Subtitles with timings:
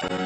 [0.00, 0.16] herzlich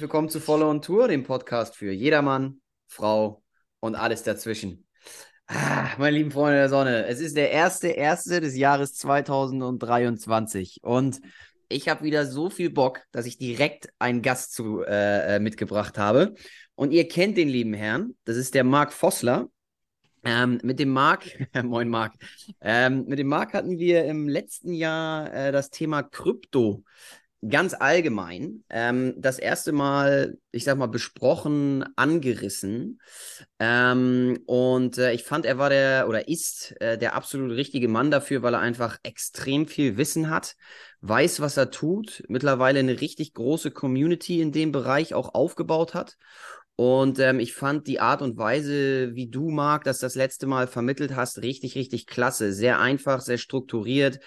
[0.00, 3.44] willkommen zu Follow on Tour, dem Podcast für jedermann, Frau
[3.78, 4.84] und alles dazwischen.
[5.46, 11.20] Ah, meine lieben Freunde der Sonne, es ist der erste erste des Jahres 2023 und
[11.70, 15.96] ich habe wieder so viel Bock, dass ich direkt einen Gast zu, äh, äh, mitgebracht
[15.96, 16.34] habe.
[16.74, 19.48] Und ihr kennt den lieben Herrn, das ist der Marc Vossler.
[20.22, 21.24] Ähm, mit dem Marc,
[21.64, 22.12] moin Marc,
[22.60, 26.84] ähm, mit dem Marc hatten wir im letzten Jahr äh, das Thema Krypto
[27.48, 33.00] ganz allgemein ähm, das erste Mal, ich sag mal, besprochen, angerissen.
[33.58, 38.10] Ähm, und äh, ich fand, er war der oder ist äh, der absolut richtige Mann
[38.10, 40.56] dafür, weil er einfach extrem viel Wissen hat,
[41.00, 46.16] weiß, was er tut, mittlerweile eine richtig große Community in dem Bereich auch aufgebaut hat.
[46.76, 50.66] Und ähm, ich fand die Art und Weise, wie du, Marc, das das letzte Mal
[50.66, 52.54] vermittelt hast, richtig, richtig klasse.
[52.54, 54.18] Sehr einfach, sehr strukturiert,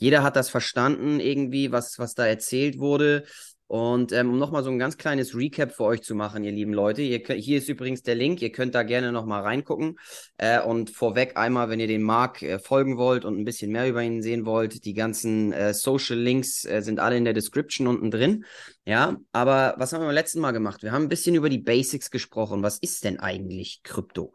[0.00, 3.24] jeder hat das verstanden irgendwie, was, was da erzählt wurde.
[3.66, 6.72] Und ähm, um nochmal so ein ganz kleines Recap für euch zu machen, ihr lieben
[6.72, 7.02] Leute.
[7.02, 9.96] Ihr, hier ist übrigens der Link, ihr könnt da gerne nochmal reingucken.
[10.38, 13.88] Äh, und vorweg einmal, wenn ihr den Marc äh, folgen wollt und ein bisschen mehr
[13.88, 17.86] über ihn sehen wollt, die ganzen äh, Social Links äh, sind alle in der Description
[17.86, 18.44] unten drin.
[18.86, 20.82] Ja, aber was haben wir beim letzten Mal gemacht?
[20.82, 22.62] Wir haben ein bisschen über die Basics gesprochen.
[22.62, 24.32] Was ist denn eigentlich Krypto?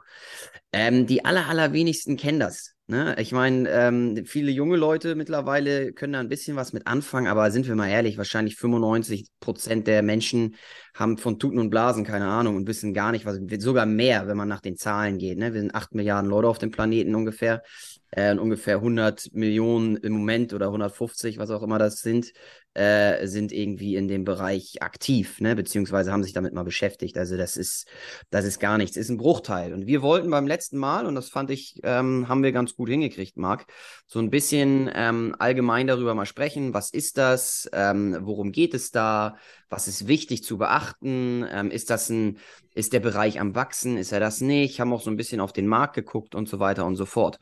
[0.72, 2.76] Ähm, die aller, allerwenigsten kennen das.
[2.88, 3.16] Ne?
[3.18, 7.50] Ich meine, ähm, viele junge Leute mittlerweile können da ein bisschen was mit anfangen, aber
[7.50, 10.56] sind wir mal ehrlich, wahrscheinlich 95 Prozent der Menschen
[10.94, 14.38] haben von Tuten und Blasen keine Ahnung und wissen gar nicht, was, sogar mehr, wenn
[14.38, 15.40] man nach den Zahlen geht.
[15.40, 15.54] Ne?
[15.54, 17.64] Wir sind 8 Milliarden Leute auf dem Planeten ungefähr
[18.12, 22.32] äh, ungefähr 100 Millionen im Moment oder 150, was auch immer das sind,
[22.76, 25.56] äh, sind irgendwie in dem Bereich aktiv, ne?
[25.56, 27.18] beziehungsweise haben sich damit mal beschäftigt.
[27.18, 27.88] Also das ist,
[28.30, 29.73] das ist gar nichts, ist ein Bruchteil.
[29.73, 32.90] Und wir wollten beim letzten Mal, und das fand ich, ähm, haben wir ganz gut
[32.90, 33.66] hingekriegt, Marc,
[34.08, 36.74] so ein bisschen ähm, allgemein darüber mal sprechen.
[36.74, 37.69] Was ist das?
[37.74, 39.38] Ähm, worum geht es da?
[39.69, 41.46] Was ist wichtig zu beachten?
[41.50, 42.40] Ähm, ist das ein,
[42.74, 43.97] ist der Bereich am Wachsen?
[43.97, 44.80] Ist er das nicht?
[44.80, 47.40] Haben auch so ein bisschen auf den Markt geguckt und so weiter und so fort.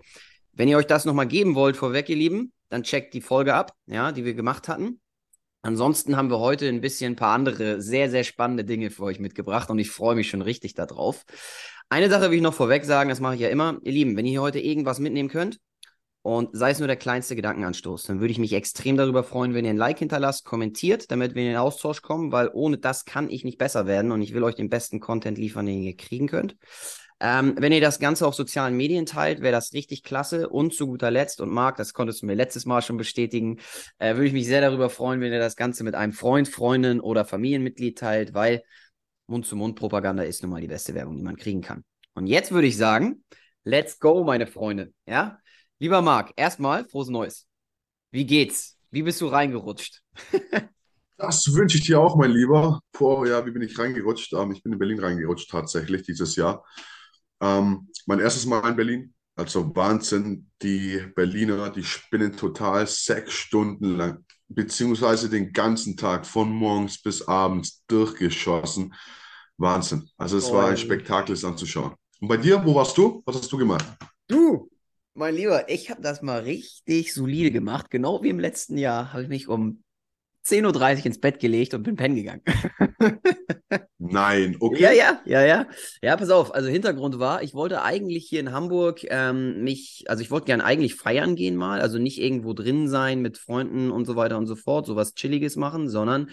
[0.51, 3.73] Wenn ihr euch das nochmal geben wollt vorweg, ihr Lieben, dann checkt die Folge ab,
[3.87, 4.99] ja, die wir gemacht hatten.
[5.65, 9.19] Ansonsten haben wir heute ein bisschen ein paar andere sehr, sehr spannende Dinge für euch
[9.19, 11.23] mitgebracht und ich freue mich schon richtig darauf.
[11.87, 13.79] Eine Sache will ich noch vorweg sagen, das mache ich ja immer.
[13.83, 15.61] Ihr Lieben, wenn ihr hier heute irgendwas mitnehmen könnt
[16.21, 19.63] und sei es nur der kleinste Gedankenanstoß, dann würde ich mich extrem darüber freuen, wenn
[19.63, 23.29] ihr ein Like hinterlasst, kommentiert, damit wir in den Austausch kommen, weil ohne das kann
[23.29, 26.27] ich nicht besser werden und ich will euch den besten Content liefern, den ihr kriegen
[26.27, 26.57] könnt.
[27.19, 30.49] Ähm, wenn ihr das Ganze auf sozialen Medien teilt, wäre das richtig klasse.
[30.49, 33.59] Und zu guter Letzt, und Marc, das konntest du mir letztes Mal schon bestätigen,
[33.97, 36.99] äh, würde ich mich sehr darüber freuen, wenn ihr das Ganze mit einem Freund, Freundin
[36.99, 38.63] oder Familienmitglied teilt, weil
[39.27, 41.83] Mund-zu-Mund-Propaganda ist nun mal die beste Werbung, die man kriegen kann.
[42.13, 43.23] Und jetzt würde ich sagen,
[43.63, 44.93] let's go, meine Freunde.
[45.05, 45.39] Ja?
[45.79, 47.47] Lieber Marc, erstmal frohes Neues.
[48.11, 48.77] Wie geht's?
[48.91, 50.01] Wie bist du reingerutscht?
[51.15, 52.81] Das wünsche ich dir auch, mein Lieber.
[52.91, 54.33] Boah, ja, wie bin ich reingerutscht?
[54.33, 56.65] Ähm, ich bin in Berlin reingerutscht tatsächlich dieses Jahr.
[57.43, 59.13] Ähm, mein erstes Mal in Berlin.
[59.35, 66.49] Also Wahnsinn, die Berliner, die spinnen total sechs Stunden lang, beziehungsweise den ganzen Tag von
[66.49, 68.93] morgens bis abends durchgeschossen.
[69.57, 70.07] Wahnsinn.
[70.17, 71.95] Also es oh, war ein Spektakel, es anzuschauen.
[72.21, 73.21] Und bei dir, wo warst du?
[73.25, 73.85] Was hast du gemacht?
[74.27, 74.69] Du,
[75.15, 77.89] mein Lieber, ich habe das mal richtig solide gemacht.
[77.89, 79.83] Genau wie im letzten Jahr habe ich mich um
[80.45, 82.41] 10.30 Uhr ins Bett gelegt und bin pennen gegangen.
[84.05, 84.81] Nein, okay.
[84.81, 85.65] Ja, ja, ja, ja.
[86.01, 86.53] Ja, pass auf.
[86.53, 90.59] Also Hintergrund war, ich wollte eigentlich hier in Hamburg ähm, mich, also ich wollte gern
[90.59, 94.45] eigentlich feiern gehen mal, also nicht irgendwo drin sein mit Freunden und so weiter und
[94.47, 96.29] so fort, sowas Chilliges machen, sondern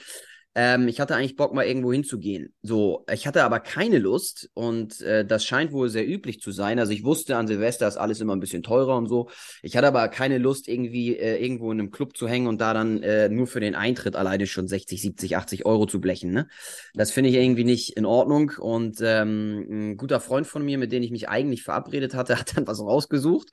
[0.56, 2.52] ähm, ich hatte eigentlich Bock, mal irgendwo hinzugehen.
[2.60, 6.80] So, ich hatte aber keine Lust und äh, das scheint wohl sehr üblich zu sein.
[6.80, 9.30] Also ich wusste, an Silvester ist alles immer ein bisschen teurer und so.
[9.62, 12.74] Ich hatte aber keine Lust, irgendwie äh, irgendwo in einem Club zu hängen und da
[12.74, 16.32] dann äh, nur für den Eintritt alleine schon 60, 70, 80 Euro zu blechen.
[16.32, 16.48] Ne?
[16.94, 18.50] Das finde ich irgendwie nicht in Ordnung.
[18.58, 22.56] Und ähm, ein guter Freund von mir, mit dem ich mich eigentlich verabredet hatte, hat
[22.56, 23.50] dann was rausgesucht.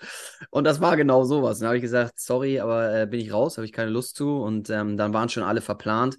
[0.49, 1.59] Und das war genau sowas.
[1.59, 4.38] Dann habe ich gesagt, sorry, aber äh, bin ich raus, habe ich keine Lust zu.
[4.38, 6.17] Und ähm, dann waren schon alle verplant.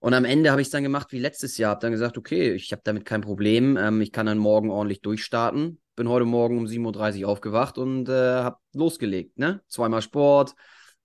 [0.00, 1.72] Und am Ende habe ich es dann gemacht wie letztes Jahr.
[1.72, 3.76] Habe dann gesagt, okay, ich habe damit kein Problem.
[3.76, 5.78] Ähm, ich kann dann morgen ordentlich durchstarten.
[5.94, 8.12] Bin heute Morgen um 7.30 Uhr aufgewacht und äh,
[8.42, 9.38] habe losgelegt.
[9.38, 9.60] Ne?
[9.68, 10.54] Zweimal Sport,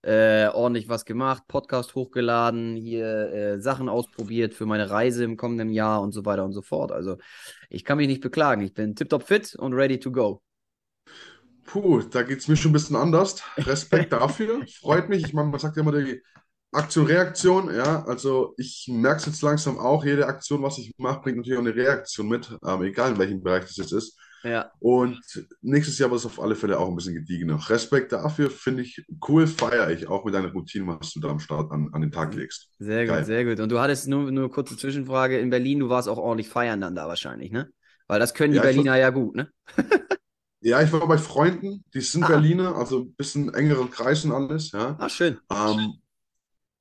[0.01, 5.71] äh, ordentlich was gemacht, Podcast hochgeladen, hier äh, Sachen ausprobiert für meine Reise im kommenden
[5.71, 6.93] Jahr und so weiter und so fort.
[6.93, 7.17] Also
[7.69, 8.61] ich kann mich nicht beklagen.
[8.61, 10.41] Ich bin tiptop fit und ready to go.
[11.65, 13.43] Puh, da geht es mir schon ein bisschen anders.
[13.57, 14.61] Respekt dafür.
[14.79, 15.25] Freut mich.
[15.25, 16.21] Ich meine, man sagt ja immer, die
[16.71, 18.03] Aktion, Reaktion, ja.
[18.05, 21.63] Also ich merke es jetzt langsam auch, jede Aktion, was ich mache, bringt natürlich auch
[21.63, 24.17] eine Reaktion mit, ähm, egal in welchem Bereich das jetzt ist.
[24.43, 24.71] Ja.
[24.79, 25.19] Und
[25.61, 27.59] nächstes Jahr wird es auf alle Fälle auch ein bisschen gediegener.
[27.69, 31.39] Respekt dafür, finde ich cool, feiere ich auch mit deiner Routine, was du da am
[31.39, 32.69] Start an, an den Tag legst.
[32.77, 33.19] Sehr Geil.
[33.19, 33.59] gut, sehr gut.
[33.61, 36.81] Und du hattest nur, nur eine kurze Zwischenfrage in Berlin, du warst auch ordentlich feiern
[36.81, 37.69] dann da wahrscheinlich, ne?
[38.07, 39.49] Weil das können die Ja, Berliner ja gut, ne?
[40.61, 42.27] Ja, ich war bei Freunden, die sind Ah.
[42.27, 44.97] Berliner, also ein bisschen engeren Kreisen alles, ja.
[44.97, 45.39] Ah, schön.
[45.51, 45.99] Ähm,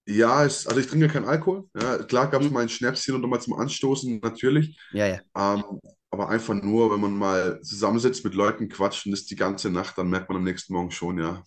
[0.06, 1.68] ja, es, also ich trinke keinen Alkohol.
[1.76, 2.54] Ja, klar gab es Mhm.
[2.54, 4.78] mal ein Schnäpschen und mal zum Anstoßen, natürlich.
[4.90, 5.20] Ja, ja.
[5.36, 5.64] Ähm,
[6.10, 9.98] aber einfach nur, wenn man mal zusammensitzt mit Leuten, quatscht und ist die ganze Nacht,
[9.98, 11.42] dann merkt man am nächsten Morgen schon, ja,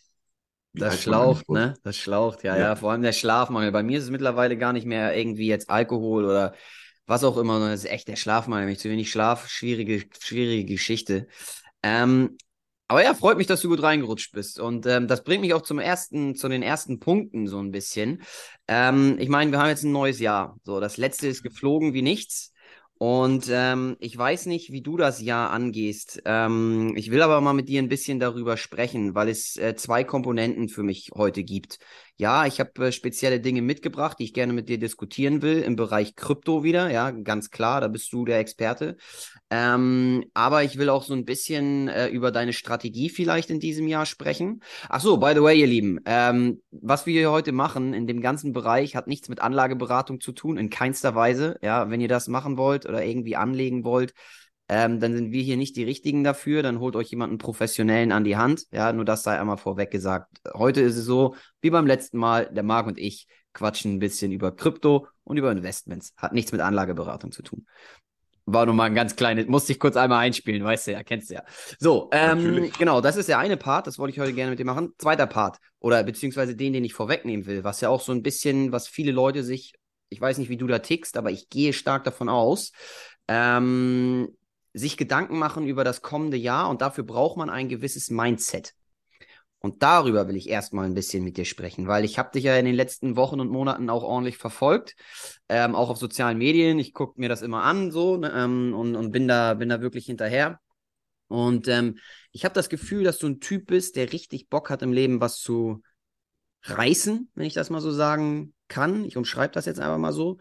[0.78, 1.74] Das schlaucht, ne?
[1.84, 2.58] Das schlaucht, ja, Ja.
[2.58, 2.76] ja.
[2.76, 3.72] Vor allem der Schlafmangel.
[3.72, 6.54] Bei mir ist es mittlerweile gar nicht mehr irgendwie jetzt Alkohol oder
[7.08, 8.66] was auch immer, sondern es ist echt der Schlafmangel.
[8.66, 11.28] Nämlich zu wenig Schlaf, schwierige, schwierige Geschichte.
[11.84, 12.38] Ähm,
[12.88, 14.60] aber ja, freut mich, dass du gut reingerutscht bist.
[14.60, 18.22] Und ähm, das bringt mich auch zum ersten, zu den ersten Punkten so ein bisschen.
[18.68, 20.58] Ähm, ich meine, wir haben jetzt ein neues Jahr.
[20.64, 22.54] So, das letzte ist geflogen wie nichts.
[23.00, 26.22] Und ähm, ich weiß nicht, wie du das Jahr angehst.
[26.26, 30.04] Ähm, ich will aber mal mit dir ein bisschen darüber sprechen, weil es äh, zwei
[30.04, 31.78] Komponenten für mich heute gibt.
[32.20, 35.76] Ja, ich habe äh, spezielle Dinge mitgebracht, die ich gerne mit dir diskutieren will im
[35.76, 36.90] Bereich Krypto wieder.
[36.90, 38.98] Ja, ganz klar, da bist du der Experte.
[39.52, 43.88] Ähm, aber ich will auch so ein bisschen äh, über deine Strategie vielleicht in diesem
[43.88, 44.64] Jahr sprechen.
[44.90, 48.20] Ach so, by the way, ihr Lieben, ähm, was wir hier heute machen in dem
[48.22, 51.60] ganzen Bereich hat nichts mit Anlageberatung zu tun, in keinster Weise.
[51.62, 54.14] Ja, wenn ihr das machen wollt oder irgendwie anlegen wollt,
[54.70, 56.62] ähm, dann sind wir hier nicht die Richtigen dafür.
[56.62, 58.66] Dann holt euch jemanden Professionellen an die Hand.
[58.72, 60.30] Ja, nur das sei einmal vorweg gesagt.
[60.54, 64.32] Heute ist es so, wie beim letzten Mal, der Marc und ich quatschen ein bisschen
[64.32, 66.14] über Krypto und über Investments.
[66.18, 67.66] Hat nichts mit Anlageberatung zu tun.
[68.46, 71.30] War nur mal ein ganz kleines, musste ich kurz einmal einspielen, weißt du ja, kennst
[71.30, 71.44] du ja.
[71.80, 72.78] So, ähm, Natürlich.
[72.78, 74.94] genau, das ist der eine Part, das wollte ich heute gerne mit dir machen.
[75.00, 78.72] Zweiter Part, oder beziehungsweise den, den ich vorwegnehmen will, was ja auch so ein bisschen,
[78.72, 79.74] was viele Leute sich,
[80.08, 82.72] ich weiß nicht, wie du da tickst, aber ich gehe stark davon aus,
[83.28, 84.30] ähm,
[84.78, 88.74] sich Gedanken machen über das kommende Jahr und dafür braucht man ein gewisses Mindset.
[89.60, 92.56] Und darüber will ich erstmal ein bisschen mit dir sprechen, weil ich habe dich ja
[92.58, 94.96] in den letzten Wochen und Monaten auch ordentlich verfolgt,
[95.50, 96.78] ähm, auch auf sozialen Medien.
[96.78, 99.82] Ich gucke mir das immer an so ne, ähm, und, und bin da, bin da
[99.82, 100.60] wirklich hinterher.
[101.28, 101.98] Und ähm,
[102.32, 105.20] ich habe das Gefühl, dass du ein Typ bist, der richtig Bock hat im Leben,
[105.22, 105.82] was zu
[106.64, 109.06] reißen, wenn ich das mal so sagen kann.
[109.06, 110.38] Ich umschreibe das jetzt einfach mal so.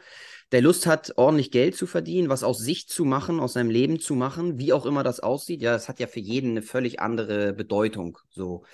[0.53, 3.99] Der Lust hat, ordentlich Geld zu verdienen, was aus sich zu machen, aus seinem Leben
[3.99, 5.61] zu machen, wie auch immer das aussieht.
[5.61, 8.19] Ja, das hat ja für jeden eine völlig andere Bedeutung.
[8.31, 8.65] So.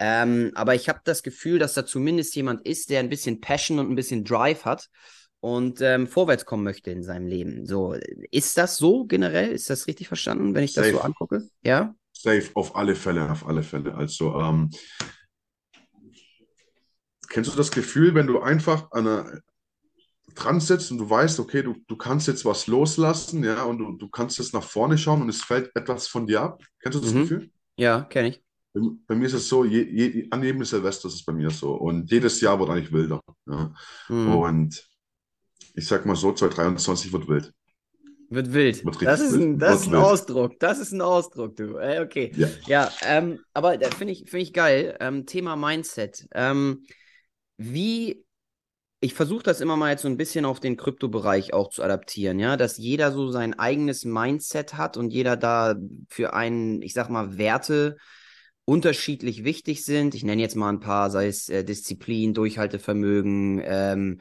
[0.00, 3.78] Ähm, aber ich habe das Gefühl, dass da zumindest jemand ist, der ein bisschen Passion
[3.78, 4.88] und ein bisschen Drive hat
[5.40, 7.66] und ähm, vorwärts kommen möchte in seinem Leben.
[7.66, 7.94] So,
[8.30, 9.50] ist das so generell?
[9.50, 11.04] Ist das richtig verstanden, wenn ich das so Safe.
[11.04, 11.42] angucke?
[11.62, 11.94] Ja?
[12.12, 13.94] Safe, auf alle Fälle, auf alle Fälle.
[13.94, 14.70] Also, ähm,
[17.30, 19.40] kennst du das Gefühl, wenn du einfach an einer
[20.34, 23.92] dran sitzt und du weißt, okay, du, du kannst jetzt was loslassen, ja, und du,
[23.96, 26.62] du kannst jetzt nach vorne schauen und es fällt etwas von dir ab?
[26.80, 27.20] Kennst du das Mhm.
[27.22, 27.50] Gefühl?
[27.76, 28.42] Ja, kenne ich.
[28.72, 31.50] Bei, bei mir ist es so, je, je, an jedem Silvester ist es bei mir
[31.50, 31.72] so.
[31.74, 33.20] Und jedes Jahr wird eigentlich wilder.
[33.46, 33.72] Ja.
[34.08, 34.36] Mhm.
[34.36, 34.88] Und
[35.74, 37.52] ich sag mal so, 2023 wird wild.
[38.28, 38.84] Wird wild.
[38.84, 39.96] Wird Das ist ein, das ist ein.
[39.96, 40.60] Ausdruck.
[40.60, 41.76] Das ist ein Ausdruck, du.
[41.78, 42.30] Äh, okay.
[42.36, 42.48] Ja.
[42.66, 44.96] Ja, ähm, aber da finde ich, finde ich geil.
[45.00, 46.28] Ähm, Thema Mindset.
[46.32, 46.84] Ähm,
[47.62, 48.24] wie,
[49.00, 52.38] ich versuche das immer mal jetzt so ein bisschen auf den Kryptobereich auch zu adaptieren,
[52.38, 55.76] ja, dass jeder so sein eigenes Mindset hat und jeder da
[56.08, 57.98] für einen, ich sag mal, Werte
[58.64, 60.14] unterschiedlich wichtig sind.
[60.14, 64.20] Ich nenne jetzt mal ein paar, sei es äh, Disziplin, Durchhaltevermögen, ähm,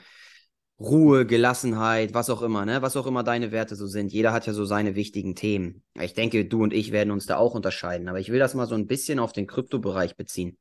[0.78, 2.82] Ruhe, Gelassenheit, was auch immer, ne?
[2.82, 4.12] Was auch immer deine Werte so sind.
[4.12, 5.84] Jeder hat ja so seine wichtigen Themen.
[6.02, 8.68] Ich denke, du und ich werden uns da auch unterscheiden, aber ich will das mal
[8.68, 10.58] so ein bisschen auf den Kryptobereich beziehen.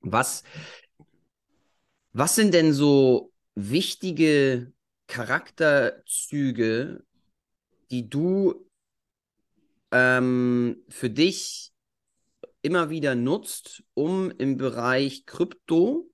[0.00, 0.44] Was,
[2.18, 4.72] was sind denn so wichtige
[5.06, 7.04] Charakterzüge,
[7.90, 8.66] die du
[9.92, 11.72] ähm, für dich
[12.62, 16.10] immer wieder nutzt, um im Bereich Krypto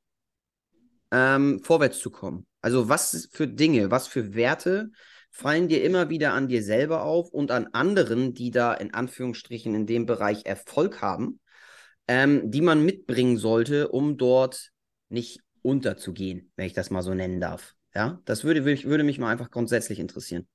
[1.12, 2.48] ähm, vorwärts zu kommen?
[2.62, 4.90] Also was für Dinge, was für Werte
[5.30, 9.72] fallen dir immer wieder an dir selber auf und an anderen, die da in Anführungsstrichen
[9.76, 11.38] in dem Bereich Erfolg haben,
[12.08, 14.72] ähm, die man mitbringen sollte, um dort
[15.08, 17.74] nicht unterzugehen, wenn ich das mal so nennen darf.
[17.94, 20.46] Ja, das würde, würde mich mal einfach grundsätzlich interessieren.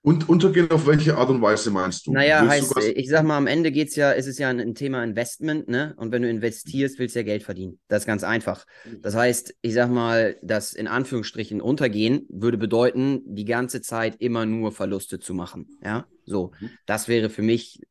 [0.00, 2.12] Und untergehen auf welche Art und Weise meinst du?
[2.12, 4.38] Naja, Willst du heißt, was- äh, ich sag mal, am Ende geht's ja, ist es
[4.38, 5.94] ja ein, ein Thema Investment, ne?
[5.98, 7.80] Und wenn du investierst, willst du ja Geld verdienen.
[7.88, 8.64] Das ist ganz einfach.
[9.02, 14.46] Das heißt, ich sag mal, das in Anführungsstrichen untergehen würde bedeuten, die ganze Zeit immer
[14.46, 15.66] nur Verluste zu machen.
[15.84, 16.52] Ja, so.
[16.60, 16.70] Mhm.
[16.86, 17.82] Das wäre für mich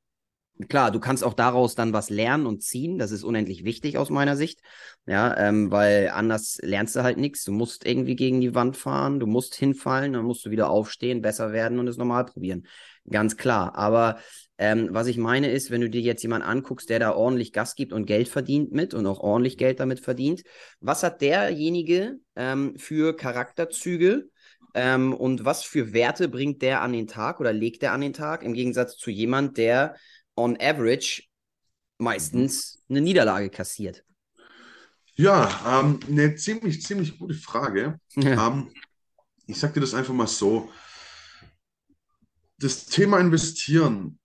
[0.70, 2.98] klar, du kannst auch daraus dann was lernen und ziehen.
[2.98, 4.60] Das ist unendlich wichtig aus meiner Sicht.
[5.06, 7.44] Ja, ähm, weil anders lernst du halt nichts.
[7.44, 11.22] Du musst irgendwie gegen die Wand fahren, du musst hinfallen, dann musst du wieder aufstehen,
[11.22, 12.68] besser werden und es normal probieren.
[13.10, 13.76] Ganz klar.
[13.76, 14.20] Aber
[14.58, 17.76] ähm, was ich meine ist, wenn du dir jetzt jemanden anguckst, der da ordentlich Gas
[17.76, 20.44] gibt und Geld verdient mit und auch ordentlich Geld damit verdient,
[20.80, 24.30] was hat derjenige ähm, für Charakterzüge
[24.74, 28.14] ähm, und was für Werte bringt der an den Tag oder legt der an den
[28.14, 29.96] Tag im Gegensatz zu jemand, der
[30.38, 31.24] on average
[31.98, 34.04] meistens eine Niederlage kassiert?
[35.16, 38.00] Ja, ähm, eine ziemlich, ziemlich gute Frage.
[38.16, 38.48] Ja.
[38.48, 38.72] Ähm,
[39.48, 40.70] ich sage dir das einfach mal so.
[42.60, 44.20] Das Thema Investieren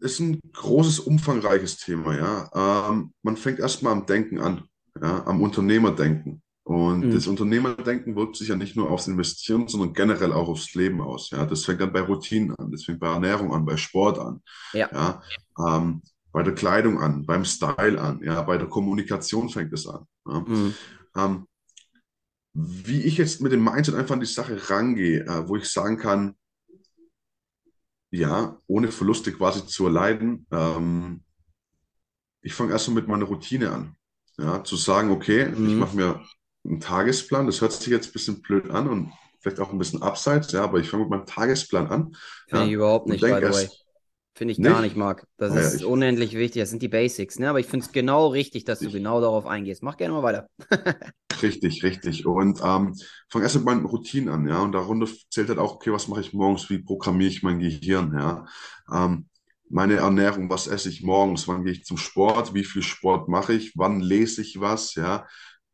[0.00, 2.90] ist ein großes, umfangreiches Thema, ja.
[2.90, 4.68] Ähm, man fängt erstmal am Denken an,
[5.00, 6.42] ja, am Unternehmerdenken.
[6.66, 7.12] Und Mhm.
[7.12, 11.30] das Unternehmerdenken wirkt sich ja nicht nur aufs Investieren, sondern generell auch aufs Leben aus.
[11.30, 14.42] Ja, das fängt dann bei Routinen an, das fängt bei Ernährung an, bei Sport an,
[14.72, 14.88] Ja.
[14.92, 15.22] ja,
[15.64, 20.06] ähm, bei der Kleidung an, beim Style an, ja, bei der Kommunikation fängt es an.
[20.26, 20.40] Ja.
[20.40, 20.74] Mhm.
[21.16, 21.46] Ähm,
[22.54, 25.98] wie ich jetzt mit dem Mindset einfach an die Sache rangehe, äh, wo ich sagen
[25.98, 26.34] kann,
[28.10, 31.22] ja, ohne Verluste quasi zu erleiden, ähm,
[32.42, 33.96] ich fange erstmal mit meiner Routine an.
[34.38, 35.78] Ja, zu sagen, okay, ich Mhm.
[35.78, 36.24] mache mir
[36.66, 40.02] einen Tagesplan, das hört sich jetzt ein bisschen blöd an und vielleicht auch ein bisschen
[40.02, 42.16] abseits, ja, aber ich fange mit meinem Tagesplan an,
[42.48, 43.68] Finde ich ja, überhaupt und nicht, by the way.
[44.36, 44.90] Finde ich gar nicht?
[44.90, 45.26] nicht, Marc.
[45.38, 46.60] Das ja, ist ich, unendlich wichtig.
[46.60, 47.48] Das sind die Basics, ne?
[47.48, 49.82] Aber ich finde es genau richtig, dass du ich, genau darauf eingehst.
[49.82, 50.48] Mach gerne mal weiter.
[51.42, 52.24] Richtig, richtig.
[52.24, 52.94] Und ähm,
[53.28, 54.62] fange erst mit meinen Routinen an, ja.
[54.62, 58.16] Und darunter zählt halt auch, okay, was mache ich morgens, wie programmiere ich mein Gehirn,
[58.18, 58.46] ja.
[58.90, 59.28] Ähm,
[59.68, 63.52] meine Ernährung, was esse ich morgens, wann gehe ich zum Sport, wie viel Sport mache
[63.52, 65.26] ich, wann lese ich was, ja.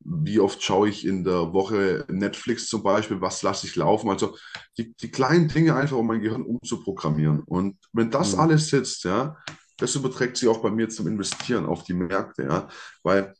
[0.04, 4.10] Wie oft schaue ich in der Woche Netflix zum Beispiel, was lasse ich laufen?
[4.10, 4.36] Also
[4.78, 7.40] die, die kleinen Dinge einfach, um mein Gehirn umzuprogrammieren.
[7.40, 8.40] Und wenn das Mhm.
[8.40, 9.36] alles sitzt, ja,
[9.78, 12.68] das überträgt sich auch bei mir zum Investieren auf die Märkte, ja.
[13.02, 13.34] Weil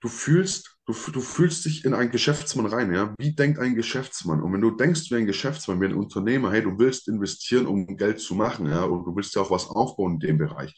[0.00, 3.14] du fühlst, du, du fühlst dich in einen Geschäftsmann rein, ja.
[3.18, 4.42] Wie denkt ein Geschäftsmann?
[4.42, 7.96] Und wenn du denkst wie ein Geschäftsmann, wie ein Unternehmer, hey, du willst investieren, um
[7.96, 10.74] Geld zu machen, ja, und du willst ja auch was aufbauen in dem Bereich,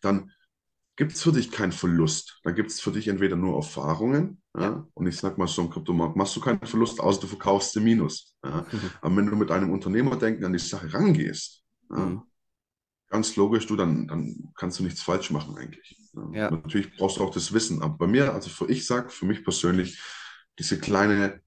[0.00, 0.30] dann
[0.96, 2.40] gibt es für dich keinen Verlust.
[2.44, 4.86] Dann gibt es für dich entweder nur Erfahrungen, Ja.
[4.94, 7.84] und ich sag mal so im Kryptomarkt machst du keinen Verlust, außer du verkaufst den
[7.84, 8.36] Minus.
[8.44, 8.66] Ja.
[8.70, 8.90] Mhm.
[9.00, 12.22] Aber wenn du mit einem Unternehmerdenken an die Sache rangehst, ja, Mhm.
[13.08, 15.98] ganz logisch, du, dann, dann kannst du nichts falsch machen eigentlich.
[16.34, 16.50] Ja.
[16.50, 17.80] Natürlich brauchst du auch das Wissen.
[17.82, 19.98] Aber bei mir, also für ich sage, für mich persönlich,
[20.58, 21.40] diese kleine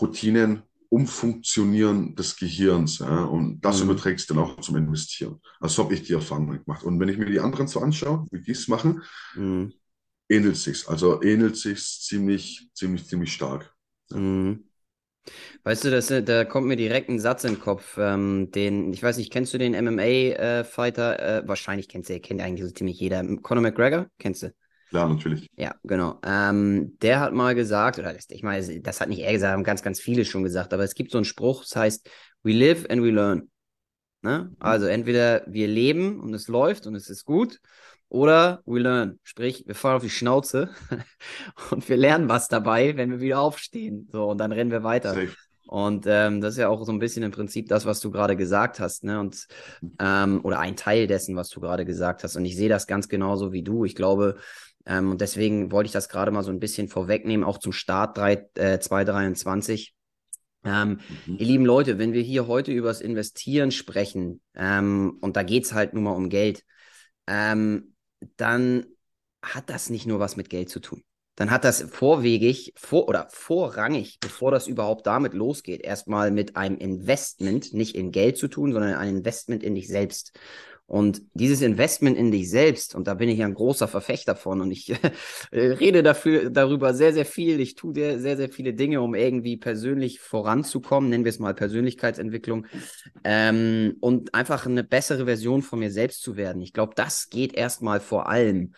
[0.00, 3.00] Routinen umfunktionieren des Gehirns.
[3.00, 3.90] Ja, und das Mhm.
[3.90, 5.40] überträgt sich dann auch zum Investieren.
[5.60, 6.84] Also so habe ich die Erfahrung gemacht.
[6.84, 9.02] Und wenn ich mir die anderen so anschaue, wie die es machen,
[9.34, 9.72] Mhm.
[10.28, 10.86] Ähnelt sich's.
[10.86, 13.74] Also ähnelt sich's ziemlich, ziemlich, ziemlich stark.
[14.10, 14.18] Ja.
[14.18, 14.64] Mhm.
[15.64, 19.02] Weißt du, das, da kommt mir direkt ein Satz in den Kopf, ähm, den, ich
[19.02, 21.18] weiß nicht, kennst du den MMA-Fighter?
[21.18, 23.24] Äh, wahrscheinlich kennst du, kennt eigentlich so ziemlich jeder.
[23.42, 24.54] Conor McGregor, kennst du?
[24.90, 25.48] Klar, natürlich.
[25.56, 26.20] Ja, genau.
[26.24, 29.64] Ähm, der hat mal gesagt, oder das, ich meine, das hat nicht er gesagt, haben
[29.64, 32.10] ganz, ganz viele schon gesagt, aber es gibt so einen Spruch, das heißt,
[32.44, 33.50] we live and we learn.
[34.22, 34.52] Ne?
[34.60, 37.60] Also entweder wir leben und es läuft und es ist gut,
[38.08, 39.18] oder we learn.
[39.22, 40.70] Sprich, wir fallen auf die Schnauze
[41.70, 44.08] und wir lernen was dabei, wenn wir wieder aufstehen.
[44.12, 45.14] So, und dann rennen wir weiter.
[45.14, 45.34] Safe.
[45.68, 48.36] Und ähm, das ist ja auch so ein bisschen im Prinzip das, was du gerade
[48.36, 49.18] gesagt hast, ne?
[49.18, 49.48] Und
[49.98, 52.36] ähm, oder ein Teil dessen, was du gerade gesagt hast.
[52.36, 53.84] Und ich sehe das ganz genauso wie du.
[53.84, 54.36] Ich glaube,
[54.86, 58.16] ähm, und deswegen wollte ich das gerade mal so ein bisschen vorwegnehmen, auch zum Start
[58.16, 59.94] 3, äh, 2023.
[60.64, 61.36] Ähm, Mhm.
[61.38, 65.94] ihr lieben Leute, wenn wir hier heute übers Investieren sprechen, ähm, und da geht's halt
[65.94, 66.62] nur mal um Geld,
[67.26, 67.95] ähm,
[68.36, 68.86] dann
[69.42, 71.02] hat das nicht nur was mit Geld zu tun.
[71.36, 76.78] Dann hat das vorwegig vor oder vorrangig, bevor das überhaupt damit losgeht, erstmal mit einem
[76.78, 80.32] Investment, nicht in Geld zu tun, sondern ein Investment in dich selbst.
[80.88, 84.60] Und dieses Investment in dich selbst, und da bin ich ja ein großer Verfechter von,
[84.60, 84.90] und ich
[85.50, 87.58] äh, rede dafür, darüber sehr, sehr viel.
[87.58, 91.54] Ich tue sehr, sehr, sehr viele Dinge, um irgendwie persönlich voranzukommen, nennen wir es mal
[91.54, 92.66] Persönlichkeitsentwicklung,
[93.24, 96.62] ähm, und einfach eine bessere Version von mir selbst zu werden.
[96.62, 98.72] Ich glaube, das geht erstmal vor allem.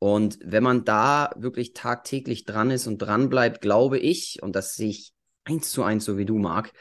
[0.00, 4.74] Und wenn man da wirklich tagtäglich dran ist und dran bleibt, glaube ich, und das
[4.74, 5.12] sehe ich
[5.44, 6.72] eins zu eins, so wie du, Marc,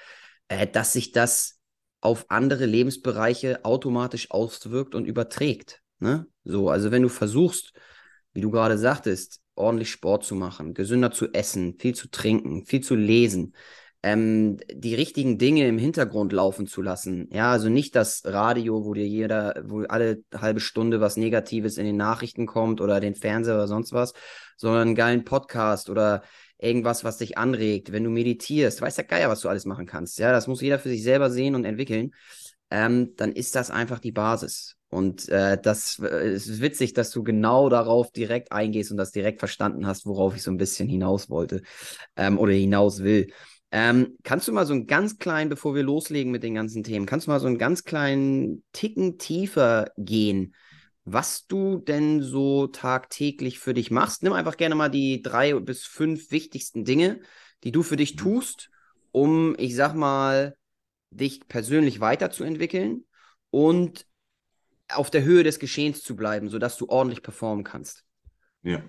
[0.48, 1.61] äh, dass sich das
[2.02, 5.82] auf andere Lebensbereiche automatisch auswirkt und überträgt.
[6.00, 6.28] Ne?
[6.44, 7.74] So, also wenn du versuchst,
[8.34, 12.82] wie du gerade sagtest, ordentlich Sport zu machen, gesünder zu essen, viel zu trinken, viel
[12.82, 13.54] zu lesen,
[14.04, 17.30] ähm, die richtigen Dinge im Hintergrund laufen zu lassen.
[17.32, 21.86] Ja, also nicht das Radio, wo dir jeder, wo alle halbe Stunde was Negatives in
[21.86, 24.14] den Nachrichten kommt oder den Fernseher oder sonst was,
[24.58, 26.24] sondern einen geilen Podcast oder
[26.62, 30.20] irgendwas, was dich anregt, wenn du meditierst, weiß der Geier, was du alles machen kannst.
[30.20, 32.12] Ja, das muss jeder für sich selber sehen und entwickeln.
[32.70, 34.78] ähm, dann ist das einfach die Basis.
[34.90, 39.40] Und äh, das äh, ist witzig, dass du genau darauf direkt eingehst und das direkt
[39.40, 41.62] verstanden hast, worauf ich so ein bisschen hinaus wollte
[42.16, 43.28] ähm, oder hinaus will.
[43.72, 47.06] Ähm, kannst du mal so einen ganz kleinen, bevor wir loslegen mit den ganzen Themen,
[47.06, 50.56] kannst du mal so einen ganz kleinen Ticken tiefer gehen,
[51.04, 54.24] was du denn so tagtäglich für dich machst?
[54.24, 57.22] Nimm einfach gerne mal die drei bis fünf wichtigsten Dinge,
[57.64, 58.70] die du für dich tust,
[59.12, 60.56] um, ich sag mal,
[61.10, 63.06] dich persönlich weiterzuentwickeln
[63.50, 64.06] und
[64.90, 68.06] auf der Höhe des Geschehens zu bleiben, sodass du ordentlich performen kannst.
[68.64, 68.84] Ja,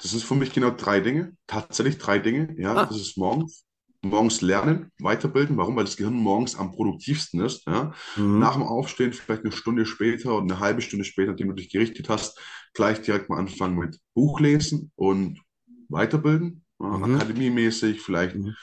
[0.00, 1.36] das ist für mich genau drei Dinge.
[1.46, 2.54] Tatsächlich drei Dinge.
[2.58, 2.86] Ja, ah.
[2.86, 3.65] das ist morgens.
[4.02, 5.56] Morgens lernen, weiterbilden.
[5.56, 5.76] Warum?
[5.76, 7.66] Weil das Gehirn morgens am produktivsten ist.
[7.66, 7.92] Ja?
[8.16, 8.38] Mhm.
[8.38, 11.70] Nach dem Aufstehen, vielleicht eine Stunde später oder eine halbe Stunde später, nachdem du dich
[11.70, 12.38] gerichtet hast,
[12.74, 15.40] gleich direkt mal anfangen mit Buch lesen und
[15.88, 16.64] weiterbilden.
[16.78, 17.14] Ja, mhm.
[17.16, 18.54] Akademiemäßig, vielleicht mhm.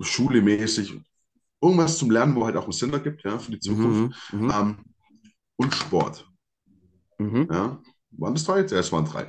[0.00, 1.00] schulemäßig.
[1.60, 4.32] Irgendwas zum Lernen, wo halt auch einen Sinn ergibt, ja, für die Zukunft.
[4.32, 4.44] Mhm.
[4.44, 4.50] mhm.
[4.50, 4.76] Ähm,
[5.56, 6.28] und Sport.
[7.18, 7.48] Mhm.
[7.50, 7.80] Ja,
[8.10, 8.60] waren das drei?
[8.60, 9.26] Ja, es waren drei.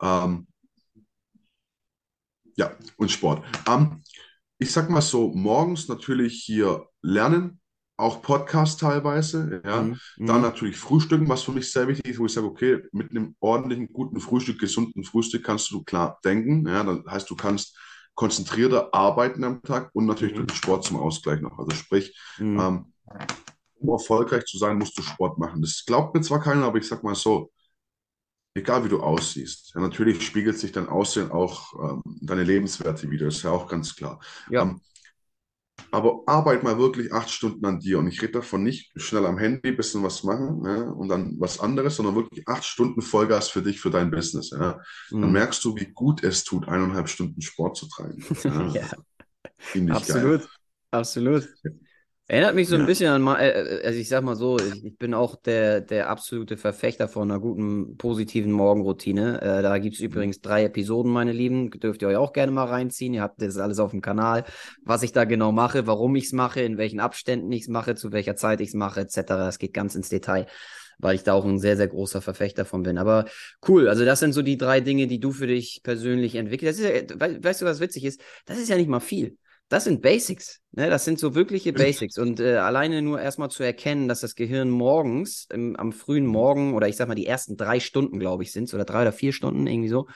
[0.00, 0.46] Ähm,
[2.56, 3.44] ja, und Sport.
[3.66, 4.02] Ähm,
[4.62, 7.60] ich sag mal so, morgens natürlich hier lernen,
[7.96, 9.82] auch Podcast teilweise, ja.
[9.82, 9.98] Mhm.
[10.18, 10.42] Dann mhm.
[10.42, 13.92] natürlich Frühstücken, was für mich sehr wichtig ist, wo ich sage, okay, mit einem ordentlichen,
[13.92, 16.66] guten Frühstück, gesunden Frühstück kannst du klar denken.
[16.66, 17.76] Ja, das heißt, du kannst
[18.14, 20.48] konzentrierter arbeiten am Tag und natürlich mhm.
[20.48, 21.58] Sport zum Ausgleich noch.
[21.58, 22.60] Also sprich, mhm.
[22.60, 22.92] ähm,
[23.80, 25.60] um erfolgreich zu sein, musst du Sport machen.
[25.60, 27.50] Das glaubt mir zwar keiner, aber ich sag mal so,
[28.54, 33.26] egal wie du aussiehst, ja, natürlich spiegelt sich dein Aussehen auch ähm, deine Lebenswerte wieder,
[33.26, 34.20] ist ja auch ganz klar.
[34.50, 34.62] Ja.
[34.62, 34.80] Ähm,
[35.90, 37.98] aber arbeit mal wirklich acht Stunden an dir.
[37.98, 41.36] Und ich rede davon nicht schnell am Handy ein bisschen was machen ja, und dann
[41.38, 44.50] was anderes, sondern wirklich acht Stunden Vollgas für dich, für dein Business.
[44.50, 44.80] Ja.
[45.10, 45.20] Mhm.
[45.22, 48.24] Dann merkst du, wie gut es tut, eineinhalb Stunden Sport zu treiben.
[48.74, 49.94] Ja.
[49.94, 50.40] Absolut.
[50.40, 50.48] Geil.
[50.90, 51.48] Absolut.
[52.28, 55.12] Erinnert mich so ein bisschen an, äh, äh, also ich sag mal so, ich bin
[55.12, 59.42] auch der, der absolute Verfechter von einer guten, positiven Morgenroutine.
[59.42, 60.06] Äh, da gibt es mhm.
[60.06, 61.70] übrigens drei Episoden, meine Lieben.
[61.70, 63.12] Dürft ihr euch auch gerne mal reinziehen.
[63.12, 64.44] Ihr habt das alles auf dem Kanal,
[64.82, 67.96] was ich da genau mache, warum ich es mache, in welchen Abständen ich es mache,
[67.96, 69.22] zu welcher Zeit ich es mache, etc.
[69.26, 70.46] Das geht ganz ins Detail
[70.98, 72.96] weil ich da auch ein sehr, sehr großer Verfechter von bin.
[72.96, 73.24] Aber
[73.66, 76.80] cool, also das sind so die drei Dinge, die du für dich persönlich entwickelst.
[76.80, 78.20] Ja, weißt du, was witzig ist?
[78.46, 79.36] Das ist ja nicht mal viel.
[79.72, 80.60] Das sind Basics.
[80.72, 80.90] Ne?
[80.90, 82.18] Das sind so wirkliche Basics.
[82.18, 86.74] Und äh, alleine nur erstmal zu erkennen, dass das Gehirn morgens, im, am frühen Morgen,
[86.74, 89.12] oder ich sag mal, die ersten drei Stunden, glaube ich, sind es, oder drei oder
[89.12, 90.08] vier Stunden, irgendwie so,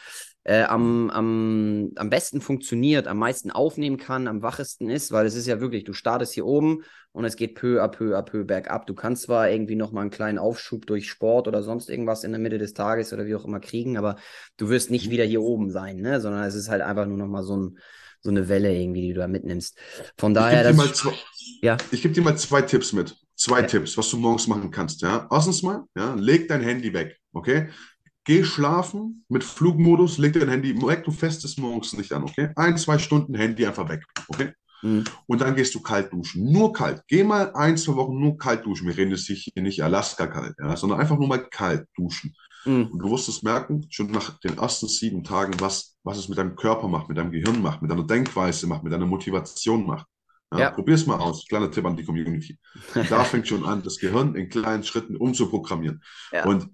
[0.45, 5.35] äh, am, am, am besten funktioniert, am meisten aufnehmen kann, am wachesten ist, weil es
[5.35, 8.45] ist ja wirklich, du startest hier oben und es geht peu à peu à peu
[8.45, 8.87] bergab.
[8.87, 12.41] Du kannst zwar irgendwie nochmal einen kleinen Aufschub durch Sport oder sonst irgendwas in der
[12.43, 14.17] Mitte des Tages oder wie auch immer kriegen, aber
[14.59, 16.21] du wirst nicht wieder hier oben sein, ne?
[16.21, 17.79] sondern es ist halt einfach nur nochmal so ein
[18.27, 19.79] so eine Welle irgendwie, die du da mitnimmst.
[20.19, 20.69] Von daher.
[20.69, 21.15] Ich gebe dir, zwei,
[21.63, 21.77] ja?
[21.91, 23.17] geb dir mal zwei Tipps mit.
[23.37, 23.67] Zwei ja.
[23.67, 25.01] Tipps, was du morgens machen kannst.
[25.03, 25.29] Ja?
[25.31, 27.17] Erstens mal, ja, leg dein Handy weg.
[27.33, 27.69] Okay?
[28.25, 32.51] Geh schlafen mit Flugmodus, leg dein Handy weg, du festest morgens nicht an, okay?
[32.57, 34.53] Ein, zwei Stunden Handy einfach weg, okay?
[34.83, 35.05] Mhm.
[35.27, 36.51] Und dann gehst du kalt duschen.
[36.51, 37.03] Nur kalt.
[37.07, 38.89] Geh mal ein, zwei Wochen nur kalt duschen.
[38.89, 42.35] Wir reden jetzt hier nicht Alaska kalt, ja, sondern einfach nur mal kalt duschen.
[42.67, 42.89] Mhm.
[42.89, 46.37] Und du wirst es merken, schon nach den ersten sieben Tagen, was, was es mit
[46.37, 50.07] deinem Körper macht, mit deinem Gehirn macht, mit deiner Denkweise macht, mit deiner Motivation macht.
[50.53, 50.71] Ja, ja.
[50.71, 51.47] Probier es mal aus.
[51.49, 52.59] Kleiner Tipp an die Community.
[53.09, 56.03] Da fängt schon an, das Gehirn in kleinen Schritten umzuprogrammieren.
[56.33, 56.45] Ja.
[56.45, 56.69] Und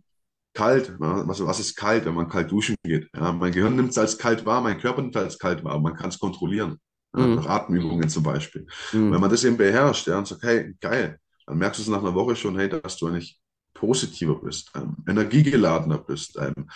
[0.55, 3.09] kalt, was, was ist kalt, wenn man kalt duschen geht?
[3.14, 5.78] Ja, mein Gehirn nimmt es als kalt wahr, mein Körper nimmt es als kalt wahr,
[5.81, 6.78] man kann es kontrollieren.
[7.16, 7.35] Ja, mhm.
[7.37, 8.66] Nach Atemübungen zum Beispiel.
[8.92, 9.12] Mhm.
[9.12, 12.00] Wenn man das eben beherrscht ja, und sagt, hey, geil, dann merkst du es nach
[12.00, 13.38] einer Woche schon, hey, dass du eigentlich
[13.83, 16.71] positiver bist, ähm, energiegeladener bist, ähm,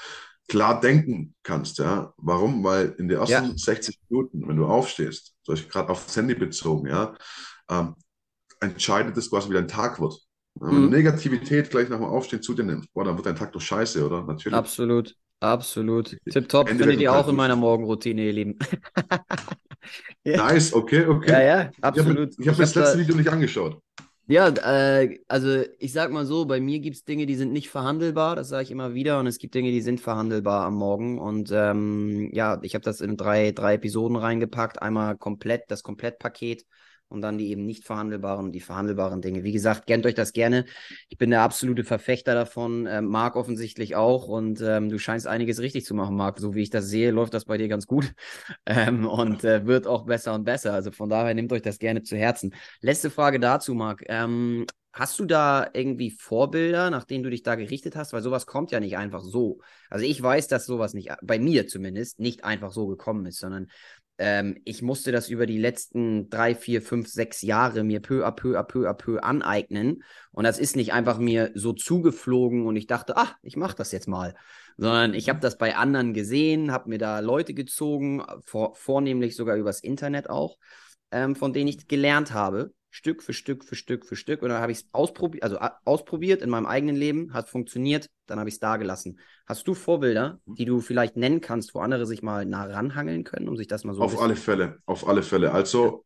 [0.49, 1.79] klar denken kannst.
[1.79, 2.13] Ja?
[2.17, 2.65] Warum?
[2.65, 3.57] Weil in den ersten ja.
[3.57, 7.15] 60 Minuten, wenn du aufstehst, gerade auf das Handy bezogen, ja,
[7.71, 7.95] ähm,
[8.61, 10.19] entscheidet es quasi, wie dein Tag wird.
[10.57, 10.91] Wenn du mhm.
[10.91, 14.05] Negativität gleich nach dem Aufstehen zu dir nimmst, boah, dann wird dein Tag doch scheiße,
[14.05, 14.25] oder?
[14.25, 14.57] Natürlich.
[14.57, 15.15] Absolut.
[15.39, 16.17] Absolut.
[16.29, 18.59] Tipptopp findet ihr auch in meiner Morgenroutine, ihr Lieben.
[20.25, 20.39] ja.
[20.39, 21.31] Nice, okay, okay.
[21.31, 22.35] Ja, ja, absolut.
[22.39, 22.99] Ich habe hab mir das letzte da...
[22.99, 23.81] Video nicht angeschaut.
[24.29, 27.71] Ja, äh, also ich sag mal so, bei mir gibt es Dinge, die sind nicht
[27.71, 31.21] verhandelbar, das sage ich immer wieder, und es gibt Dinge, die sind verhandelbar am Morgen.
[31.21, 34.83] Und ähm, ja, ich habe das in drei, drei Episoden reingepackt.
[34.83, 36.67] Einmal komplett, das Komplettpaket
[37.09, 39.45] und dann die eben nicht verhandelbaren und die verhandelbaren Dinge.
[39.45, 40.65] Wie gesagt, kennt euch das gerne.
[41.09, 42.87] Ich bin der absolute Verfechter davon.
[42.87, 44.29] Äh, Marc offensichtlich auch.
[44.29, 46.39] Und ähm, du scheinst einiges richtig zu machen, Marc.
[46.39, 48.15] So wie ich das sehe, läuft das bei dir ganz gut
[48.67, 50.73] ähm, und äh, wird auch besser und besser.
[50.73, 52.55] Also von daher nehmt euch das gerne zu Herzen.
[52.81, 54.05] Letzte Frage dazu, Marc.
[54.07, 54.67] Ähm,
[54.97, 58.15] Hast du da irgendwie Vorbilder, nach denen du dich da gerichtet hast?
[58.15, 59.61] Weil sowas kommt ja nicht einfach so.
[59.91, 63.69] Also ich weiß, dass sowas nicht, bei mir zumindest, nicht einfach so gekommen ist, sondern
[64.19, 68.31] ähm, ich musste das über die letzten drei, vier, fünf, sechs Jahre mir peu à
[68.33, 70.03] peu à peu à peu aneignen.
[70.33, 73.93] Und das ist nicht einfach mir so zugeflogen und ich dachte, ach, ich mache das
[73.93, 74.35] jetzt mal.
[74.79, 79.57] Sondern ich habe das bei anderen gesehen, habe mir da Leute gezogen, vor, vornehmlich sogar
[79.57, 80.57] übers Internet auch,
[81.17, 82.73] ähm, von denen ich gelernt habe.
[82.91, 84.43] Stück für Stück für Stück für Stück.
[84.43, 88.39] Und dann habe ich es ausprobiert, also ausprobiert in meinem eigenen Leben, hat funktioniert, dann
[88.39, 89.19] habe ich es da gelassen.
[89.47, 93.49] Hast du Vorbilder, die du vielleicht nennen kannst, wo andere sich mal nah ranhangeln können,
[93.49, 95.53] um sich das mal so Auf alle Fälle, auf alle Fälle.
[95.53, 96.05] Also,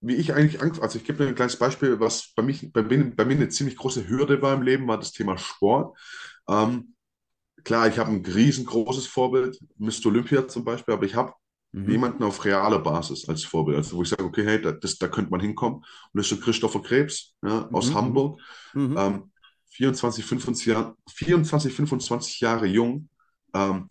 [0.00, 2.82] wie ich eigentlich angefangen, also ich gebe dir ein kleines Beispiel, was bei, mich, bei,
[2.82, 5.98] mir, bei mir eine ziemlich große Hürde war im Leben, war das Thema Sport.
[6.48, 6.94] Ähm,
[7.64, 10.06] klar, ich habe ein riesengroßes Vorbild, Mr.
[10.06, 11.32] Olympia zum Beispiel, aber ich habe
[11.72, 11.90] Mhm.
[11.90, 13.76] Jemanden auf realer Basis als Vorbild.
[13.76, 15.78] Also wo ich sage, okay, hey, das, da könnte man hinkommen.
[15.78, 17.94] Und das ist so Christopher Krebs ja, aus mhm.
[17.94, 18.40] Hamburg.
[18.74, 18.96] Mhm.
[18.96, 19.32] Ähm,
[19.70, 23.08] 24, 25, Jahr, 24, 25 Jahre jung.
[23.54, 23.88] Ähm,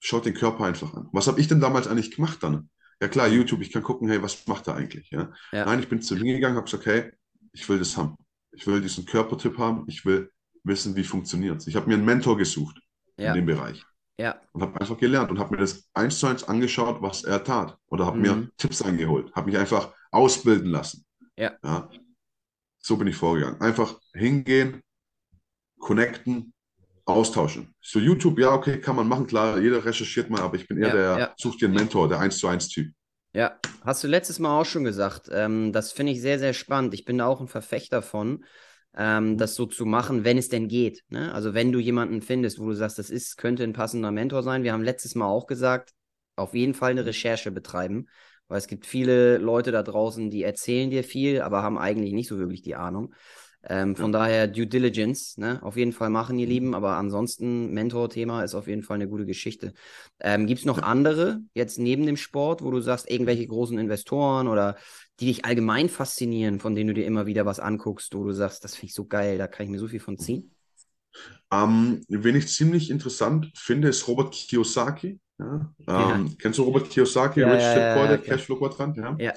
[0.00, 1.08] schaut den Körper einfach an.
[1.12, 2.70] Was habe ich denn damals eigentlich gemacht dann?
[3.00, 5.10] Ja klar, YouTube, ich kann gucken, hey, was macht er eigentlich?
[5.10, 5.32] Ja?
[5.52, 5.64] ja.
[5.64, 7.12] Nein, ich bin zu ihm gegangen, habe gesagt, hey,
[7.52, 8.16] ich will das haben.
[8.52, 9.84] Ich will diesen Körpertyp haben.
[9.86, 10.30] Ich will
[10.64, 11.66] wissen, wie funktioniert es.
[11.66, 12.80] Ich habe mir einen Mentor gesucht
[13.16, 13.28] ja.
[13.28, 13.84] in dem Bereich.
[14.18, 14.40] Ja.
[14.52, 17.78] Und habe einfach gelernt und habe mir das eins zu eins angeschaut, was er tat.
[17.86, 18.22] Oder habe mhm.
[18.22, 21.04] mir Tipps eingeholt, habe mich einfach ausbilden lassen.
[21.36, 21.56] Ja.
[21.62, 21.88] ja.
[22.80, 23.60] So bin ich vorgegangen.
[23.60, 24.82] Einfach hingehen,
[25.78, 26.52] connecten,
[27.04, 27.74] austauschen.
[27.80, 30.88] So YouTube, ja, okay, kann man machen, klar, jeder recherchiert mal, aber ich bin eher
[30.88, 31.34] ja, der, ja.
[31.38, 32.92] sucht dir einen Mentor, der eins zu eins Typ.
[33.34, 35.28] Ja, hast du letztes Mal auch schon gesagt.
[35.30, 36.94] Ähm, das finde ich sehr, sehr spannend.
[36.94, 38.44] Ich bin da auch ein Verfechter von
[38.98, 41.04] ähm, das so zu machen, wenn es denn geht.
[41.08, 41.32] Ne?
[41.32, 44.64] Also wenn du jemanden findest, wo du sagst, das ist, könnte ein passender Mentor sein.
[44.64, 45.94] Wir haben letztes Mal auch gesagt,
[46.36, 48.08] auf jeden Fall eine Recherche betreiben,
[48.48, 52.28] weil es gibt viele Leute da draußen, die erzählen dir viel, aber haben eigentlich nicht
[52.28, 53.14] so wirklich die Ahnung.
[53.68, 54.18] Ähm, von ja.
[54.18, 55.62] daher Due Diligence, ne?
[55.62, 56.52] auf jeden Fall machen, ihr mhm.
[56.52, 56.74] Lieben.
[56.74, 59.74] Aber ansonsten, Mentor-Thema ist auf jeden Fall eine gute Geschichte.
[60.20, 64.48] Ähm, Gibt es noch andere jetzt neben dem Sport, wo du sagst, irgendwelche großen Investoren
[64.48, 64.76] oder
[65.20, 68.64] die dich allgemein faszinieren, von denen du dir immer wieder was anguckst, wo du sagst,
[68.64, 70.54] das finde ich so geil, da kann ich mir so viel von ziehen?
[71.50, 75.18] Ähm, wen ich ziemlich interessant finde, ist Robert Kiyosaki.
[75.38, 75.72] Ja?
[75.86, 76.14] Ja.
[76.14, 79.20] Ähm, kennst du Robert Kiyosaki, ja, Rich Dad Poor Dad, Cashflow Quadrant?
[79.20, 79.32] Ja.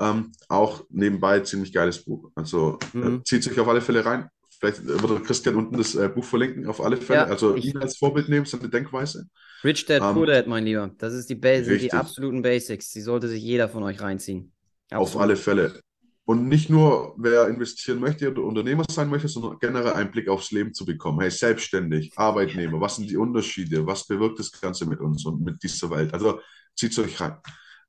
[0.00, 2.30] Ähm, auch nebenbei ziemlich geiles Buch.
[2.34, 3.16] Also äh, mhm.
[3.18, 4.28] äh, zieht sich auf alle Fälle rein.
[4.58, 7.26] Vielleicht wird Christian unten das äh, Buch verlinken, auf alle Fälle.
[7.26, 9.28] also ihn als Vorbild nehmen, seine Denkweise.
[9.64, 10.90] Rich Dad ähm, Poor Dad, mein Lieber.
[10.98, 12.90] Das ist die, ba die absoluten Basics.
[12.90, 14.52] Die sollte sich jeder von euch reinziehen.
[14.90, 15.14] Absolut.
[15.14, 15.80] Auf alle Fälle.
[16.28, 20.50] Und nicht nur, wer investieren möchte oder Unternehmer sein möchte, sondern generell einen Blick aufs
[20.50, 21.20] Leben zu bekommen.
[21.20, 23.86] Hey, selbstständig, Arbeitnehmer, was sind die Unterschiede?
[23.86, 26.12] Was bewirkt das Ganze mit uns und mit dieser Welt?
[26.12, 26.38] Also
[26.76, 27.38] zieht es euch rein.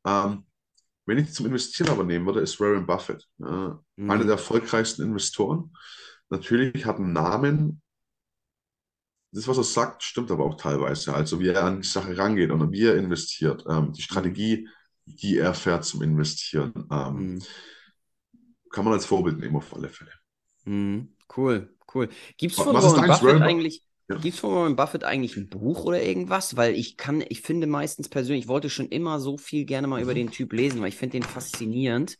[0.08, 0.45] Ähm,
[1.06, 3.28] wenn ich zum Investieren aber nehmen würde, ist Warren Buffett.
[3.41, 4.10] Äh, mhm.
[4.10, 5.73] Einer der erfolgreichsten Investoren.
[6.30, 7.82] Natürlich hat einen Namen.
[9.34, 11.13] Das, was er sagt, stimmt aber auch teilweise.
[11.13, 13.65] Also wie er an die Sache rangeht und wie er investiert.
[13.69, 14.69] Ähm, die Strategie,
[15.04, 16.88] die er fährt zum Investieren.
[16.89, 17.41] Ähm, mhm
[18.69, 20.12] kann man als Vorbild nehmen auf alle Fälle.
[20.65, 21.15] Mhm.
[21.36, 22.10] Cool, cool.
[22.38, 24.17] Gibt es von Warren Buffett eigentlich, ja.
[24.17, 26.55] Gibt's von Warren Buffett eigentlich ein Buch oder irgendwas?
[26.58, 29.97] Weil ich kann, ich finde meistens persönlich, ich wollte schon immer so viel gerne mal
[29.97, 30.03] mhm.
[30.03, 32.17] über den Typ lesen, weil ich finde den faszinierend.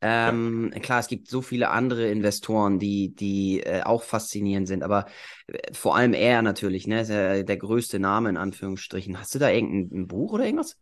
[0.00, 0.80] Ähm, ja.
[0.80, 5.06] Klar, es gibt so viele andere Investoren, die, die äh, auch faszinierend sind, aber
[5.48, 7.04] äh, vor allem er natürlich, ne?
[7.04, 9.18] Der, der größte Name in Anführungsstrichen.
[9.18, 10.76] Hast du da irgendein Buch oder irgendwas?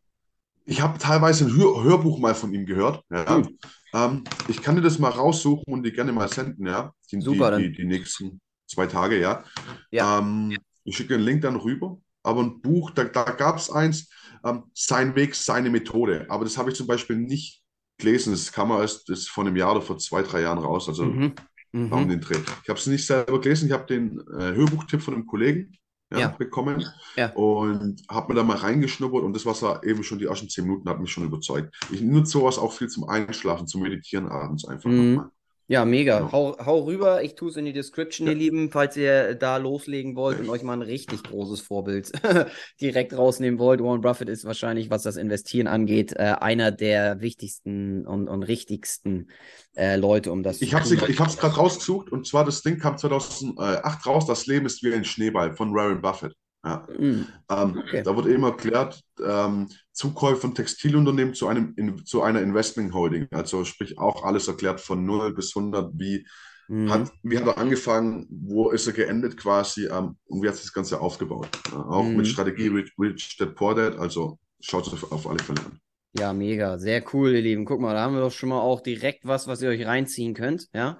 [0.66, 3.04] Ich habe teilweise ein Hör Hörbuch mal von ihm gehört.
[3.10, 3.36] Ja.
[3.36, 3.58] Hm.
[3.96, 6.92] Ähm, ich kann dir das mal raussuchen und die gerne mal senden, ja.
[7.10, 9.42] Die, Super, die, die, die nächsten zwei Tage, ja.
[9.90, 10.18] ja.
[10.18, 11.98] Ähm, ich schicke den Link dann rüber.
[12.22, 14.10] Aber ein Buch, da, da gab es eins,
[14.44, 16.26] ähm, Sein Weg, seine Methode.
[16.28, 17.62] Aber das habe ich zum Beispiel nicht
[17.98, 18.32] gelesen.
[18.32, 20.88] Das kam erst das vor einem Jahr oder vor zwei, drei Jahren raus.
[20.88, 21.34] Also mhm.
[21.72, 21.92] Mhm.
[21.92, 22.38] um den Dreh.
[22.62, 23.66] Ich habe es nicht selber gelesen.
[23.66, 25.76] Ich habe den äh, Hörbuchtipp von einem Kollegen
[26.12, 26.28] ja, ja.
[26.28, 26.84] bekommen
[27.16, 27.32] ja.
[27.32, 30.64] und habe mir da mal reingeschnuppert und das, was er eben schon die ersten zehn
[30.64, 31.74] Minuten hat mich schon überzeugt.
[31.90, 35.14] Ich nutze sowas auch viel zum Einschlafen, zum Meditieren abends einfach mhm.
[35.14, 35.30] nochmal.
[35.68, 36.20] Ja, mega.
[36.20, 36.32] Ja.
[36.32, 37.24] Hau, hau rüber.
[37.24, 38.32] Ich tue es in die Description, ja.
[38.32, 42.12] ihr Lieben, falls ihr da loslegen wollt und euch mal ein richtig großes Vorbild
[42.80, 43.82] direkt rausnehmen wollt.
[43.82, 49.30] Warren Buffett ist wahrscheinlich, was das Investieren angeht, äh, einer der wichtigsten und, und richtigsten
[49.74, 51.04] äh, Leute, um das ich zu tun.
[51.08, 54.26] Ich habe es gerade rausgesucht und zwar das Ding kam 2008 raus.
[54.26, 56.34] Das Leben ist wie ein Schneeball von Warren Buffett.
[56.66, 56.84] Ja.
[56.98, 57.26] Mhm.
[57.48, 58.02] Ähm, okay.
[58.02, 63.28] Da wird eben erklärt, ähm, Zukäufe von Textilunternehmen zu, einem, in, zu einer Investment Holding.
[63.30, 66.26] Also sprich auch alles erklärt von 0 bis 100, wie,
[66.66, 66.90] mhm.
[66.90, 70.64] hat, wie hat er angefangen, wo ist er geendet quasi ähm, und wie hat sich
[70.64, 71.48] das Ganze aufgebaut.
[71.70, 72.16] Ja, auch mhm.
[72.16, 75.78] mit Strategie Rich, Rich Dad Poor Dad, also schaut es auf, auf alle Fälle an.
[76.18, 77.64] Ja, mega, sehr cool, ihr Lieben.
[77.64, 80.34] Guck mal, da haben wir doch schon mal auch direkt was, was ihr euch reinziehen
[80.34, 80.66] könnt.
[80.74, 80.98] Ja,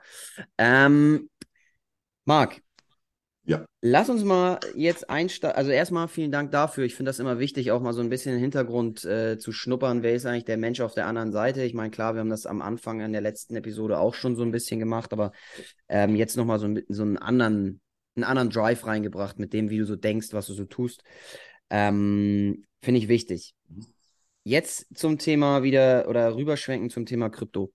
[0.59, 1.29] ähm,
[2.25, 2.61] Marc,
[3.47, 3.65] Ja.
[3.81, 5.57] Lass uns mal jetzt einsteigen.
[5.57, 6.85] Also erstmal vielen Dank dafür.
[6.85, 10.03] Ich finde das immer wichtig, auch mal so ein bisschen im Hintergrund äh, zu schnuppern.
[10.03, 11.63] Wer ist eigentlich der Mensch auf der anderen Seite?
[11.63, 14.43] Ich meine, klar, wir haben das am Anfang in der letzten Episode auch schon so
[14.43, 15.31] ein bisschen gemacht, aber
[15.89, 17.81] ähm, jetzt nochmal so, so einen anderen,
[18.17, 21.05] einen anderen Drive reingebracht mit dem, wie du so denkst, was du so tust.
[21.71, 23.55] Ähm, finde ich wichtig.
[24.43, 27.73] Jetzt zum Thema wieder oder rüberschwenken zum Thema Krypto.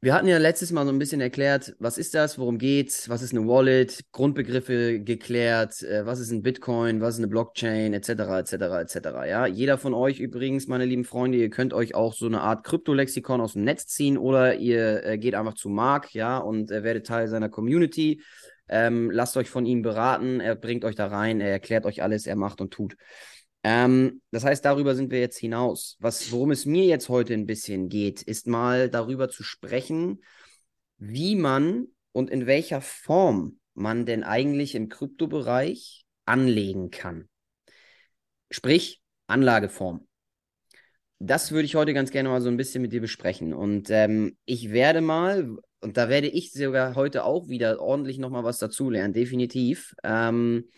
[0.00, 3.20] Wir hatten ja letztes Mal so ein bisschen erklärt, was ist das, worum geht's, was
[3.20, 8.10] ist eine Wallet, Grundbegriffe geklärt, äh, was ist ein Bitcoin, was ist eine Blockchain, etc.,
[8.38, 8.96] etc., etc.
[9.26, 12.62] Ja, jeder von euch übrigens, meine lieben Freunde, ihr könnt euch auch so eine Art
[12.62, 16.84] Kryptolexikon aus dem Netz ziehen oder ihr äh, geht einfach zu Marc, ja, und äh,
[16.84, 18.22] werdet Teil seiner Community.
[18.68, 22.26] Ähm, lasst euch von ihm beraten, er bringt euch da rein, er erklärt euch alles,
[22.26, 22.96] er macht und tut.
[23.64, 25.96] Ähm, das heißt, darüber sind wir jetzt hinaus.
[26.00, 30.22] Was, worum es mir jetzt heute ein bisschen geht, ist mal darüber zu sprechen,
[30.96, 37.28] wie man und in welcher Form man denn eigentlich im Kryptobereich anlegen kann.
[38.50, 40.06] Sprich, Anlageform.
[41.18, 43.52] Das würde ich heute ganz gerne mal so ein bisschen mit dir besprechen.
[43.52, 48.44] Und ähm, ich werde mal, und da werde ich sogar heute auch wieder ordentlich nochmal
[48.44, 49.94] was dazulernen, definitiv.
[50.04, 50.68] Ähm,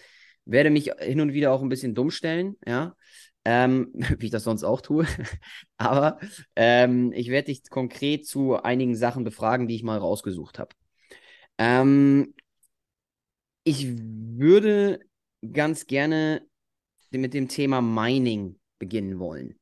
[0.44, 2.94] werde mich hin und wieder auch ein bisschen dumm stellen, ja,
[3.44, 5.06] ähm, wie ich das sonst auch tue.
[5.76, 6.18] Aber
[6.56, 10.74] ähm, ich werde dich konkret zu einigen Sachen befragen, die ich mal rausgesucht habe.
[11.58, 12.34] Ähm,
[13.64, 15.00] ich würde
[15.52, 16.46] ganz gerne
[17.10, 19.58] mit dem Thema Mining beginnen wollen.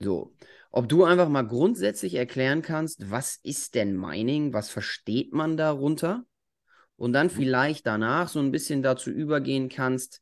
[0.00, 0.34] So,
[0.70, 4.52] ob du einfach mal grundsätzlich erklären kannst, was ist denn Mining?
[4.52, 6.26] Was versteht man darunter?
[6.96, 7.30] Und dann mhm.
[7.30, 10.20] vielleicht danach so ein bisschen dazu übergehen kannst,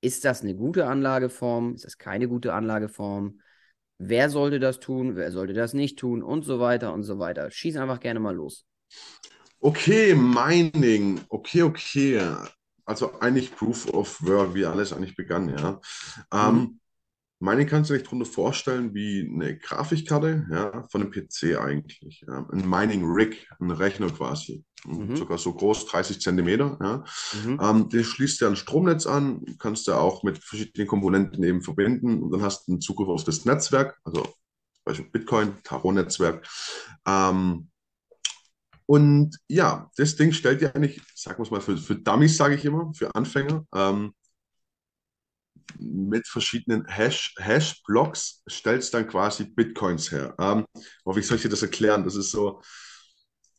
[0.00, 3.40] ist das eine gute Anlageform, ist das keine gute Anlageform,
[3.98, 7.50] wer sollte das tun, wer sollte das nicht tun und so weiter und so weiter.
[7.50, 8.66] Schieß einfach gerne mal los.
[9.60, 12.20] Okay, Mining, okay, okay.
[12.84, 15.80] Also eigentlich Proof of Work, wie alles eigentlich begann, ja.
[16.32, 16.80] Ähm, mhm.
[17.42, 22.24] Mining kannst du dir darunter vorstellen wie eine Grafikkarte ja, von einem PC eigentlich.
[22.26, 22.46] Ja.
[22.52, 24.64] Ein Mining Rig, ein Rechner quasi.
[24.84, 25.16] Mhm.
[25.16, 26.78] Sogar so groß, 30 Zentimeter.
[26.80, 27.04] Ja.
[27.44, 27.60] Mhm.
[27.60, 32.22] Ähm, den schließt du ein Stromnetz an, kannst du auch mit verschiedenen Komponenten eben verbinden
[32.22, 36.46] und dann hast du einen Zugriff auf das Netzwerk, also zum Beispiel Bitcoin, Tarot-Netzwerk.
[37.08, 37.70] Ähm,
[38.86, 42.54] und ja, das Ding stellt dir eigentlich, sagen wir es mal, für, für Dummies, sage
[42.54, 44.14] ich immer, für Anfänger, ähm,
[45.78, 50.34] mit verschiedenen Hash, Hash-Blocks stellst dann quasi Bitcoins her.
[50.38, 50.66] Ähm,
[51.04, 52.04] aber wie soll ich dir das erklären?
[52.04, 52.60] Das ist so,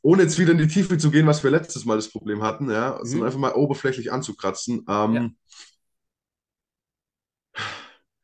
[0.01, 2.69] ohne jetzt wieder in die Tiefe zu gehen, was wir letztes Mal das Problem hatten,
[2.69, 3.05] ja, mhm.
[3.05, 4.85] sondern einfach mal oberflächlich anzukratzen.
[4.87, 5.35] Ähm,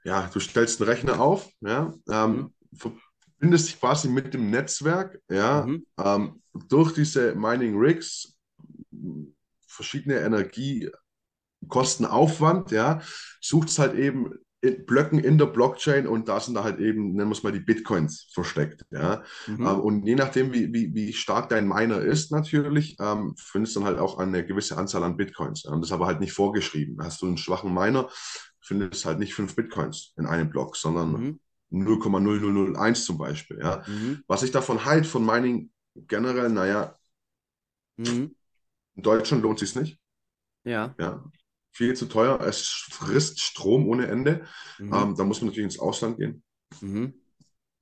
[0.04, 0.22] ja.
[0.22, 0.30] ja.
[0.34, 2.94] du stellst einen Rechner auf, ja, ähm, mhm.
[3.38, 5.86] verbindest dich quasi mit dem Netzwerk, ja, mhm.
[5.98, 8.38] ähm, durch diese Mining Rigs
[9.66, 10.90] verschiedene Energie
[11.68, 13.02] Kostenaufwand, ja,
[13.42, 17.14] sucht es halt eben in Blöcken in der Blockchain und da sind da halt eben,
[17.14, 18.84] nennen wir es mal, die Bitcoins versteckt.
[18.92, 19.24] Ja?
[19.48, 19.66] Mhm.
[19.66, 23.80] Ähm, und je nachdem, wie, wie, wie stark dein Miner ist, natürlich, ähm, findest du
[23.80, 25.64] dann halt auch eine gewisse Anzahl an Bitcoins.
[25.64, 25.72] Ja?
[25.72, 26.98] Und das ist aber halt nicht vorgeschrieben.
[27.02, 28.10] Hast du einen schwachen Miner,
[28.60, 31.40] findest halt nicht fünf Bitcoins in einem Block, sondern
[31.72, 31.88] mhm.
[31.88, 33.60] 0,0001 zum Beispiel.
[33.62, 33.84] Ja?
[33.88, 34.24] Mhm.
[34.28, 36.96] Was ich davon halt von Mining generell, naja,
[37.96, 38.36] mhm.
[38.96, 39.98] in Deutschland lohnt sich nicht.
[40.66, 40.94] Ja.
[41.00, 41.24] ja
[41.72, 42.40] viel zu teuer.
[42.42, 44.46] Es frisst Strom ohne Ende.
[44.78, 44.94] Mhm.
[44.94, 46.44] Ähm, da muss man natürlich ins Ausland gehen.
[46.82, 47.14] Mhm.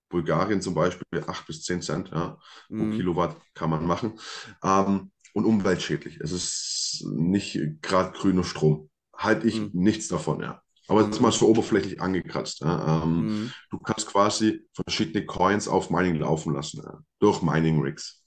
[0.10, 2.38] Bulgarien zum Beispiel 8 bis 10 Cent ja,
[2.70, 2.92] mhm.
[2.92, 4.20] pro Kilowatt kann man machen.
[4.64, 6.20] Ähm, und umweltschädlich.
[6.20, 8.90] Es ist nicht gerade grüner Strom.
[9.16, 9.72] Halte ich mhm.
[9.74, 10.62] nichts davon, ja.
[10.88, 12.62] Aber jetzt mal so oberflächlich angekratzt.
[12.62, 13.04] Ja.
[13.04, 13.52] Ähm, mhm.
[13.70, 18.24] Du kannst quasi verschiedene Coins auf Mining laufen lassen, ja, durch Mining Rigs.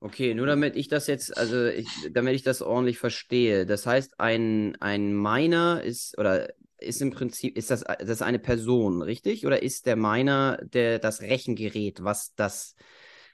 [0.00, 3.66] Okay, nur damit ich das jetzt, also ich, damit ich das ordentlich verstehe.
[3.66, 8.38] Das heißt, ein, ein Miner ist oder ist im Prinzip, ist das, das ist eine
[8.38, 9.44] Person, richtig?
[9.44, 12.76] Oder ist der Miner der, das Rechengerät, was das,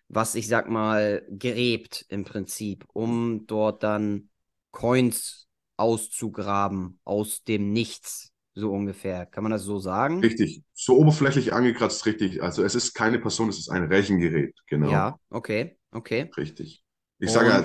[0.09, 4.31] was ich sag mal, gräbt im Prinzip, um dort dann
[4.71, 5.47] Coins
[5.77, 9.27] auszugraben aus dem Nichts, so ungefähr.
[9.27, 10.21] Kann man das so sagen?
[10.21, 10.63] Richtig.
[10.73, 12.43] So oberflächlich angekratzt, richtig.
[12.43, 14.91] Also es ist keine Person, es ist ein Rechengerät, genau.
[14.91, 15.77] Ja, okay.
[15.93, 16.31] Okay.
[16.37, 16.85] Richtig.
[17.19, 17.65] Ich sage ja,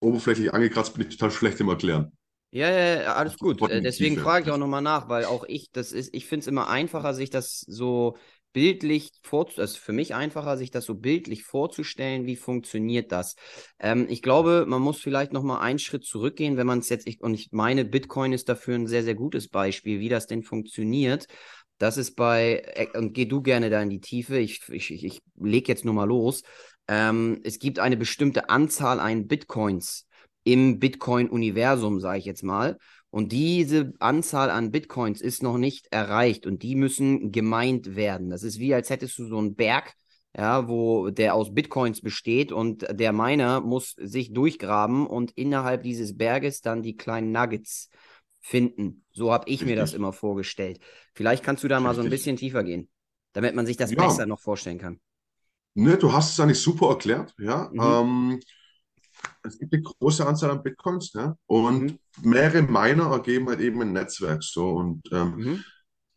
[0.00, 2.12] oberflächlich angekratzt bin ich total schlecht im Erklären.
[2.52, 3.60] Ja, ja, ja alles gut.
[3.70, 6.46] Äh, deswegen frage ich auch nochmal nach, weil auch ich, das ist, ich finde es
[6.48, 8.16] immer einfacher, sich das so
[8.52, 13.36] bildlich vorzustellen, also für mich einfacher, sich das so bildlich vorzustellen, wie funktioniert das.
[13.78, 17.20] Ähm, ich glaube, man muss vielleicht nochmal einen Schritt zurückgehen, wenn man es jetzt, ich,
[17.20, 21.26] und ich meine, Bitcoin ist dafür ein sehr, sehr gutes Beispiel, wie das denn funktioniert.
[21.78, 25.20] Das ist bei, äh, und geh du gerne da in die Tiefe, ich, ich, ich,
[25.36, 26.42] lege jetzt nur mal los.
[26.88, 30.06] Ähm, es gibt eine bestimmte Anzahl an Bitcoins
[30.44, 32.78] im Bitcoin-Universum, sage ich jetzt mal.
[33.10, 38.30] Und diese Anzahl an Bitcoins ist noch nicht erreicht und die müssen gemeint werden.
[38.30, 39.94] Das ist wie, als hättest du so einen Berg,
[40.36, 46.16] ja, wo der aus Bitcoins besteht und der Miner muss sich durchgraben und innerhalb dieses
[46.16, 47.90] Berges dann die kleinen Nuggets
[48.38, 49.04] finden.
[49.10, 50.78] So habe ich mir das immer vorgestellt.
[51.14, 52.88] Vielleicht kannst du da mal so ein bisschen tiefer gehen,
[53.32, 54.06] damit man sich das ja.
[54.06, 55.00] besser noch vorstellen kann.
[55.74, 57.70] Ne, du hast es eigentlich super erklärt, ja.
[57.72, 57.80] Mhm.
[57.80, 58.40] Ähm,
[59.42, 61.98] es gibt eine große Anzahl an Bitcoins, ja, und mhm.
[62.22, 65.64] mehrere Miner ergeben halt eben ein Netzwerk so und ähm, mhm.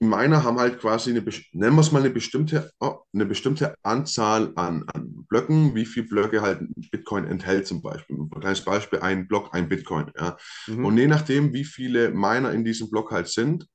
[0.03, 4.51] Miner haben halt quasi eine, nennen wir es mal eine bestimmte, oh, eine bestimmte Anzahl
[4.55, 8.17] an, an Blöcken, wie viele Blöcke halt Bitcoin enthält zum Beispiel.
[8.17, 10.11] Ein kleines Beispiel, ein Block, ein Bitcoin.
[10.17, 10.37] Ja.
[10.67, 10.85] Mhm.
[10.85, 13.65] Und je nachdem, wie viele Miner in diesem Block halt sind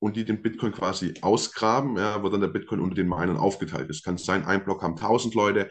[0.00, 3.90] und die den Bitcoin quasi ausgraben, ja, wird dann der Bitcoin unter den Minern aufgeteilt.
[3.90, 5.70] Es kann sein, ein Block haben 1000 Leute,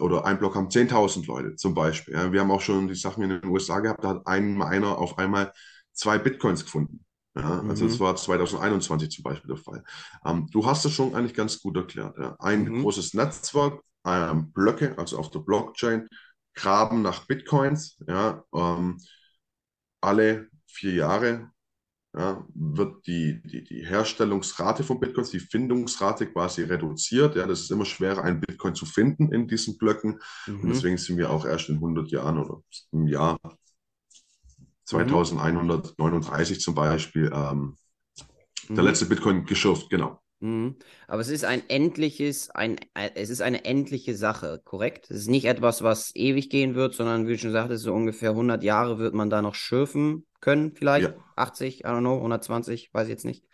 [0.00, 2.14] oder ein Block haben 10.000 Leute zum Beispiel.
[2.14, 2.32] Ja.
[2.32, 5.18] Wir haben auch schon die Sachen in den USA gehabt, da hat ein Miner auf
[5.18, 5.52] einmal
[5.92, 7.04] zwei Bitcoins gefunden.
[7.36, 7.88] Ja, also mhm.
[7.88, 9.84] das war 2021 zum Beispiel der Fall.
[10.24, 12.18] Ähm, du hast es schon eigentlich ganz gut erklärt.
[12.18, 12.34] Ja.
[12.40, 12.82] Ein mhm.
[12.82, 16.08] großes Netzwerk, ähm, Blöcke, also auf der Blockchain,
[16.54, 17.98] graben nach Bitcoins.
[18.08, 18.98] Ja, ähm,
[20.00, 21.50] alle vier Jahre
[22.12, 27.36] ja, wird die, die, die Herstellungsrate von Bitcoins, die Findungsrate quasi reduziert.
[27.36, 30.20] Ja, das ist immer schwerer, einen Bitcoin zu finden in diesen Blöcken.
[30.46, 30.60] Mhm.
[30.60, 33.38] Und deswegen sind wir auch erst in 100 Jahren oder im Jahr
[34.86, 36.60] 2139 mhm.
[36.60, 37.76] zum Beispiel ähm,
[38.68, 38.74] mhm.
[38.74, 40.20] der letzte Bitcoin geschürft, genau.
[40.40, 40.76] Mhm.
[41.06, 42.76] Aber es ist ein endliches, ein,
[43.14, 45.08] es ist eine endliche Sache, korrekt?
[45.12, 48.30] Es ist nicht etwas, was ewig gehen wird, sondern wie du schon sagtest, so ungefähr
[48.30, 51.08] 100 Jahre wird man da noch schürfen können, vielleicht.
[51.08, 51.24] Ja.
[51.36, 53.44] 80, I don't know, 120, weiß ich jetzt nicht.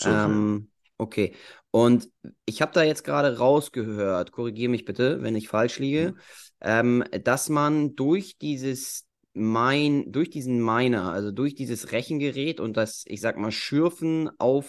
[0.00, 1.34] So ähm, okay.
[1.70, 2.08] Und
[2.46, 6.20] ich habe da jetzt gerade rausgehört, korrigiere mich bitte, wenn ich falsch liege, mhm.
[6.60, 13.04] ähm, dass man durch dieses mein, durch diesen Miner, also durch dieses Rechengerät und das,
[13.06, 14.68] ich sag mal, Schürfen auf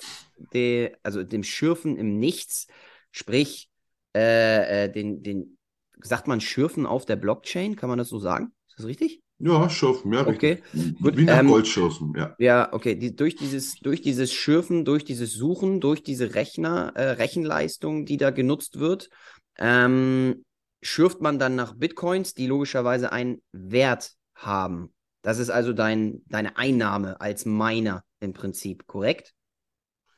[0.54, 2.68] der, also dem Schürfen im Nichts,
[3.12, 3.70] sprich,
[4.16, 5.58] äh, äh, den, den,
[6.02, 8.54] sagt man Schürfen auf der Blockchain, kann man das so sagen?
[8.68, 9.22] Ist das richtig?
[9.40, 10.62] Ja, Schürfen, ja, okay.
[10.74, 11.00] richtig.
[11.00, 12.36] Gut, Wie nach ähm, Goldschürfen, ja.
[12.40, 12.96] Ja, okay.
[12.96, 18.18] Die, durch, dieses, durch dieses Schürfen, durch dieses Suchen, durch diese Rechner, äh, Rechenleistung, die
[18.18, 19.10] da genutzt wird,
[19.58, 20.44] ähm,
[20.82, 24.94] schürft man dann nach Bitcoins, die logischerweise einen Wert haben.
[25.22, 29.34] Das ist also dein, deine Einnahme als Miner im Prinzip, korrekt?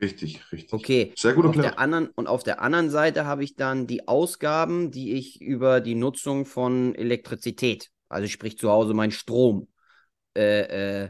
[0.01, 0.73] Richtig, richtig.
[0.73, 1.13] Okay.
[1.15, 1.77] Sehr gut erklärt.
[2.15, 6.45] und auf der anderen Seite habe ich dann die Ausgaben, die ich über die Nutzung
[6.47, 9.67] von Elektrizität also sprich zu Hause mein Strom,
[10.35, 11.09] äh, äh,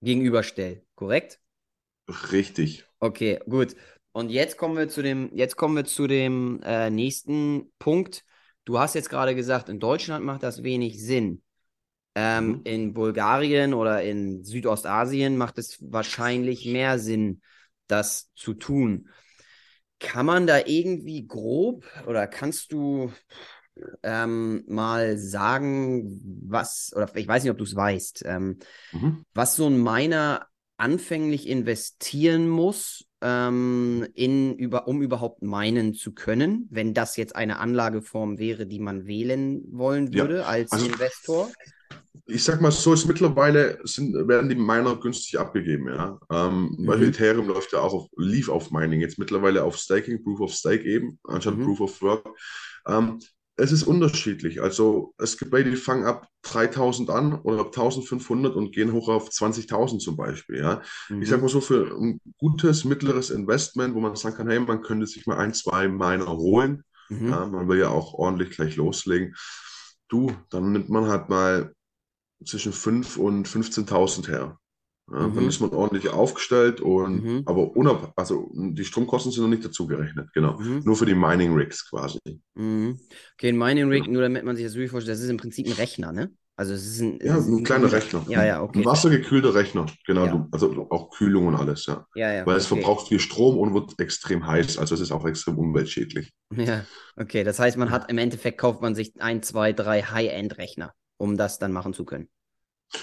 [0.00, 0.84] gegenüberstelle.
[0.94, 1.40] Korrekt?
[2.32, 2.84] Richtig.
[3.00, 3.74] Okay, gut.
[4.12, 8.24] Und jetzt kommen wir zu dem, jetzt kommen wir zu dem äh, nächsten Punkt.
[8.64, 11.42] Du hast jetzt gerade gesagt, in Deutschland macht das wenig Sinn.
[12.14, 12.60] Ähm, mhm.
[12.64, 17.42] In Bulgarien oder in Südostasien macht es wahrscheinlich mehr Sinn,
[17.88, 19.08] das zu tun.
[19.98, 23.12] Kann man da irgendwie grob oder kannst du,
[24.02, 28.58] ähm, mal sagen, was, oder ich weiß nicht, ob du es weißt, ähm,
[28.92, 29.24] mhm.
[29.34, 36.68] was so ein Miner anfänglich investieren muss, ähm, in, über, um überhaupt meinen zu können,
[36.70, 40.44] wenn das jetzt eine Anlageform wäre, die man wählen wollen würde ja.
[40.44, 41.50] als also, Investor?
[42.26, 46.18] Ich sag mal so, ist mittlerweile sind, werden die Miner günstig abgegeben, ja.
[46.30, 46.86] Ähm, mhm.
[46.86, 50.52] Weil Ethereum läuft ja auch auf, lief auf Mining, jetzt mittlerweile auf Staking, Proof of
[50.52, 51.64] Stake eben, anstatt mhm.
[51.64, 52.28] Proof of Work.
[52.86, 53.20] Ähm,
[53.56, 54.60] es ist unterschiedlich.
[54.62, 59.08] Also es gibt welche, die fangen ab 3000 an oder ab 1500 und gehen hoch
[59.08, 60.58] auf 20.000 zum Beispiel.
[60.58, 60.82] Ja.
[61.08, 61.22] Mhm.
[61.22, 64.82] Ich sage mal so, für ein gutes, mittleres Investment, wo man sagen kann, hey, man
[64.82, 66.84] könnte sich mal ein, zwei Miner holen.
[67.08, 67.28] Mhm.
[67.28, 69.34] Ja, man will ja auch ordentlich gleich loslegen.
[70.08, 71.72] Du, dann nimmt man halt mal
[72.44, 74.58] zwischen 5 und 15.000 her.
[75.12, 75.34] Ja, mhm.
[75.34, 77.42] Dann ist man ordentlich aufgestellt und mhm.
[77.44, 80.58] aber unab also die Stromkosten sind noch nicht dazu gerechnet, genau.
[80.58, 80.80] Mhm.
[80.84, 82.18] Nur für die Mining Rigs quasi.
[82.54, 82.98] Mhm.
[83.34, 85.66] Okay, ein Mining Rig, nur damit man sich das wirklich vorstellt, das ist im Prinzip
[85.66, 86.30] ein Rechner, ne?
[86.56, 88.24] Also es ist ein, ja, ein, ein kleiner Rechner.
[88.28, 88.78] Ja, ja, okay.
[88.78, 90.24] Ein wassergekühlter Rechner, genau.
[90.24, 90.48] Ja.
[90.52, 92.06] also auch Kühlung und alles, ja.
[92.14, 92.46] Ja, ja.
[92.46, 92.80] Weil es okay.
[92.80, 96.32] verbraucht viel Strom und wird extrem heiß, also es ist auch extrem umweltschädlich.
[96.54, 96.84] Ja,
[97.16, 97.42] okay.
[97.42, 101.58] Das heißt, man hat im Endeffekt kauft man sich ein, zwei, drei High-End-Rechner, um das
[101.58, 102.28] dann machen zu können.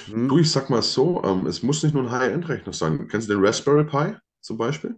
[0.06, 0.28] Hm.
[0.28, 3.08] Du, ich sag mal so, ähm, es muss nicht nur ein High-End-Rechner sein.
[3.08, 4.96] Kennst du den Raspberry Pi zum Beispiel?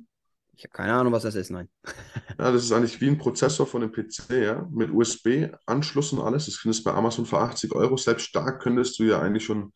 [0.55, 1.67] Ich habe keine Ahnung, was das ist, nein.
[2.39, 6.45] ja, das ist eigentlich wie ein Prozessor von einem PC, ja, mit USB-Anschluss und alles.
[6.45, 7.97] Das findest du bei Amazon für 80 Euro.
[7.97, 9.73] Selbst da könntest du ja eigentlich schon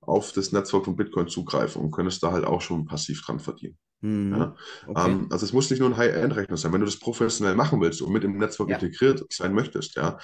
[0.00, 3.76] auf das Netzwerk von Bitcoin zugreifen und könntest da halt auch schon passiv dran verdienen.
[4.00, 4.32] Mhm.
[4.32, 4.56] Ja?
[4.86, 5.10] Okay.
[5.10, 6.72] Ähm, also es muss nicht nur ein High-End-Rechner sein.
[6.72, 8.76] Wenn du das professionell machen willst und mit im Netzwerk ja.
[8.76, 10.18] integriert sein möchtest, ja,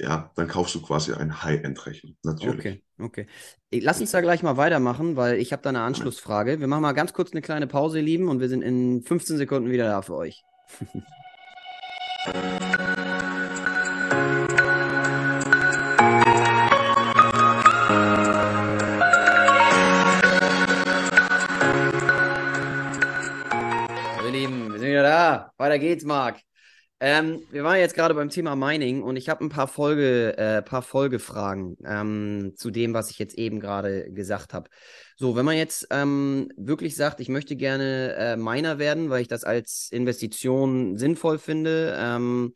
[0.00, 2.58] ja, dann kaufst du quasi einen High-End-Rechner, natürlich.
[2.58, 3.26] Okay, okay.
[3.72, 6.60] Lass uns da gleich mal weitermachen, weil ich habe da eine Anschlussfrage.
[6.60, 9.36] Wir machen mal ganz kurz eine kleine Pause, ihr Lieben, und wir sind in 15
[9.36, 10.42] Sekunden wieder da für euch.
[24.24, 25.52] Ihr Lieben, wir sind wieder da.
[25.56, 26.40] Weiter geht's, Marc.
[26.98, 30.62] Ähm, wir waren jetzt gerade beim Thema Mining und ich habe ein paar Folge, äh,
[30.62, 34.70] paar Folgefragen ähm, zu dem, was ich jetzt eben gerade gesagt habe.
[35.16, 39.28] So, wenn man jetzt ähm, wirklich sagt, ich möchte gerne äh, Miner werden, weil ich
[39.28, 42.54] das als Investition sinnvoll finde, ähm,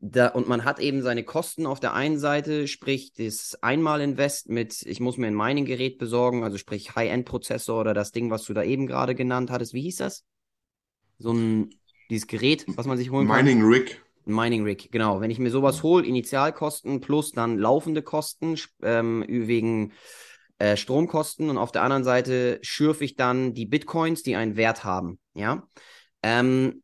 [0.00, 4.82] da, und man hat eben seine Kosten auf der einen Seite, sprich das Einmalinvest mit,
[4.82, 8.62] ich muss mir ein Mining-Gerät besorgen, also sprich High-End-Prozessor oder das Ding, was du da
[8.64, 9.72] eben gerade genannt hattest.
[9.72, 10.24] Wie hieß das?
[11.18, 11.70] So ein
[12.10, 13.44] dieses Gerät, was man sich holen kann.
[13.44, 14.02] Mining Rig.
[14.24, 15.20] Mining Rig, genau.
[15.20, 19.92] Wenn ich mir sowas hole, Initialkosten plus dann laufende Kosten ähm, wegen
[20.58, 24.84] äh, Stromkosten und auf der anderen Seite schürfe ich dann die Bitcoins, die einen Wert
[24.84, 25.18] haben.
[25.34, 25.68] Ja.
[26.22, 26.82] Ähm,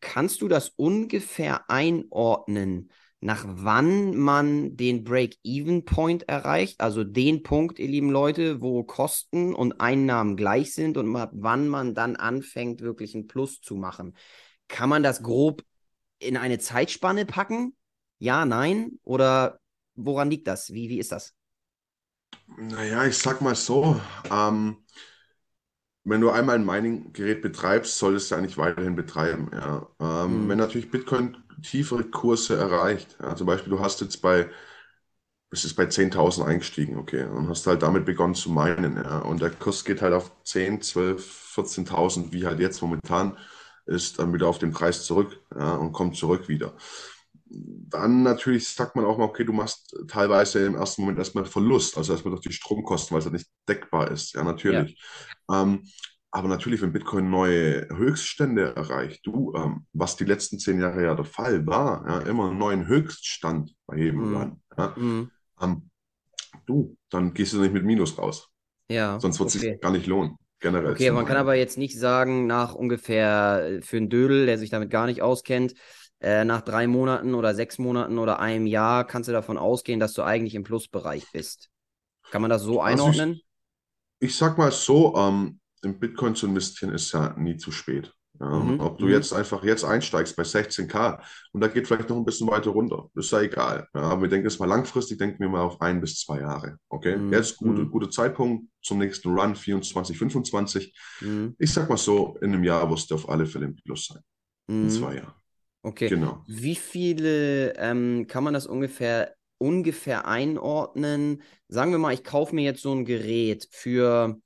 [0.00, 6.80] kannst du das ungefähr einordnen, nach wann man den Break-Even-Point erreicht?
[6.80, 11.94] Also den Punkt, ihr lieben Leute, wo Kosten und Einnahmen gleich sind und wann man
[11.94, 14.16] dann anfängt, wirklich einen Plus zu machen.
[14.68, 15.64] Kann man das grob
[16.18, 17.76] in eine Zeitspanne packen?
[18.18, 18.98] Ja, nein?
[19.02, 19.60] Oder
[19.94, 20.72] woran liegt das?
[20.72, 21.34] Wie, wie ist das?
[22.56, 24.00] Naja, ich sag mal so,
[24.30, 24.78] ähm,
[26.04, 29.50] wenn du einmal ein Mining-Gerät betreibst, solltest du eigentlich weiterhin betreiben.
[29.52, 29.86] Ja.
[30.00, 30.48] Ähm, mhm.
[30.48, 34.48] Wenn natürlich Bitcoin tiefere Kurse erreicht, ja, zum Beispiel du hast jetzt bei,
[35.50, 39.42] es ist bei 10.000 eingestiegen, okay, und hast halt damit begonnen zu meinen, ja, und
[39.42, 43.36] der Kurs geht halt auf 10, 12, 14.000, wie halt jetzt momentan
[43.86, 46.74] ist, dann wieder auf den Preis zurück, ja, und kommt zurück wieder.
[47.52, 51.98] Dann natürlich sagt man auch mal, okay, du machst teilweise im ersten Moment erstmal Verlust,
[51.98, 54.34] also erstmal durch die Stromkosten, weil es halt nicht deckbar ist.
[54.34, 54.96] Ja, natürlich.
[55.48, 55.62] Ja.
[55.62, 55.82] Ähm,
[56.32, 61.14] aber natürlich, wenn Bitcoin neue Höchststände erreicht, du, ähm, was die letzten zehn Jahre ja
[61.16, 64.36] der Fall war, ja, immer einen neuen Höchststand bei jedem mm.
[64.36, 65.30] Run, ja, mm.
[65.60, 65.90] ähm,
[66.66, 68.48] du, dann gehst du nicht mit Minus raus.
[68.88, 69.18] Ja.
[69.18, 69.72] Sonst wird es okay.
[69.72, 70.36] sich gar nicht lohnen.
[70.60, 70.92] Generell.
[70.92, 74.68] Okay, man kann aber jetzt nicht sagen, nach ungefähr äh, für einen Dödel, der sich
[74.68, 75.74] damit gar nicht auskennt,
[76.20, 80.12] äh, nach drei Monaten oder sechs Monaten oder einem Jahr kannst du davon ausgehen, dass
[80.12, 81.70] du eigentlich im Plusbereich bist.
[82.30, 83.30] Kann man das so einordnen?
[83.30, 83.42] Also
[84.20, 88.12] ich, ich, sag mal so, ähm, in Bitcoin zu investieren ist ja nie zu spät.
[88.38, 88.80] Ja, mhm.
[88.80, 89.12] Ob du mhm.
[89.12, 91.20] jetzt einfach jetzt einsteigst bei 16k
[91.52, 93.86] und da geht vielleicht noch ein bisschen weiter runter, ist ja egal.
[93.94, 96.78] Ja, aber wir denken jetzt mal langfristig, denken wir mal auf ein bis zwei Jahre.
[96.88, 97.32] Okay, mhm.
[97.32, 97.90] jetzt gute, mhm.
[97.90, 100.98] guter Zeitpunkt zum nächsten Run 24, 25.
[101.20, 101.54] Mhm.
[101.58, 104.22] Ich sag mal so, in einem Jahr wirst du auf alle Fälle im Plus sein.
[104.68, 104.90] In mhm.
[104.90, 105.39] zwei Jahren.
[105.82, 106.08] Okay.
[106.08, 106.44] Genau.
[106.46, 111.42] Wie viele ähm, kann man das ungefähr, ungefähr einordnen?
[111.68, 114.38] Sagen wir mal, ich kaufe mir jetzt so ein Gerät für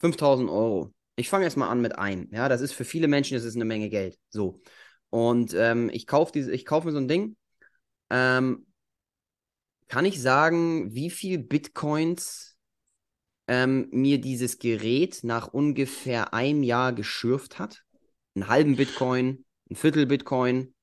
[0.00, 0.92] 5000 Euro.
[1.16, 2.28] Ich fange erst mal an mit ein.
[2.32, 4.18] Ja, das ist für viele Menschen das ist eine Menge Geld.
[4.30, 4.60] So.
[5.10, 6.32] Und ähm, ich kaufe
[6.64, 7.36] kaufe mir so ein Ding.
[8.10, 8.66] Ähm,
[9.86, 12.56] kann ich sagen, wie viel Bitcoins
[13.46, 17.84] ähm, mir dieses Gerät nach ungefähr einem Jahr geschürft hat?
[18.34, 20.74] Einen halben Bitcoin, ein Viertel Bitcoin,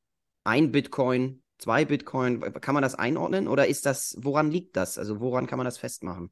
[0.43, 2.41] ein Bitcoin, zwei Bitcoin.
[2.41, 4.97] Kann man das einordnen oder ist das, woran liegt das?
[4.97, 6.31] Also woran kann man das festmachen?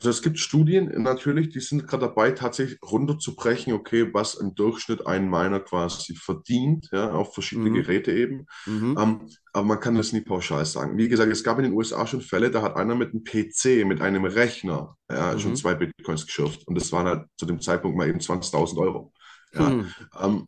[0.00, 5.06] Also es gibt Studien natürlich, die sind gerade dabei, tatsächlich runterzubrechen, okay, was im Durchschnitt
[5.06, 7.74] ein Miner quasi verdient, ja, auf verschiedene mhm.
[7.74, 8.46] Geräte eben.
[8.64, 8.96] Mhm.
[8.98, 10.96] Ähm, aber man kann das nie pauschal sagen.
[10.96, 13.84] Wie gesagt, es gab in den USA schon Fälle, da hat einer mit einem PC,
[13.86, 15.38] mit einem Rechner, ja, mhm.
[15.38, 16.66] schon zwei Bitcoins geschürft.
[16.66, 19.12] Und das waren halt zu dem Zeitpunkt mal eben 20.000 Euro.
[19.52, 19.68] Ja.
[19.68, 19.86] Mhm.
[20.18, 20.46] Ähm,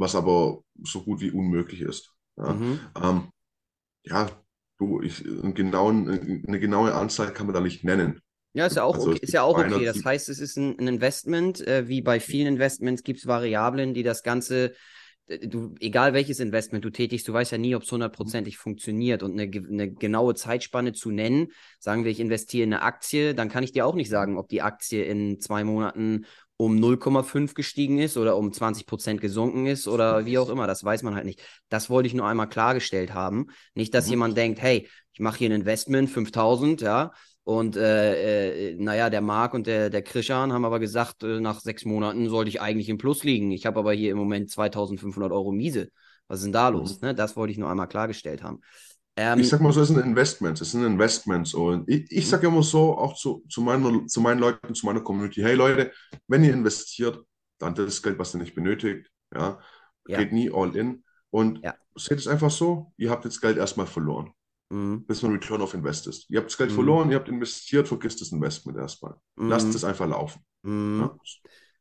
[0.00, 2.12] was aber so gut wie unmöglich ist.
[2.36, 2.80] Ja, mhm.
[3.00, 3.28] ähm,
[4.04, 4.30] ja
[4.78, 8.20] du, ich, einen genauen, eine genaue Anzahl kann man da nicht nennen.
[8.54, 9.20] Ja, ist ja auch also okay.
[9.20, 9.84] Ist ja auch okay.
[9.84, 11.60] Das heißt, es ist ein, ein Investment.
[11.66, 14.72] Äh, wie bei vielen Investments gibt es Variablen, die das Ganze,
[15.26, 19.22] du, egal welches Investment du tätigst, du weißt ja nie, ob es hundertprozentig funktioniert.
[19.22, 21.48] Und eine, eine genaue Zeitspanne zu nennen,
[21.78, 24.48] sagen wir, ich investiere in eine Aktie, dann kann ich dir auch nicht sagen, ob
[24.48, 26.24] die Aktie in zwei Monaten
[26.60, 30.66] um 0,5 gestiegen ist oder um 20 Prozent gesunken ist oder wie auch immer.
[30.66, 31.40] Das weiß man halt nicht.
[31.70, 33.46] Das wollte ich nur einmal klargestellt haben.
[33.74, 34.10] Nicht, dass mhm.
[34.10, 37.12] jemand denkt, hey, ich mache hier ein Investment, 5000, ja,
[37.44, 41.60] und äh, äh, naja, der Marc und der, der Krishan haben aber gesagt, äh, nach
[41.60, 43.50] sechs Monaten sollte ich eigentlich im Plus liegen.
[43.52, 45.88] Ich habe aber hier im Moment 2500 Euro Miese.
[46.28, 47.00] Was ist denn da los?
[47.00, 47.08] Mhm.
[47.08, 47.14] Ne?
[47.14, 48.60] Das wollte ich nur einmal klargestellt haben.
[49.20, 51.52] Ähm, ich sag mal so, es sind Investments, es sind Investments.
[51.52, 55.02] Und ich, ich sage immer so, auch zu, zu, meiner, zu meinen Leuten, zu meiner
[55.02, 55.92] Community, hey Leute,
[56.26, 57.22] wenn ihr investiert,
[57.58, 59.60] dann das Geld, was ihr nicht benötigt, ja,
[60.08, 60.18] ja.
[60.18, 61.04] geht nie all in.
[61.28, 61.74] Und ja.
[61.96, 64.32] seht es einfach so, ihr habt jetzt Geld erstmal verloren.
[64.70, 65.04] mhm.
[65.04, 66.30] bis man Return of Invest ist.
[66.30, 66.76] Ihr habt das Geld mhm.
[66.76, 69.14] verloren, ihr habt investiert, vergisst das Investment erstmal.
[69.36, 69.74] Lasst mhm.
[69.74, 70.40] es einfach laufen.
[70.62, 71.00] Mhm.
[71.00, 71.16] Ja?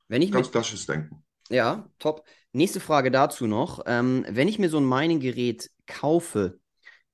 [0.08, 0.52] Wenn ich Ganz mit...
[0.52, 1.24] klassisches Denken.
[1.50, 2.26] Ja, top.
[2.52, 3.82] Nächste Frage dazu noch.
[3.86, 6.60] Ähm, wenn ich mir so ein Mining-Gerät kaufe,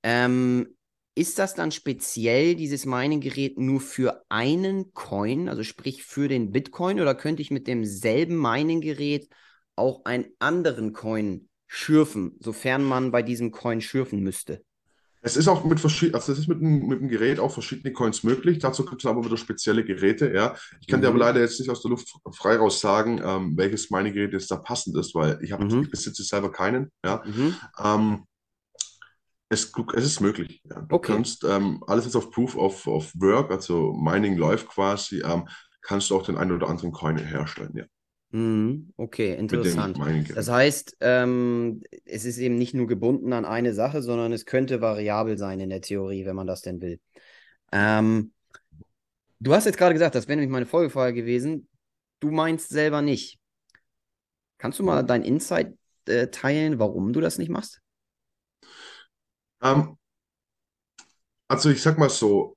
[0.06, 0.68] ähm,
[1.16, 7.00] ist das dann speziell dieses Mining-Gerät nur für einen Coin, also sprich für den Bitcoin,
[7.00, 9.28] oder könnte ich mit demselben Mining-Gerät
[9.76, 14.62] auch einen anderen Coin schürfen, sofern man bei diesem Coin schürfen müsste?
[15.22, 18.22] Es ist auch mit verschiedenen, also es ist mit, mit dem Gerät auch verschiedene Coins
[18.22, 18.60] möglich.
[18.60, 20.56] Dazu gibt es aber wieder spezielle Geräte, ja.
[20.82, 21.02] Ich kann mhm.
[21.02, 21.22] dir aber mhm.
[21.22, 24.58] leider jetzt nicht aus der Luft frei raus sagen, ähm, welches meine Gerät jetzt da
[24.58, 25.82] passend ist, weil ich habe, mhm.
[25.82, 27.24] ich besitze selber keinen, ja.
[27.26, 27.56] Mhm.
[27.84, 28.24] Ähm,
[29.50, 30.62] es, es, ist möglich.
[30.70, 30.82] Ja.
[30.82, 31.14] Du okay.
[31.14, 35.48] kannst ähm, alles jetzt auf Proof of, of Work, also Mining läuft quasi, ähm,
[35.82, 37.86] kannst du auch den einen oder anderen Coin herstellen, ja.
[38.32, 39.98] Mhm, okay, interessant.
[40.36, 44.82] Das heißt, ähm, es ist eben nicht nur gebunden an eine Sache, sondern es könnte
[44.82, 47.00] variabel sein in der Theorie, wenn man das denn will.
[47.72, 48.34] Ähm,
[49.40, 51.70] du hast jetzt gerade gesagt, das wäre nämlich meine Folgefrage gewesen.
[52.20, 53.40] Du meinst selber nicht.
[54.58, 55.74] Kannst du mal dein Insight
[56.08, 57.82] äh, teilen, warum du das nicht machst?
[59.62, 59.98] Ähm,
[61.48, 62.56] also ich sag mal so,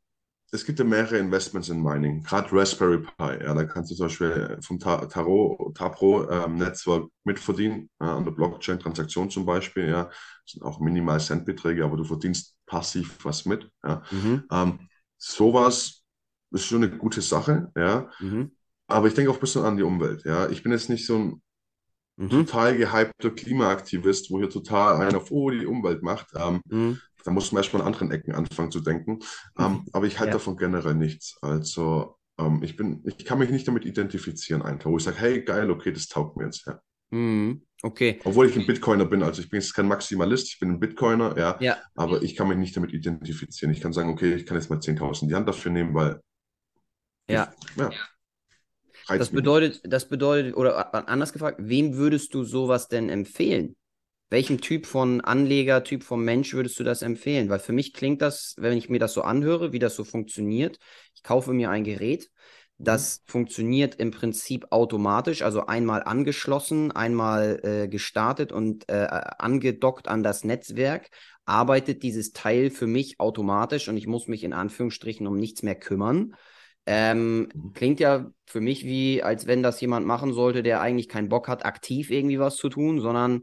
[0.50, 3.44] es gibt ja mehrere Investments in Mining, gerade Raspberry Pi.
[3.44, 8.32] Ja, da kannst du zum Beispiel vom Taro, Tapro ähm, Netzwerk mitverdienen, ja, an der
[8.32, 9.88] Blockchain-Transaktion zum Beispiel.
[9.88, 13.70] Ja, das sind auch minimal Centbeträge, aber du verdienst passiv was mit.
[13.84, 14.02] Ja.
[14.10, 14.44] Mhm.
[14.50, 14.88] Ähm,
[15.18, 16.02] sowas
[16.50, 17.70] ist schon eine gute Sache.
[17.76, 18.52] Ja, mhm.
[18.86, 20.24] aber ich denke auch ein bisschen an die Umwelt.
[20.24, 21.42] Ja, ich bin jetzt nicht so ein
[22.18, 22.28] mhm.
[22.28, 26.28] total gehypter Klimaaktivist, wo hier total einer auf oh, die Umwelt macht.
[26.36, 27.00] Ähm, mhm.
[27.24, 29.20] Da muss man erstmal an anderen Ecken anfangen zu denken.
[29.58, 29.86] Ähm, mhm.
[29.92, 30.34] aber ich halte ja.
[30.34, 31.38] davon generell nichts.
[31.40, 35.42] Also ähm, ich bin, ich kann mich nicht damit identifizieren, einfach, wo ich sage, hey,
[35.42, 36.80] geil, okay, das taugt mir jetzt, ja.
[37.10, 37.62] Mhm.
[37.82, 38.20] Okay.
[38.24, 41.38] Obwohl ich ein Bitcoiner bin, also ich bin jetzt kein Maximalist, ich bin ein Bitcoiner,
[41.38, 41.76] ja, ja.
[41.94, 43.72] aber ich kann mich nicht damit identifizieren.
[43.72, 46.20] Ich kann sagen, okay, ich kann jetzt mal 10.000 in die Hand dafür nehmen, weil
[47.30, 47.52] ja.
[47.76, 47.90] Ja
[49.08, 53.76] das bedeutet, das bedeutet, oder anders gefragt, wem würdest du sowas denn empfehlen?
[54.30, 57.48] Welchem Typ von Anleger, Typ von Mensch würdest du das empfehlen?
[57.48, 60.78] Weil für mich klingt das, wenn ich mir das so anhöre, wie das so funktioniert.
[61.14, 62.28] Ich kaufe mir ein Gerät,
[62.78, 63.30] das mhm.
[63.30, 69.06] funktioniert im Prinzip automatisch, also einmal angeschlossen, einmal äh, gestartet und äh,
[69.38, 71.10] angedockt an das Netzwerk,
[71.44, 75.74] arbeitet dieses Teil für mich automatisch und ich muss mich in Anführungsstrichen um nichts mehr
[75.74, 76.34] kümmern.
[76.90, 77.72] Ähm, mhm.
[77.74, 81.46] klingt ja für mich wie, als wenn das jemand machen sollte, der eigentlich keinen Bock
[81.46, 83.42] hat, aktiv irgendwie was zu tun, sondern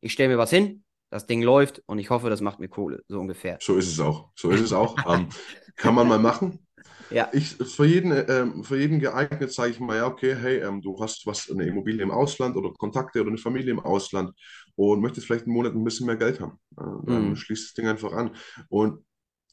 [0.00, 3.02] ich stelle mir was hin, das Ding läuft und ich hoffe, das macht mir Kohle,
[3.06, 3.58] so ungefähr.
[3.60, 4.30] So ist es auch.
[4.34, 4.96] So ist es auch.
[5.14, 5.28] ähm,
[5.76, 6.66] kann man mal machen.
[7.10, 7.28] Ja.
[7.34, 10.98] Ich, für, jeden, ähm, für jeden geeignet sage ich mal, ja, okay, hey, ähm, du
[10.98, 14.32] hast was, eine Immobilie im Ausland oder Kontakte oder eine Familie im Ausland
[14.74, 16.58] und möchtest vielleicht einen Monat ein bisschen mehr Geld haben.
[16.78, 17.36] Äh, dann mhm.
[17.36, 18.34] schließt das Ding einfach an.
[18.70, 19.04] Und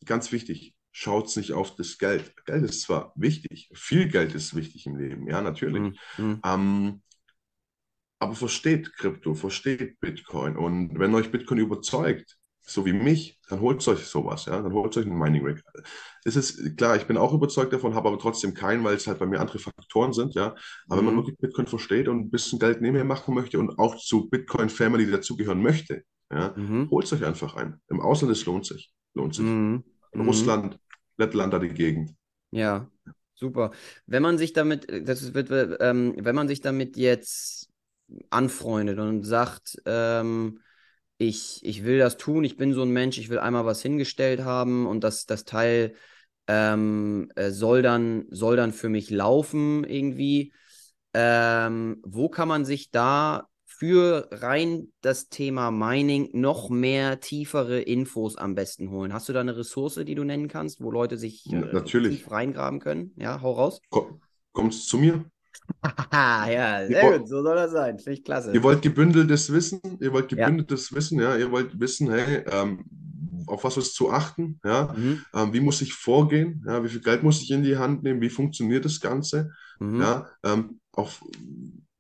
[0.06, 2.34] ganz wichtig, schaut nicht auf das Geld.
[2.46, 6.00] Geld ist zwar wichtig, viel Geld ist wichtig im Leben, ja, natürlich.
[6.18, 6.40] Mhm.
[6.46, 7.02] Ähm,
[8.20, 10.56] aber versteht Krypto, versteht Bitcoin.
[10.56, 14.96] Und wenn euch Bitcoin überzeugt, so wie mich, dann holt euch sowas, ja, dann holt
[14.96, 15.62] euch einen Mining Rig.
[16.24, 19.20] Es ist klar, ich bin auch überzeugt davon, habe aber trotzdem keinen, weil es halt
[19.20, 20.56] bei mir andere Faktoren sind, ja.
[20.88, 20.98] Aber mhm.
[21.00, 21.18] wenn man mhm.
[21.18, 25.10] wirklich Bitcoin versteht und ein bisschen Geld nebenher machen möchte und auch zu Bitcoin Family
[25.10, 26.90] dazugehören möchte, ja, mhm.
[26.92, 27.82] holt euch einfach ein.
[27.90, 28.94] Im Ausland, es lohnt sich.
[29.16, 29.44] Lohnt sich.
[29.44, 29.84] Mhm.
[30.14, 30.80] In Russland,
[31.18, 32.16] Lettland da die Gegend.
[32.52, 32.90] Ja,
[33.34, 33.72] super.
[34.06, 37.70] Wenn man sich damit, das wird, ähm, wenn man sich damit jetzt
[38.30, 40.60] anfreundet und sagt, ähm,
[41.18, 44.44] ich, ich will das tun, ich bin so ein Mensch, ich will einmal was hingestellt
[44.44, 45.96] haben und das, das Teil
[46.48, 50.54] ähm, äh, soll, dann, soll dann für mich laufen irgendwie.
[51.14, 53.48] Ähm, wo kann man sich da
[53.84, 59.12] für rein das Thema Mining noch mehr tiefere Infos am besten holen?
[59.12, 62.20] Hast du da eine Ressource, die du nennen kannst, wo Leute sich äh, Natürlich.
[62.20, 63.12] tief reingraben können?
[63.18, 63.82] Ja, hau raus.
[63.90, 64.22] Komm,
[64.54, 65.26] kommst zu mir?
[66.14, 68.00] ja, sehr ihr gut, so soll das sein.
[68.00, 68.54] Finde ich klasse.
[68.54, 70.96] Ihr wollt gebündeltes Wissen, ihr wollt gebündeltes ja.
[70.96, 72.86] Wissen, ja, ihr wollt wissen, hey, ähm,
[73.48, 75.26] auf was ist zu achten, ja, mhm.
[75.34, 78.22] ähm, wie muss ich vorgehen, ja, wie viel Geld muss ich in die Hand nehmen,
[78.22, 80.00] wie funktioniert das Ganze, mhm.
[80.00, 81.22] ja, ähm, auf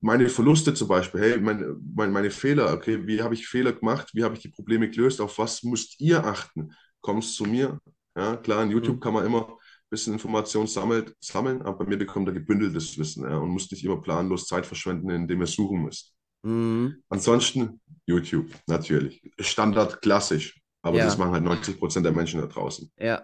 [0.03, 4.09] meine Verluste zum Beispiel, hey, meine, meine, meine Fehler, okay, wie habe ich Fehler gemacht,
[4.13, 6.73] wie habe ich die Probleme gelöst, auf was müsst ihr achten?
[6.99, 7.79] Kommst zu mir,
[8.15, 8.99] ja, klar, in YouTube mhm.
[8.99, 9.57] kann man immer
[9.89, 13.85] bisschen Informationen sammelt, sammeln, aber bei mir bekommt er gebündeltes Wissen ja, und muss nicht
[13.85, 16.15] immer planlos Zeit verschwenden, indem er suchen muss.
[16.41, 17.03] Mhm.
[17.09, 19.21] Ansonsten YouTube, natürlich.
[19.39, 21.05] Standard klassisch, aber ja.
[21.05, 22.91] das machen halt 90 Prozent der Menschen da draußen.
[22.99, 23.23] Ja.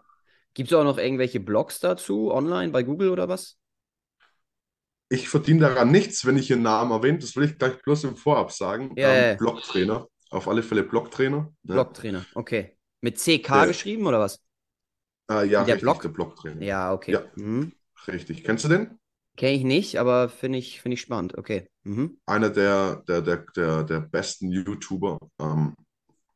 [0.54, 3.59] Gibt es auch noch irgendwelche Blogs dazu, online, bei Google oder was?
[5.10, 7.18] Ich verdiene daran nichts, wenn ich Ihren Namen erwähne.
[7.20, 8.94] Das will ich gleich bloß im Vorab sagen.
[8.96, 10.08] Ja, ähm, Blogtrainer.
[10.30, 11.52] Auf alle Fälle Blogtrainer.
[11.64, 11.74] Ne?
[11.74, 12.78] Blogtrainer, okay.
[13.02, 14.40] Mit CK Der- geschrieben oder was?
[15.32, 16.02] Äh, ja, Der richtig, Block?
[16.04, 16.62] der Blocktrainer.
[16.62, 17.14] Ja, okay.
[17.14, 17.24] Ja.
[17.36, 17.72] Mhm.
[18.08, 18.44] Richtig.
[18.44, 19.00] Kennst du den?
[19.38, 21.38] Kenne ich nicht, aber finde ich, finde ich spannend.
[21.38, 21.68] Okay.
[21.84, 22.20] Mhm.
[22.28, 25.76] Einer der, der, der, der, der besten YouTuber ähm,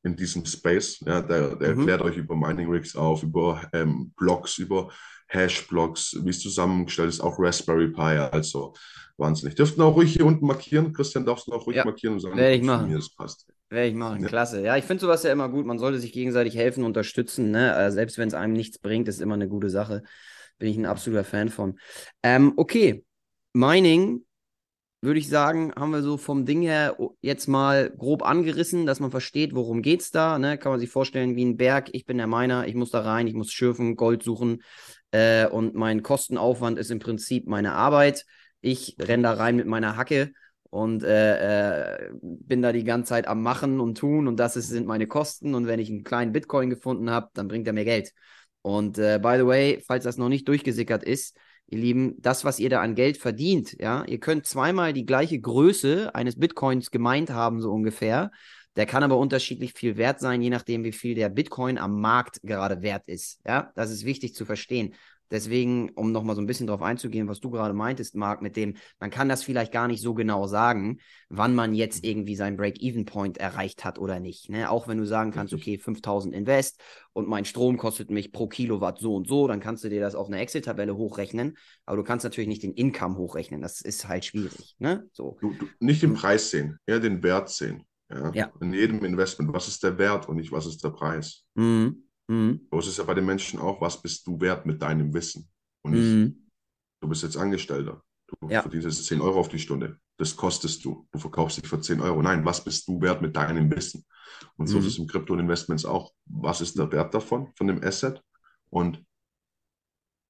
[0.04, 1.00] in diesem Space.
[1.06, 1.80] Ja, der, der Mhm.
[1.82, 4.90] erklärt euch über Mining Rigs auf, über ähm, Blocks, über
[5.34, 8.74] Hash-Blocks, wie es zusammengestellt ist, auch Raspberry Pi, also
[9.18, 9.56] wahnsinnig.
[9.56, 10.94] Dürften auch ruhig hier unten markieren.
[10.94, 12.88] Christian, darfst du auch ruhig Ja, markieren und sagen, werde ich es machen.
[12.90, 13.48] mir das passt.
[13.70, 14.28] Werde ich machen, Ja.
[14.28, 14.62] klasse.
[14.62, 15.66] Ja, ich finde sowas ja immer gut.
[15.66, 17.76] Man sollte sich gegenseitig helfen, unterstützen, ne?
[17.76, 20.04] Äh, selbst wenn es einem nichts bringt, ist immer eine gute Sache.
[20.60, 21.80] Bin ich ein absoluter Fan von.
[22.22, 23.04] Ähm, okay,
[23.54, 24.26] Mining,
[25.02, 29.12] würde ich sagen, haben wir so vom Ding her jetzt mal grob angerissen, dass man
[29.12, 30.40] versteht, worum geht's da.
[30.40, 30.58] Ne?
[30.58, 31.90] Kann man sich vorstellen, wie ein Berg.
[31.92, 34.62] Ich bin der Miner, ich muss da rein, ich muss schürfen, Gold suchen.
[35.14, 38.26] Äh, und mein Kostenaufwand ist im Prinzip meine Arbeit.
[38.62, 40.34] Ich renne da rein mit meiner Hacke
[40.72, 44.70] und äh, äh, bin da die ganze Zeit am Machen und Tun und das ist,
[44.70, 45.54] sind meine Kosten.
[45.54, 48.12] Und wenn ich einen kleinen Bitcoin gefunden habe, dann bringt er mir Geld.
[48.64, 51.38] Und äh, by the way, falls das noch nicht durchgesickert ist,
[51.68, 55.40] ihr Lieben, das, was ihr da an Geld verdient, ja, ihr könnt zweimal die gleiche
[55.40, 58.32] Größe eines Bitcoins gemeint haben, so ungefähr.
[58.76, 62.42] Der kann aber unterschiedlich viel wert sein, je nachdem, wie viel der Bitcoin am Markt
[62.44, 63.40] gerade wert ist.
[63.46, 64.96] Ja, das ist wichtig zu verstehen.
[65.34, 68.76] Deswegen, um nochmal so ein bisschen drauf einzugehen, was du gerade meintest, Marc, mit dem,
[69.00, 73.40] man kann das vielleicht gar nicht so genau sagen, wann man jetzt irgendwie seinen Break-Even-Point
[73.40, 74.52] erreicht hat oder nicht.
[74.52, 74.70] Ne?
[74.70, 76.80] Auch wenn du sagen kannst, okay, 5000 Invest
[77.14, 80.14] und mein Strom kostet mich pro Kilowatt so und so, dann kannst du dir das
[80.14, 81.58] auf eine Excel-Tabelle hochrechnen,
[81.88, 83.60] aber du kannst natürlich nicht den Income hochrechnen.
[83.60, 84.76] Das ist halt schwierig.
[84.78, 85.10] Ne?
[85.14, 85.38] So.
[85.42, 87.86] Du, du, nicht den Preis sehen, eher den Wert sehen.
[88.14, 88.32] Ja?
[88.34, 88.52] Ja.
[88.62, 91.44] In jedem Investment, was ist der Wert und nicht, was ist der Preis?
[91.56, 92.04] Mhm.
[92.28, 92.68] Mhm.
[92.72, 95.50] So ist es ja bei den Menschen auch, was bist du wert mit deinem Wissen?
[95.84, 96.50] Und nicht, Mhm.
[97.02, 98.02] du bist jetzt Angestellter.
[98.28, 98.62] Du Ja.
[98.62, 100.00] verdienst jetzt 10 Euro auf die Stunde.
[100.18, 101.08] Das kostest du.
[101.12, 102.22] Du verkaufst dich für 10 Euro.
[102.22, 104.06] Nein, was bist du wert mit deinem Wissen?
[104.58, 104.86] Und so Mhm.
[104.86, 106.14] ist es im Krypto und Investments auch.
[106.26, 108.22] Was ist der Wert davon, von dem Asset?
[108.70, 109.04] Und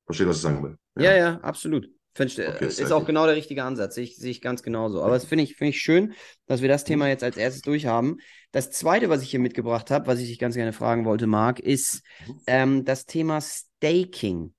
[0.06, 0.78] versteht, was ich sagen will?
[0.98, 1.90] Ja, ja, absolut.
[2.16, 3.08] Find Okay, äh, sehr ist auch gut.
[3.08, 3.96] genau der richtige Ansatz.
[3.96, 5.02] Sehe ich, sehe ich ganz genauso.
[5.02, 6.14] Aber das finde ich, finde ich schön,
[6.46, 8.18] dass wir das Thema jetzt als erstes durchhaben.
[8.52, 11.60] Das zweite, was ich hier mitgebracht habe, was ich dich ganz gerne fragen wollte, Marc,
[11.60, 12.40] ist Mhm.
[12.46, 14.54] ähm, das Thema Staking.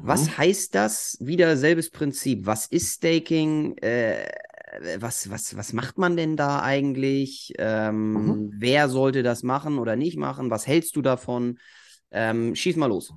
[0.00, 0.38] Was Mhm.
[0.38, 1.16] heißt das?
[1.20, 2.46] Wieder selbes Prinzip.
[2.46, 3.76] Was ist Staking?
[3.78, 4.28] Äh,
[4.98, 7.52] was, was, was macht man denn da eigentlich?
[7.58, 8.58] Ähm, Mhm.
[8.58, 10.50] Wer sollte das machen oder nicht machen?
[10.50, 11.58] Was hältst du davon?
[12.10, 13.14] Ähm, schieß mal los.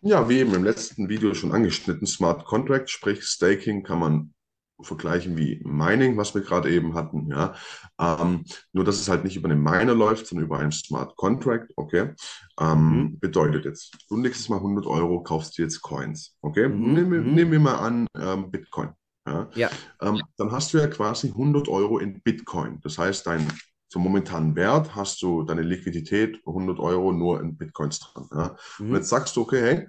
[0.00, 4.34] Ja, wie eben im letzten Video schon angeschnitten, Smart Contract, sprich Staking kann man
[4.80, 7.54] vergleichen wie Mining, was wir gerade eben hatten, ja.
[7.98, 11.72] Ähm, nur, dass es halt nicht über einen Miner läuft, sondern über einen Smart Contract,
[11.76, 12.14] okay.
[12.60, 13.18] Ähm, Mhm.
[13.18, 16.68] Bedeutet jetzt, du legst jetzt mal 100 Euro, kaufst dir jetzt Coins, okay.
[16.68, 17.34] Mhm, Nehmen wir, mhm.
[17.34, 18.90] nehmen wir mal an, ähm, Bitcoin,
[19.26, 19.50] ja.
[19.54, 19.70] Ja.
[20.00, 22.78] Ähm, dann hast du ja quasi 100 Euro in Bitcoin.
[22.82, 23.48] Das heißt, dein
[23.88, 28.56] zum momentanen Wert hast du deine Liquidität 100 Euro nur in Bitcoins dran, ja.
[28.78, 28.94] Und Mhm.
[28.96, 29.88] jetzt sagst du, okay, hey,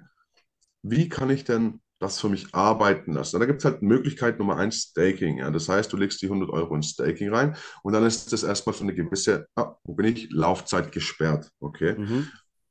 [0.82, 3.38] wie kann ich denn das für mich arbeiten lassen?
[3.38, 5.38] Da gibt es halt Möglichkeit Nummer eins, Staking.
[5.38, 5.50] Ja?
[5.50, 8.74] Das heißt, du legst die 100 Euro in Staking rein und dann ist das erstmal
[8.74, 11.50] für eine gewisse, ah, wo bin ich, Laufzeit gesperrt.
[11.60, 11.96] Okay.
[11.98, 12.28] Mhm.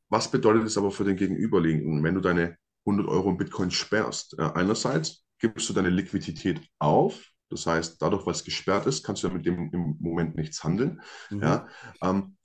[0.10, 4.36] Was bedeutet das aber für den Gegenüberliegenden, wenn du deine 100 Euro in Bitcoin sperrst?
[4.40, 7.22] Ja, einerseits gibst du deine Liquidität auf.
[7.50, 10.64] Das heißt, dadurch, weil es gesperrt ist, kannst du ja mit dem im Moment nichts
[10.64, 11.02] handeln.
[11.30, 11.42] Mhm.
[11.42, 11.68] Ja,
[12.02, 12.38] ähm,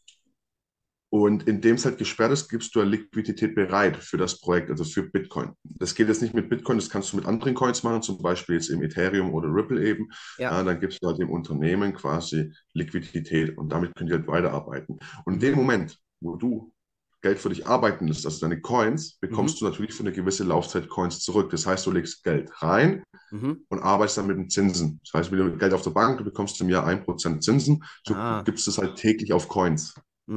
[1.15, 4.83] und indem es halt gesperrt ist, gibst du ja Liquidität bereit für das Projekt, also
[4.83, 5.53] für Bitcoin.
[5.63, 8.57] Das geht jetzt nicht mit Bitcoin, das kannst du mit anderen Coins machen, zum Beispiel
[8.57, 10.09] jetzt im Ethereum oder Ripple eben.
[10.39, 10.51] Ja.
[10.51, 14.99] Ja, dann gibst du halt dem Unternehmen quasi Liquidität und damit könnt ihr halt weiterarbeiten.
[15.25, 16.73] Und in dem Moment, wo du
[17.23, 20.89] Geld für dich arbeiten lässt, also deine Coins, bekommst du natürlich für eine gewisse Laufzeit
[20.89, 21.49] Coins zurück.
[21.51, 23.65] Das heißt, du legst Geld rein Mhm.
[23.69, 25.01] und arbeitest dann mit den Zinsen.
[25.05, 28.15] Das heißt, wieder mit Geld auf der Bank, du bekommst im Jahr 1% Zinsen, so
[28.15, 28.43] Ah.
[28.43, 29.95] gibst du es halt täglich auf Coins.
[30.27, 30.37] Mhm,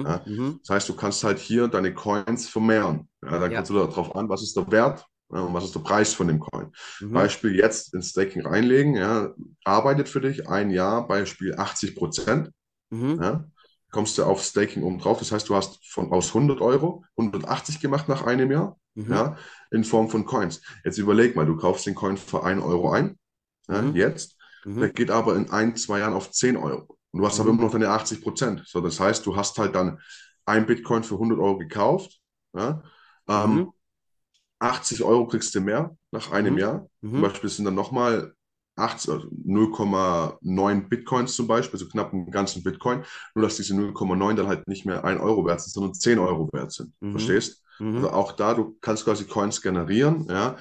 [0.00, 0.22] mhm, Ja.
[0.26, 0.60] mhm.
[0.66, 3.08] Das heißt, du kannst halt hier deine Coins vermehren.
[3.22, 3.56] Ja, da Ja.
[3.56, 6.40] kommst du darauf an, was ist der Wert und was ist der Preis von dem
[6.40, 6.72] Coin.
[7.00, 7.12] Mhm.
[7.12, 9.32] Beispiel jetzt in Staking reinlegen, ja,
[9.64, 12.50] arbeitet für dich ein Jahr, Beispiel 80 Prozent.
[12.90, 13.44] Ja,
[13.90, 15.18] kommst du auf Staking oben drauf.
[15.18, 19.12] Das heißt, du hast von aus 100 Euro 180 gemacht nach einem Jahr, Mhm.
[19.12, 19.36] ja,
[19.70, 20.60] in Form von Coins.
[20.84, 23.18] Jetzt überleg mal, du kaufst den Coin für 1 Euro ein,
[23.68, 23.96] ja, Mhm.
[23.96, 24.80] jetzt, Mhm.
[24.80, 26.98] der geht aber in ein, zwei Jahren auf 10 Euro.
[27.10, 27.54] Und du hast aber Mhm.
[27.56, 28.62] immer noch deine 80 Prozent.
[28.66, 30.00] So, das heißt, du hast halt dann
[30.44, 32.20] ein Bitcoin für 100 Euro gekauft.
[32.54, 32.82] Ja?
[33.28, 33.72] Ähm, Mhm.
[34.58, 36.58] 80 Euro kriegst du mehr nach einem Mhm.
[36.58, 36.88] Jahr.
[37.00, 37.22] Zum Mhm.
[37.22, 38.37] Beispiel sind dann nochmal 80
[38.78, 43.04] 0,9 Bitcoins zum Beispiel, so knapp einen ganzen Bitcoin.
[43.34, 46.48] Nur, dass diese 0,9 dann halt nicht mehr 1 Euro wert sind, sondern 10 Euro
[46.52, 46.92] wert sind.
[47.00, 47.12] Mhm.
[47.12, 47.62] Verstehst?
[47.78, 47.96] Mhm.
[47.96, 50.56] Also auch da, du kannst quasi Coins generieren, ja.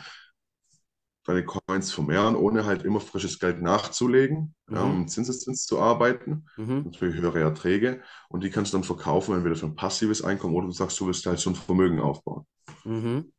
[1.26, 4.76] deine Coins vermehren, ohne halt immer frisches Geld nachzulegen, Mhm.
[4.76, 6.46] ja, um Zinseszins zu arbeiten.
[6.58, 6.84] Mhm.
[6.86, 8.02] Natürlich höhere Erträge.
[8.30, 11.08] Und die kannst du dann verkaufen, entweder für ein passives Einkommen oder du sagst, du
[11.08, 12.46] willst halt so ein Vermögen aufbauen.
[12.86, 13.32] Mhm.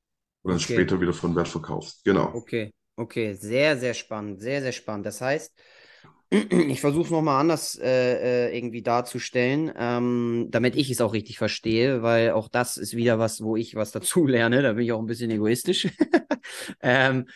[0.43, 0.61] Und dann Okay.
[0.61, 2.05] später wieder von Wert verkaufst.
[2.05, 2.33] Genau.
[2.35, 5.07] Okay, okay, sehr, sehr spannend, sehr, sehr spannend.
[5.07, 5.55] Das heißt,
[6.31, 11.39] ich versuche es nochmal anders äh, äh, irgendwie darzustellen, ähm, damit ich es auch richtig
[11.39, 14.63] verstehe, weil auch das ist wieder was, wo ich was dazu lerne.
[14.63, 15.89] Da bin ich auch ein bisschen egoistisch.
[16.83, 17.29] ähm,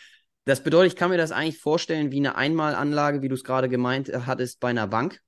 [0.45, 3.69] das bedeutet, ich kann mir das eigentlich vorstellen wie eine Einmalanlage, wie du es gerade
[3.69, 5.21] gemeint hattest, bei einer Bank.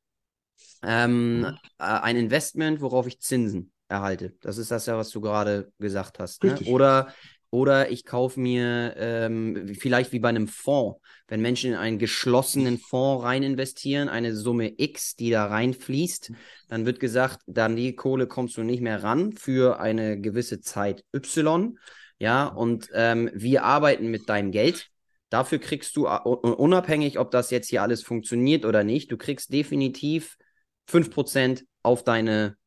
[0.83, 1.57] Ähm, Mhm.
[1.79, 4.35] äh, ein Investment, worauf ich Zinsen erhalte.
[4.41, 6.43] Das ist das ja, was du gerade gesagt hast.
[6.43, 6.59] Ne?
[6.61, 7.13] Oder,
[7.55, 10.99] oder ich kaufe mir ähm, vielleicht wie bei einem Fonds,
[11.29, 16.33] wenn Menschen in einen geschlossenen Fonds rein investieren, eine Summe X, die da reinfließt,
[16.67, 21.05] dann wird gesagt, dann die Kohle kommst du nicht mehr ran für eine gewisse Zeit
[21.15, 21.79] Y.
[22.19, 24.89] Ja, und ähm, wir arbeiten mit deinem Geld.
[25.29, 29.53] Dafür kriegst du, uh, unabhängig, ob das jetzt hier alles funktioniert oder nicht, du kriegst
[29.53, 30.35] definitiv
[30.89, 32.57] 5% auf deine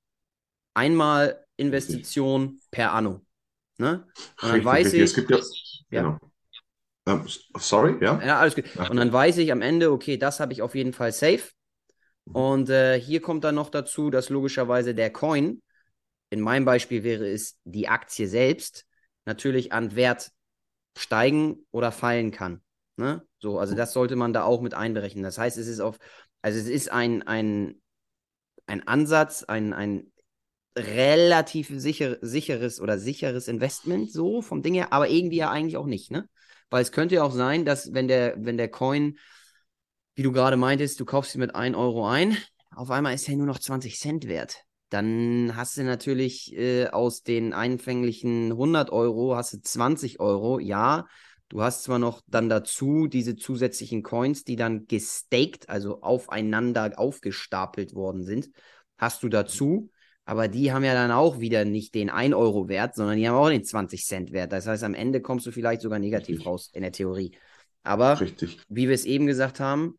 [0.73, 3.21] Einmalinvestition per Anno.
[3.79, 4.05] Ne?
[4.43, 5.03] Und dann weiß richtig.
[5.03, 5.39] Es ich, gibt ja,
[5.91, 6.03] Ja.
[6.03, 6.19] genau.
[7.07, 7.25] Ähm,
[7.59, 8.21] sorry, ja?
[8.23, 8.65] ja, alles gut.
[8.77, 11.51] Und dann weiß ich am Ende, okay, das habe ich auf jeden Fall safe.
[12.25, 15.63] Und äh, hier kommt dann noch dazu, dass logischerweise der Coin,
[16.31, 18.85] in meinem Beispiel wäre es die Aktie selbst,
[19.25, 20.31] natürlich an Wert
[20.97, 22.61] steigen oder fallen kann.
[22.97, 23.23] Ne?
[23.39, 25.23] So, also das sollte man da auch mit einberechnen.
[25.23, 25.99] Das heißt, es ist auf,
[26.43, 27.81] also es ist ein, ein,
[28.67, 30.13] ein Ansatz, ein, ein
[30.77, 35.87] relativ sicher, sicheres oder sicheres Investment, so vom Ding her, aber irgendwie ja eigentlich auch
[35.87, 36.29] nicht, ne?
[36.71, 39.19] Weil es könnte ja auch sein, dass wenn der, wenn der Coin,
[40.15, 42.37] wie du gerade meintest, du kaufst ihn mit 1 Euro ein,
[42.71, 44.65] auf einmal ist er nur noch 20 Cent wert.
[44.91, 51.07] Dann hast du natürlich äh, aus den einfänglichen 100 Euro, hast du 20 Euro, ja.
[51.51, 57.95] Du hast zwar noch dann dazu diese zusätzlichen Coins, die dann gestaked, also aufeinander aufgestapelt
[57.95, 58.51] worden sind,
[58.99, 59.91] hast du dazu.
[60.29, 63.35] Aber die haben ja dann auch wieder nicht den 1 Euro Wert, sondern die haben
[63.35, 64.53] auch den 20 Cent Wert.
[64.53, 66.47] Das heißt, am Ende kommst du vielleicht sogar negativ Richtig.
[66.47, 67.33] raus in der Theorie.
[67.83, 68.59] Aber Richtig.
[68.69, 69.99] wie wir es eben gesagt haben,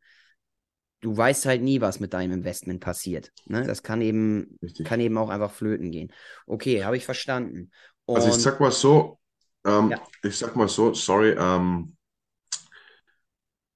[1.01, 3.31] du weißt halt nie, was mit deinem Investment passiert.
[3.47, 3.65] Ne?
[3.65, 4.85] Das kann eben, Richtig.
[4.85, 6.13] kann eben auch einfach flöten gehen.
[6.45, 7.71] Okay, habe ich verstanden.
[8.05, 9.17] Und Also ich sag mal so,
[9.65, 10.01] ähm, Ja.
[10.21, 11.95] ich sag mal so, sorry, ähm,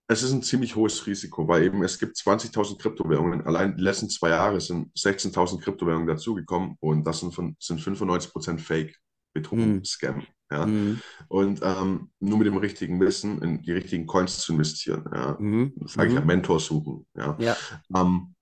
[0.08, 3.45] es ist ein ziemlich hohes Risiko, weil eben es gibt 20.000 Kryptowährungen.
[3.45, 8.60] Allein die letzten zwei Jahre sind 16.000 Kryptowährungen dazugekommen und das sind, von, sind 95%
[8.60, 8.95] Fake,
[9.34, 9.84] Betrug, Mhm.
[9.86, 10.24] Scam.
[10.51, 10.66] Ja.
[10.68, 10.99] Mhm.
[11.30, 15.04] Und ähm, nur mit dem richtigen Wissen in die richtigen Coins zu investieren.
[15.12, 15.36] Ja.
[15.39, 15.74] Mhm.
[15.86, 16.28] Sage ich ja, Mhm.
[16.28, 17.08] Mentor suchen.
[17.18, 17.36] Ja.
[17.39, 17.58] Ja.
[17.95, 18.36] Ähm,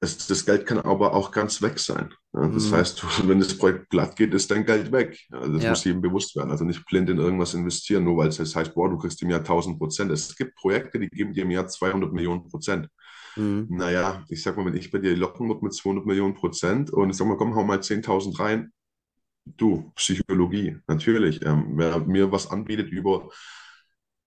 [0.00, 2.12] es, das Geld kann aber auch ganz weg sein.
[2.32, 2.72] Ja, das Mhm.
[2.72, 5.18] heißt, wenn das Projekt glatt geht, ist dein Geld weg.
[5.30, 5.70] Ja, das Ja.
[5.70, 6.50] muss jedem bewusst werden.
[6.50, 9.30] Also nicht blind in irgendwas investieren, nur weil es jetzt heißt, boah, du kriegst im
[9.30, 10.10] Jahr 1000 Prozent.
[10.10, 12.88] Es gibt Projekte, die geben dir im Jahr 200 Millionen Prozent.
[13.36, 13.68] Mhm.
[13.68, 17.10] Naja, ich sag mal, wenn ich bei dir locken würde mit 200 Millionen Prozent und
[17.10, 18.72] ich sag mal, komm, hau mal 10.000 rein.
[19.44, 21.42] Du, Psychologie, natürlich.
[21.44, 23.30] Ähm, wer mir was anbietet über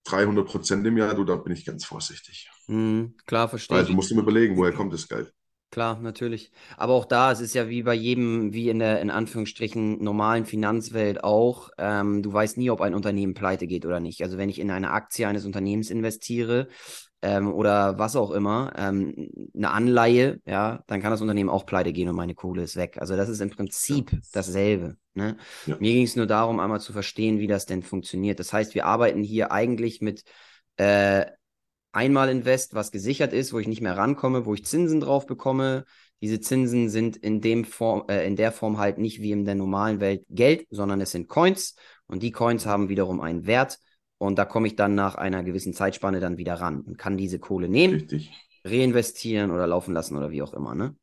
[0.05, 2.49] 300 Prozent im Jahr, du, da bin ich ganz vorsichtig.
[2.67, 3.15] Mhm.
[3.25, 5.33] Klar, verstehe du musst dir überlegen, woher kommt das Geld.
[5.73, 6.51] Klar, natürlich.
[6.77, 10.45] Aber auch da, es ist ja wie bei jedem, wie in der in Anführungsstrichen normalen
[10.45, 14.21] Finanzwelt auch, ähm, du weißt nie, ob ein Unternehmen pleite geht oder nicht.
[14.21, 16.67] Also wenn ich in eine Aktie eines Unternehmens investiere
[17.23, 21.91] ähm, oder was auch immer, ähm, eine Anleihe, ja, dann kann das Unternehmen auch pleite
[21.91, 22.99] gehen und meine Kohle ist weg.
[22.99, 24.97] Also das ist im Prinzip dasselbe.
[25.15, 25.37] Ne?
[25.65, 25.77] Ja.
[25.79, 28.39] Mir ging es nur darum, einmal zu verstehen, wie das denn funktioniert.
[28.39, 30.23] Das heißt, wir arbeiten hier eigentlich mit
[30.77, 31.25] äh,
[31.93, 35.85] Einmalinvest, was gesichert ist, wo ich nicht mehr rankomme, wo ich Zinsen drauf bekomme.
[36.21, 39.55] Diese Zinsen sind in dem Form, äh, in der Form halt nicht wie in der
[39.55, 41.75] normalen Welt Geld, sondern es sind Coins
[42.07, 43.79] und die Coins haben wiederum einen Wert
[44.17, 47.39] und da komme ich dann nach einer gewissen Zeitspanne dann wieder ran und kann diese
[47.39, 48.31] Kohle nehmen, Richtig.
[48.65, 50.95] reinvestieren oder laufen lassen oder wie auch immer, ne?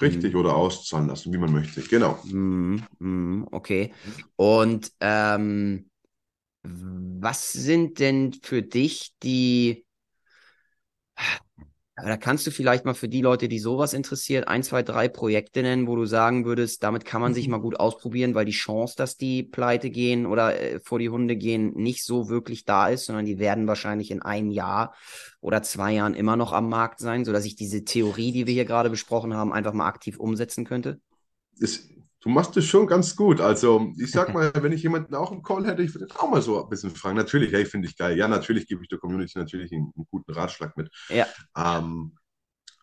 [0.00, 1.80] Richtig oder auszahlen lassen, wie man möchte.
[1.80, 2.18] Genau.
[2.24, 3.94] Mhm, mhm, okay.
[4.36, 5.88] Und ähm,
[6.62, 9.85] was sind denn für dich die,
[11.96, 15.62] da kannst du vielleicht mal für die Leute, die sowas interessiert, ein, zwei, drei Projekte
[15.62, 18.96] nennen, wo du sagen würdest, damit kann man sich mal gut ausprobieren, weil die Chance,
[18.98, 23.06] dass die pleite gehen oder äh, vor die Hunde gehen, nicht so wirklich da ist,
[23.06, 24.94] sondern die werden wahrscheinlich in einem Jahr
[25.40, 28.66] oder zwei Jahren immer noch am Markt sein, sodass ich diese Theorie, die wir hier
[28.66, 31.00] gerade besprochen haben, einfach mal aktiv umsetzen könnte?
[31.58, 31.80] Das,
[32.26, 33.40] du machst es schon ganz gut.
[33.40, 36.42] Also, ich sag mal, wenn ich jemanden auch im Call hätte, ich würde auch mal
[36.42, 37.16] so ein bisschen fragen.
[37.16, 38.18] Natürlich, hey, finde ich geil.
[38.18, 40.90] Ja, natürlich gebe ich der Community natürlich einen, einen guten Ratschlag mit.
[41.08, 41.26] Ja.
[41.56, 42.16] Ähm,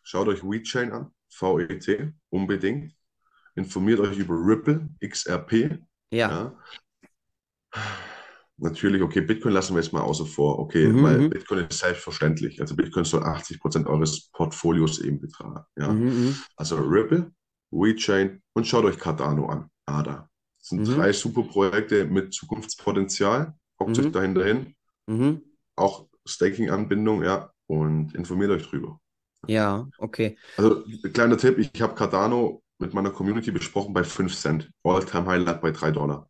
[0.02, 2.94] schaut euch WeChain an, VET, unbedingt.
[3.56, 5.78] Informiert euch über Ripple, XRP.
[6.12, 6.30] Ja.
[6.30, 6.58] Ja.
[8.56, 11.80] natürlich, okay, Bitcoin lassen wir jetzt mal außer vor, okay, Mhm, weil mhm, Bitcoin ist
[11.80, 12.62] selbstverständlich.
[12.62, 15.66] Also Bitcoin soll 80 Prozent eures Portfolios eben betragen.
[15.76, 15.92] Ja?
[15.92, 17.30] mhm, mhm, Also Ripple,
[17.74, 19.70] WeChain und schaut euch Cardano an.
[19.86, 20.30] ADA.
[20.60, 23.54] Das sind mhm, drei super Projekte mit Zukunftspotenzial.
[23.78, 24.76] Guckt euch mhm, dahinter hin.
[25.08, 25.42] mhm.
[25.76, 29.00] Auch Staking-Anbindung, ja, und informiert euch drüber.
[29.48, 30.38] Ja, okay.
[30.58, 34.72] Also, kleiner Tipp, ich habe Cardano mit meiner Community besprochen bei 5 Cent.
[34.84, 36.28] All-Time Highlight bei 3 Dollar.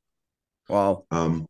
[0.67, 1.47] Wow, Ähm,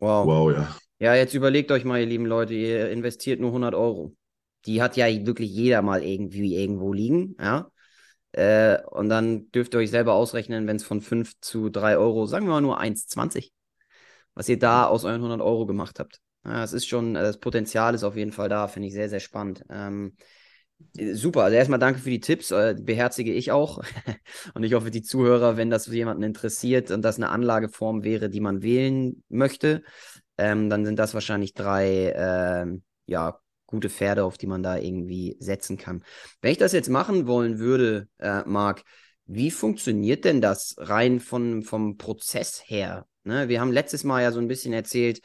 [0.00, 0.26] wow.
[0.26, 0.78] wow, ja.
[1.00, 4.16] Ja, jetzt überlegt euch mal, ihr lieben Leute, ihr investiert nur 100 Euro.
[4.66, 7.71] Die hat ja wirklich jeder mal irgendwie irgendwo liegen, ja.
[8.32, 12.26] Äh, und dann dürft ihr euch selber ausrechnen, wenn es von 5 zu 3 Euro,
[12.26, 13.52] sagen wir mal nur 1,20,
[14.34, 16.20] was ihr da aus euren 100 Euro gemacht habt.
[16.44, 19.08] Ja, es ist schon, äh, das Potenzial ist auf jeden Fall da, finde ich sehr,
[19.08, 19.64] sehr spannend.
[19.70, 20.16] Ähm,
[20.96, 23.82] äh, super, also erstmal danke für die Tipps, äh, beherzige ich auch.
[24.54, 28.40] Und ich hoffe, die Zuhörer, wenn das jemanden interessiert und das eine Anlageform wäre, die
[28.40, 29.82] man wählen möchte,
[30.38, 33.38] ähm, dann sind das wahrscheinlich drei, ähm, ja,
[33.72, 36.04] gute Pferde, auf die man da irgendwie setzen kann.
[36.40, 38.84] Wenn ich das jetzt machen wollen würde, äh, Marc,
[39.26, 43.06] wie funktioniert denn das rein von, vom Prozess her?
[43.24, 43.48] Ne?
[43.48, 45.20] Wir haben letztes Mal ja so ein bisschen erzählt,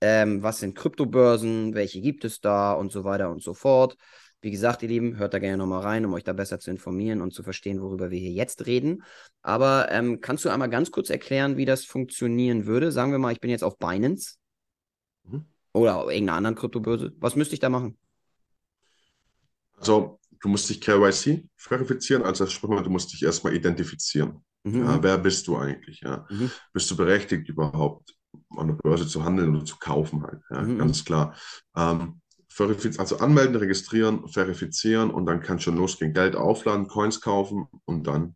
[0.00, 3.96] ähm, was sind Kryptobörsen, welche gibt es da und so weiter und so fort.
[4.40, 7.20] Wie gesagt, ihr Lieben, hört da gerne nochmal rein, um euch da besser zu informieren
[7.20, 9.02] und zu verstehen, worüber wir hier jetzt reden.
[9.42, 12.92] Aber ähm, kannst du einmal ganz kurz erklären, wie das funktionieren würde?
[12.92, 14.36] Sagen wir mal, ich bin jetzt auf Binance
[15.28, 15.46] Mhm.
[15.72, 17.12] Oder irgendeiner anderen Kryptobörse.
[17.20, 17.98] Was müsste ich da machen?
[19.76, 24.44] Also, du musst dich KYC verifizieren, also sprich mal, du musst dich erstmal identifizieren.
[24.64, 26.00] Mhm, Ja, wer bist du eigentlich?
[26.00, 26.26] Ja?
[26.30, 28.14] mhm, Bist du berechtigt, überhaupt
[28.56, 30.42] an der Börse zu handeln oder zu kaufen halt?
[30.50, 31.34] Ja, mhm, ganz klar.
[31.76, 32.20] Ähm,
[32.98, 36.12] also anmelden, registrieren, verifizieren und dann kann schon losgehen.
[36.12, 38.34] Geld aufladen, Coins kaufen und dann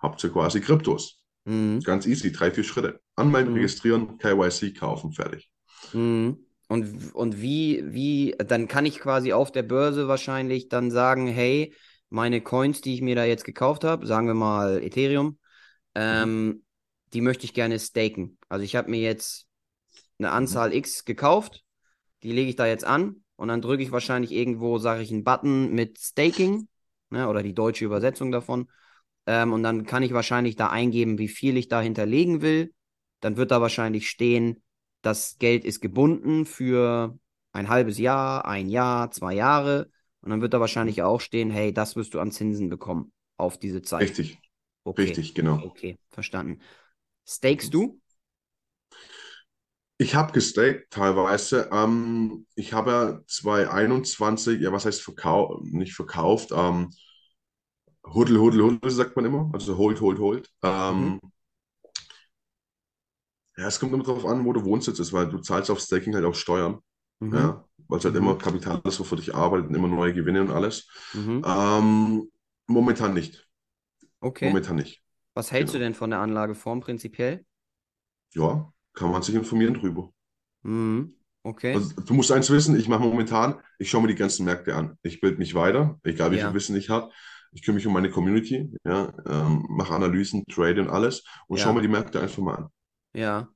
[0.00, 1.22] habt ihr quasi Kryptos.
[1.46, 3.00] mhm, Ganz easy, drei, vier Schritte.
[3.16, 5.50] Anmelden, mhm, registrieren, KYC kaufen, fertig.
[5.92, 6.36] mhm.
[6.72, 11.74] Und, und wie, wie, dann kann ich quasi auf der Börse wahrscheinlich dann sagen, hey,
[12.08, 15.38] meine Coins, die ich mir da jetzt gekauft habe, sagen wir mal Ethereum,
[16.10, 16.22] Mhm.
[16.22, 16.64] ähm,
[17.12, 18.38] die möchte ich gerne staken.
[18.48, 19.46] Also ich habe mir jetzt
[20.18, 20.34] eine Mhm.
[20.34, 21.62] Anzahl X gekauft,
[22.22, 25.24] die lege ich da jetzt an und dann drücke ich wahrscheinlich irgendwo, sage ich, einen
[25.24, 26.68] Button mit Staking,
[27.10, 28.70] ne, oder die deutsche Übersetzung davon.
[29.26, 32.72] Ähm, und dann kann ich wahrscheinlich da eingeben, wie viel ich da hinterlegen will.
[33.20, 34.62] Dann wird da wahrscheinlich stehen,
[35.02, 37.18] das Geld ist gebunden für
[37.52, 39.90] ein halbes Jahr, ein Jahr, zwei Jahre.
[40.22, 40.62] Und dann wird da Mhm.
[40.62, 44.16] wahrscheinlich auch stehen, hey, das wirst du an Zinsen bekommen auf diese Zeit.
[44.16, 44.42] Richtig,
[44.84, 45.62] Okay, richtig, genau.
[45.62, 46.60] okay, verstanden.
[47.26, 47.74] Stakest Mhm.
[47.74, 48.00] du?
[49.98, 51.68] Ich habe gestaked teilweise.
[51.72, 56.90] Ähm, ich habe ja 2021, ja, was heißt verkauft, nicht verkauft, ähm,
[58.14, 60.48] Huddle, Huddle, Huddle sagt man immer, also hold, hold, hold.
[60.90, 61.12] Mhm.
[63.62, 66.14] Ja, es kommt immer darauf an, wo du Wohnsitz ist, weil du zahlst auf Staking
[66.14, 66.80] halt auch Steuern,
[67.20, 67.56] Mhm.
[67.56, 68.38] ja, weil es halt immer Mhm.
[68.38, 70.88] Kapital ist, wo für dich arbeitet und immer neue Gewinne und alles.
[71.14, 71.44] Mhm.
[71.44, 72.30] Ähm,
[72.66, 73.48] momentan nicht,
[74.22, 74.62] Okay.
[74.62, 75.02] momentan nicht,
[75.34, 75.80] Was hältst du genau.
[75.80, 77.46] denn von der Anlageform prinzipiell?
[78.34, 80.12] Ja, kann man sich informieren drüber.
[80.64, 81.16] Mhm.
[81.44, 81.86] Okay.
[81.86, 84.98] Also, du musst eins wissen, ich mache momentan, ich schaue mir die ganzen Märkte an.
[85.02, 87.10] Ich bilde mich weiter, egal wie viel Ja, Wissen ich habe.
[87.52, 91.74] Ich kümmere mich um meine Community, ja, ähm, mache Analysen, Trade und alles und schaue
[91.74, 92.68] mir ja, die Märkte einfach mal an.
[93.14, 93.48] Ja.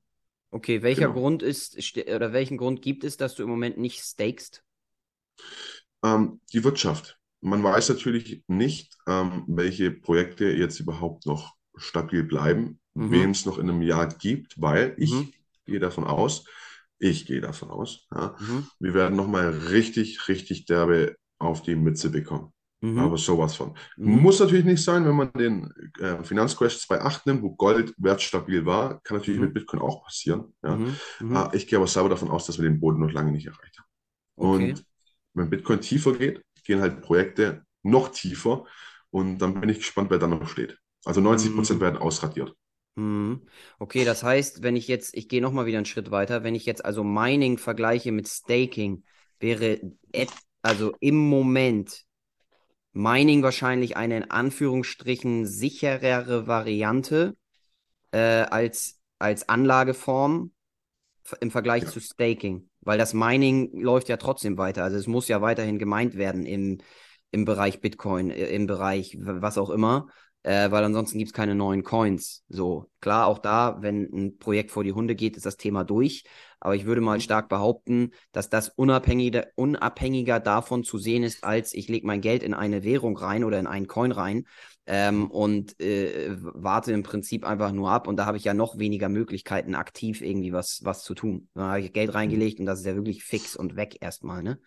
[0.50, 1.12] Okay, welcher Genau.
[1.12, 1.78] Grund ist,
[2.08, 4.64] oder welchen Grund gibt es, dass du im Moment nicht stakest?
[6.02, 7.18] Ähm, die Wirtschaft.
[7.40, 13.30] Man weiß natürlich nicht, ähm, welche Projekte jetzt überhaupt noch stabil bleiben, Mhm.
[13.32, 15.30] es noch in einem Jahr gibt, weil Mhm.
[15.38, 16.44] ich gehe davon aus,
[16.98, 18.66] ich gehe davon aus, ja, Mhm.
[18.80, 22.52] wir werden nochmal richtig, richtig derbe auf die Mütze bekommen.
[22.94, 23.18] Aber Mhm.
[23.18, 23.76] sowas von.
[23.96, 24.20] Mhm.
[24.20, 29.00] Muss natürlich nicht sein, wenn man den äh, Finanzcrash 2.8 nimmt, wo Gold wertstabil war,
[29.02, 29.54] kann natürlich mit Mhm.
[29.54, 30.54] Bitcoin auch passieren.
[30.62, 30.82] Ja.
[31.30, 33.78] Äh, ich gehe aber selber davon aus, dass wir den Boden noch lange nicht erreicht
[33.78, 33.86] haben.
[34.38, 34.78] Okay.
[34.78, 34.84] Und
[35.34, 38.64] wenn Bitcoin tiefer geht, gehen halt Projekte noch tiefer
[39.10, 40.78] und dann bin ich gespannt, wer da noch steht.
[41.04, 41.80] Also 90 Prozent Mhm.
[41.80, 42.54] werden ausradiert.
[43.78, 46.66] Okay, das heißt, wenn ich jetzt, ich gehe nochmal wieder einen Schritt weiter, wenn ich
[46.66, 49.04] jetzt also Mining vergleiche mit Staking,
[49.38, 49.80] wäre
[50.62, 52.04] also im Moment
[52.96, 57.36] Mining wahrscheinlich eine in Anführungsstrichen sicherere Variante
[58.12, 60.52] äh, als, als Anlageform
[61.40, 64.84] im Vergleich Ja, zu Staking, weil das Mining läuft ja trotzdem weiter.
[64.84, 66.78] Also es muss ja weiterhin gemeint werden im,
[67.32, 70.08] im Bereich Bitcoin, äh, im Bereich was auch immer,
[70.42, 72.44] äh, weil ansonsten gibt es keine neuen Coins.
[72.48, 76.24] So, klar, auch da, wenn ein Projekt vor die Hunde geht, ist das Thema durch.
[76.60, 77.20] Aber ich würde mal mhm.
[77.20, 82.42] stark behaupten, dass das unabhängiger, unabhängiger davon zu sehen ist, als ich lege mein Geld
[82.42, 84.44] in eine Währung rein oder in einen Coin rein.
[84.86, 88.06] ähm, und äh, warte im Prinzip einfach nur ab.
[88.06, 91.48] Und da habe ich ja noch weniger Möglichkeiten, aktiv irgendwie was, was zu tun.
[91.54, 92.14] Da habe ich Geld Mhm.
[92.14, 94.60] reingelegt und das ist ja wirklich fix und weg erstmal, ne?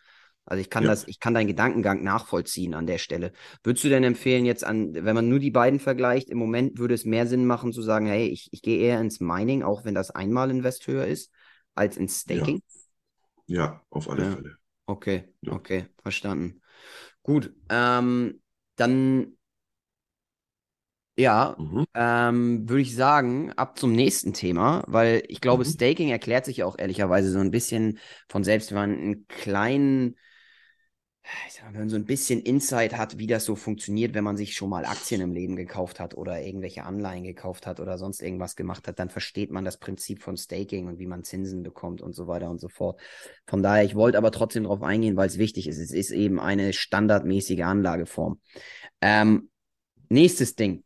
[0.45, 0.87] Also ich kann Ja.
[0.87, 3.33] das, ich kann deinen Gedankengang nachvollziehen an der Stelle.
[3.63, 6.95] Würdest du denn empfehlen, jetzt an, wenn man nur die beiden vergleicht, im Moment würde
[6.95, 9.93] es mehr Sinn machen zu sagen, hey, ich, ich gehe eher ins Mining, auch wenn
[9.93, 11.31] das Einmalinvest höher ist,
[11.75, 12.61] als ins Staking?
[13.47, 14.25] Ja, auf alle Ja.
[14.25, 14.57] Fälle.
[14.87, 15.59] Okay, Ja.
[15.59, 16.61] okay, verstanden.
[17.23, 18.41] Gut, ähm,
[18.75, 19.37] dann
[21.17, 21.85] ja, Mhm.
[21.93, 25.65] ähm, würde ich sagen, ab zum nächsten Thema, weil ich glaube, Mhm.
[25.65, 27.99] Staking erklärt sich ja auch ehrlicherweise so ein bisschen
[28.29, 30.17] von selbst, wenn man einen kleinen,
[31.65, 34.69] wenn man so ein bisschen Insight hat, wie das so funktioniert, wenn man sich schon
[34.69, 38.87] mal Aktien im Leben gekauft hat oder irgendwelche Anleihen gekauft hat oder sonst irgendwas gemacht
[38.87, 42.27] hat, dann versteht man das Prinzip von Staking und wie man Zinsen bekommt und so
[42.27, 42.99] weiter und so fort.
[43.45, 45.77] Von daher, ich wollte aber trotzdem darauf eingehen, weil es wichtig ist.
[45.77, 48.39] Es ist eben eine standardmäßige Anlageform.
[49.01, 49.49] Ähm,
[50.09, 50.83] nächstes Ding.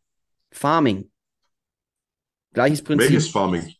[0.51, 1.09] Farming.
[2.53, 3.09] Gleiches Prinzip.
[3.09, 3.73] Welches Farming?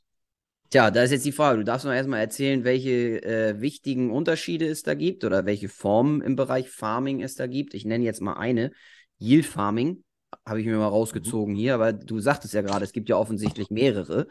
[0.74, 1.60] Tja, da ist jetzt die Frage.
[1.60, 6.20] Du darfst noch erstmal erzählen, welche äh, wichtigen Unterschiede es da gibt oder welche Formen
[6.20, 7.76] im Bereich Farming es da gibt.
[7.76, 8.72] Ich nenne jetzt mal eine.
[9.20, 10.04] Yield Farming
[10.48, 13.70] habe ich mir mal rausgezogen hier, aber du sagtest ja gerade, es gibt ja offensichtlich
[13.70, 14.26] mehrere.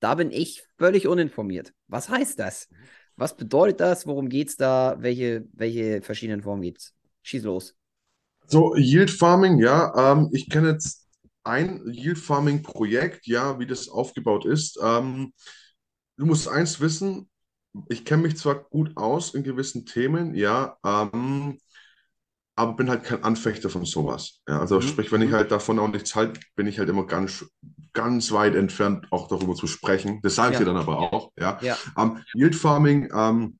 [0.00, 1.72] Da bin ich völlig uninformiert.
[1.86, 2.68] Was heißt das?
[3.14, 4.04] Was bedeutet das?
[4.04, 4.96] Worum geht es da?
[4.98, 6.94] Welche, welche verschiedenen Formen gibt es?
[7.22, 7.76] Schieß los.
[8.46, 11.06] So, Yield Farming, ja, ähm, ich kenne jetzt
[11.44, 14.76] ein Yield Farming Projekt, ja, wie das aufgebaut ist.
[14.82, 15.32] Ähm,
[16.18, 17.30] du musst eins wissen,
[17.88, 21.58] ich kenne mich zwar gut aus in gewissen Themen, ja, ähm,
[22.56, 24.40] aber bin halt kein Anfechter von sowas.
[24.48, 25.32] Ja, also Mhm, sprich, wenn ich mhm.
[25.32, 27.46] halt davon auch nichts halte, bin ich halt immer ganz,
[27.92, 30.20] ganz weit entfernt, auch darüber zu sprechen.
[30.22, 30.58] Das sage ich Ja.
[30.58, 31.60] dir dann aber auch, ja.
[31.60, 33.58] Ja, Ähm, Yield Farming, ähm,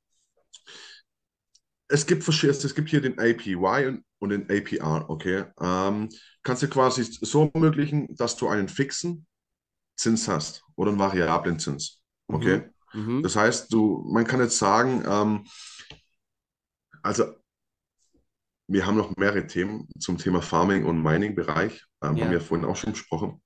[1.89, 5.45] es gibt verschiedene, es gibt hier den APY und, und den APR, okay.
[5.61, 6.09] Ähm,
[6.43, 9.27] kannst du quasi so ermöglichen, dass du einen fixen
[9.97, 12.62] Zins hast oder einen variablen Zins, okay.
[12.93, 13.22] mhm.
[13.22, 15.45] Das heißt, du, man kann jetzt sagen, ähm,
[17.03, 17.24] also
[18.68, 22.24] wir haben noch mehrere Themen zum Thema Farming und Mining-Bereich, ähm, Ja.
[22.24, 23.41] haben wir vorhin auch schon besprochen.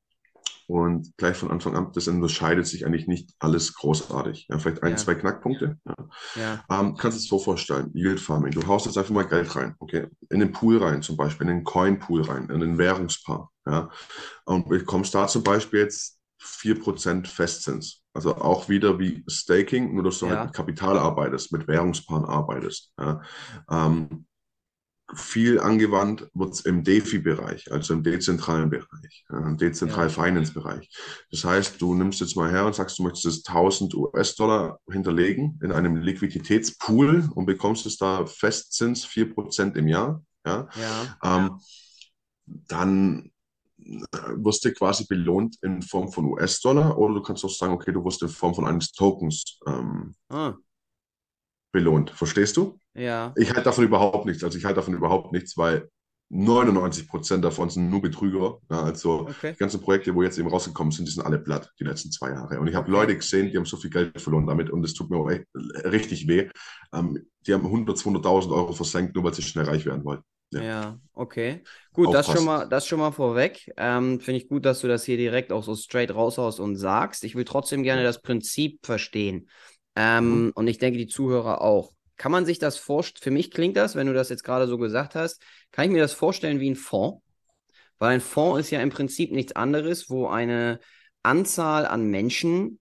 [0.69, 4.47] Und gleich von Anfang an, das unterscheidet sich eigentlich nicht alles großartig.
[4.49, 4.97] Ja, vielleicht ein, Ja.
[4.97, 5.79] zwei Knackpunkte.
[5.85, 5.95] Ja.
[6.37, 8.53] ja, Ähm, kannst du es so vorstellen, Yield Farming.
[8.53, 10.07] Du haust jetzt einfach mal Geld rein, okay?
[10.31, 13.91] In den Pool rein, zum Beispiel, in den Coin-Pool rein, in den Währungspaar, ja?
[14.45, 18.03] Und bekommst da zum Beispiel jetzt 4% Festzins.
[18.15, 20.33] Also auch wieder wie Staking, nur dass du Ja.
[20.37, 22.93] halt mit Kapital arbeitest, mit Währungspaaren arbeitest.
[22.99, 23.23] Ja?
[23.71, 24.27] Ähm,
[25.15, 30.15] viel angewandt wird es im DeFi-Bereich, also im dezentralen Bereich, im dezentralen Ja.
[30.25, 30.89] Finance-Bereich.
[31.31, 35.59] Das heißt, du nimmst jetzt mal her und sagst, du möchtest das 1000 US-Dollar hinterlegen
[35.63, 40.23] in einem Liquiditätspool und bekommst es da Festzins 4% im Jahr.
[40.47, 41.61] Ja, ja, ähm,
[42.47, 43.32] dann
[44.37, 48.05] wirst du quasi belohnt in Form von US-Dollar oder du kannst auch sagen, okay, du
[48.05, 50.55] wirst in Form von eines Tokens ähm, ah,
[51.73, 52.11] belohnt.
[52.11, 52.79] Verstehst du?
[52.95, 54.45] ja, Ich halte davon überhaupt nichts.
[54.45, 55.89] Also ich halte davon überhaupt nichts, weil
[56.35, 58.59] 99 Prozent davon sind nur Betrüger.
[58.71, 59.53] Ja, also okay.
[59.53, 62.31] die ganzen Projekte, wo jetzt eben rausgekommen sind, die sind alle platt, die letzten zwei
[62.31, 62.59] Jahre.
[62.59, 62.91] Und ich habe.
[62.91, 65.47] Leute gesehen, die haben so viel Geld verloren damit und es tut mir auch echt,
[65.85, 66.49] richtig weh.
[66.95, 70.25] Ähm, die haben 100, 200.000 Euro versenkt, nur weil sie schnell reich werden wollten.
[70.53, 70.65] Ja.
[70.65, 71.63] Ja, okay.
[71.93, 73.73] Gut, das schon mal, das schon mal vorweg.
[73.77, 77.25] Ähm, finde ich gut, dass du das hier direkt auch so straight raushaust und sagst.
[77.25, 79.49] Ich will trotzdem gerne das Prinzip verstehen.
[79.97, 81.93] Ähm, Und ich denke, die Zuhörer auch.
[82.17, 83.23] Kann man sich das vorstellen?
[83.23, 85.43] Für mich klingt das, wenn du das jetzt gerade so gesagt hast,
[85.73, 87.23] kann ich mir das vorstellen wie ein Fonds?
[87.99, 90.81] Weil ein Fonds ist ja im Prinzip nichts anderes, wo eine
[91.23, 92.81] Anzahl an Menschen,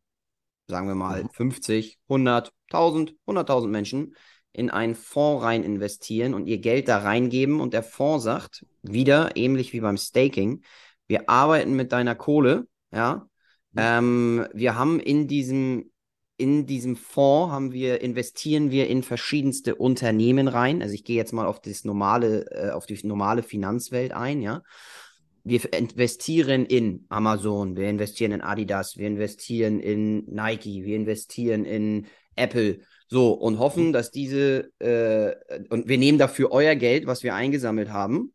[0.67, 1.29] sagen wir mal Mhm.
[1.33, 4.15] 50, 100, 1000, 100.000 Menschen,
[4.53, 9.35] in einen Fonds rein investieren und ihr Geld da reingeben und der Fonds sagt, wieder
[9.35, 10.63] ähnlich wie beim Staking,
[11.07, 13.27] wir arbeiten mit deiner Kohle, ja.
[13.75, 15.91] Ähm, wir haben in diesem,
[16.35, 20.81] in diesem Fonds haben wir, investieren wir in verschiedenste Unternehmen rein.
[20.81, 24.61] Also ich gehe jetzt mal auf das normale, äh, auf die normale Finanzwelt ein, ja.
[25.43, 32.05] Wir investieren in Amazon, wir investieren in Adidas, wir investieren in Nike, wir investieren in
[32.35, 32.79] Apple,
[33.11, 35.35] so und hoffen, dass diese äh,
[35.69, 38.33] und wir nehmen dafür euer Geld, was wir eingesammelt haben,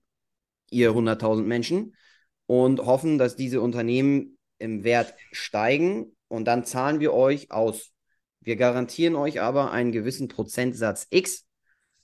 [0.70, 1.97] ihr 100.000 Menschen,
[2.45, 7.93] und hoffen, dass diese Unternehmen im Wert steigen und dann zahlen wir euch aus.
[8.41, 11.47] Wir garantieren euch aber einen gewissen Prozentsatz X,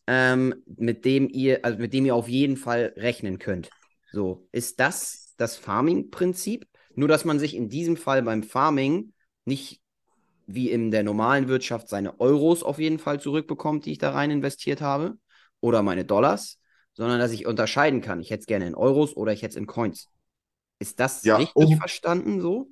[0.06, 3.68] ähm, mit dem ihr, also mit dem ihr auf jeden Fall rechnen könnt.
[4.12, 6.66] So, ist das das Farming-Prinzip?
[6.94, 9.12] Nur, dass man sich in diesem Fall beim Farming
[9.44, 9.81] nicht
[10.46, 14.30] wie in der normalen Wirtschaft seine Euros auf jeden Fall zurückbekommt, die ich da rein
[14.30, 15.16] investiert habe,
[15.60, 16.58] oder meine Dollars,
[16.94, 18.20] sondern dass ich unterscheiden kann.
[18.20, 20.10] Ich hätte es gerne in Euros oder ich hätte es in Coins.
[20.78, 22.68] Ist das Ja, richtig oben, verstanden so?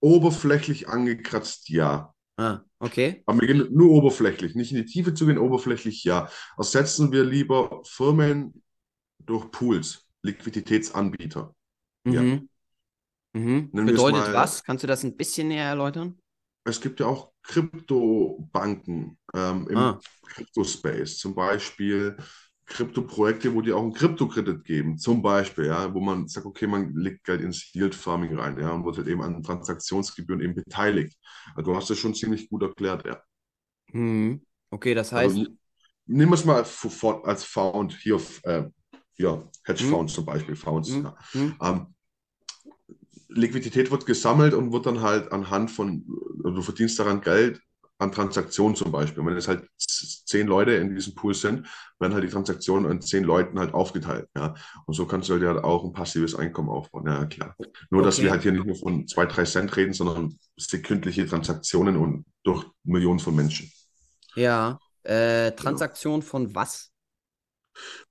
[0.00, 2.14] oberflächlich angekratzt, ja.
[2.36, 3.24] Ah, okay.
[3.26, 6.28] Aber wir gehen nur oberflächlich, nicht in die Tiefe zu gehen, oberflächlich, ja.
[6.56, 8.62] Ersetzen wir lieber Firmen
[9.20, 11.54] durch Pools, Liquiditätsanbieter.
[12.08, 12.22] Ja.
[12.22, 12.48] Mhm.
[13.34, 13.70] Mhm.
[13.84, 14.64] Bedeutet mal, was?
[14.64, 16.20] Kannst du das ein bisschen näher erläutern?
[16.70, 22.16] Es gibt ja auch Kryptobanken ähm, im Ah, Kryptospace, zum Beispiel
[22.66, 26.94] Kryptoprojekte, wo die auch einen Kryptokredit geben, zum Beispiel, ja, wo man sagt, okay, man
[26.94, 31.18] legt Geld ins Yield Farming rein, ja, und wird halt eben an Transaktionsgebühren eben beteiligt.
[31.56, 33.20] Also du hast das schon ziemlich gut erklärt, ja.
[33.92, 34.44] mhm.
[34.70, 35.58] Okay, das Also heißt, n-
[36.06, 36.56] nimm es mal
[37.24, 38.64] als Found, hier, äh,
[39.14, 41.16] hier Hedge hm, Funds zum Beispiel, Founds, hm, ja.
[41.34, 41.94] hm, Ähm,
[43.30, 46.04] Liquidität wird gesammelt und wird dann halt anhand von,
[46.44, 47.60] also du verdienst daran Geld
[47.98, 49.24] an Transaktionen zum Beispiel.
[49.24, 51.66] Wenn es halt zehn Leute in diesem Pool sind,
[51.98, 54.26] werden halt die Transaktionen an zehn Leuten halt aufgeteilt.
[54.34, 54.54] Ja.
[54.86, 57.06] Und so kannst du halt ja auch ein passives Einkommen aufbauen.
[57.06, 57.54] Ja, klar.
[57.90, 58.30] Nur, dass wir okay.
[58.32, 63.18] halt hier nicht nur von zwei, drei Cent reden, sondern sekündliche Transaktionen und durch Millionen
[63.18, 63.70] von Menschen.
[64.34, 64.78] Ja.
[65.02, 65.62] Äh, Genau.
[65.62, 66.90] Transaktion von was?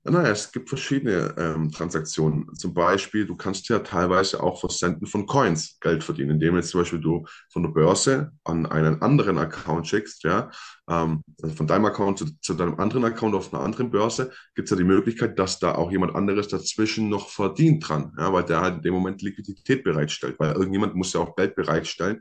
[0.02, 2.54] Naja, es gibt verschiedene ähm, Transaktionen.
[2.54, 6.80] Zum Beispiel, du kannst ja teilweise auch Versenden von Coins Geld verdienen, indem jetzt zum
[6.80, 10.50] Beispiel du von der Börse an einen anderen Account schickst, ja,
[10.88, 14.66] ähm, also von deinem Account zu, zu deinem anderen Account auf einer anderen Börse, gibt
[14.66, 18.44] es ja die Möglichkeit, dass da auch jemand anderes dazwischen noch verdient dran, ja, weil
[18.44, 22.20] der halt in dem Moment Liquidität bereitstellt, weil irgendjemand muss ja auch Geld bereitstellen,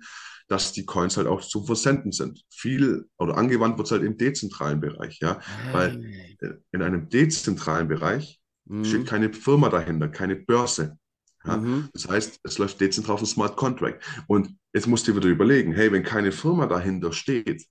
[0.49, 2.43] dass die Coins halt auch zum Versenden sind.
[2.49, 5.39] Viel oder angewandt wird es halt im dezentralen Bereich, ja,
[5.71, 6.01] weil
[6.41, 8.39] Ah, äh, in einem dezentralen Bereich
[8.83, 9.05] steht mhm.
[9.05, 10.97] keine Firma dahinter, keine Börse.
[11.45, 11.57] Ja?
[11.57, 11.89] Mhm.
[11.93, 14.03] Das heißt, es läuft dezentral auf einem Smart Contract.
[14.27, 17.65] Und jetzt musst du dir wieder überlegen, hey, wenn keine Firma dahinter steht,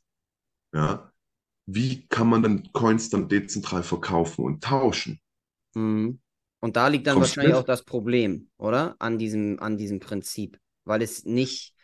[0.75, 1.13] ja,
[1.67, 5.21] wie kann man dann Coins dann dezentral verkaufen und tauschen?
[5.75, 6.21] Mhm.
[6.61, 7.69] Und da liegt dann Kommst wahrscheinlich auch mit?
[7.69, 8.97] das Problem, oder?
[8.99, 10.59] An diesem, an diesem Prinzip.
[10.85, 11.75] Weil es nicht,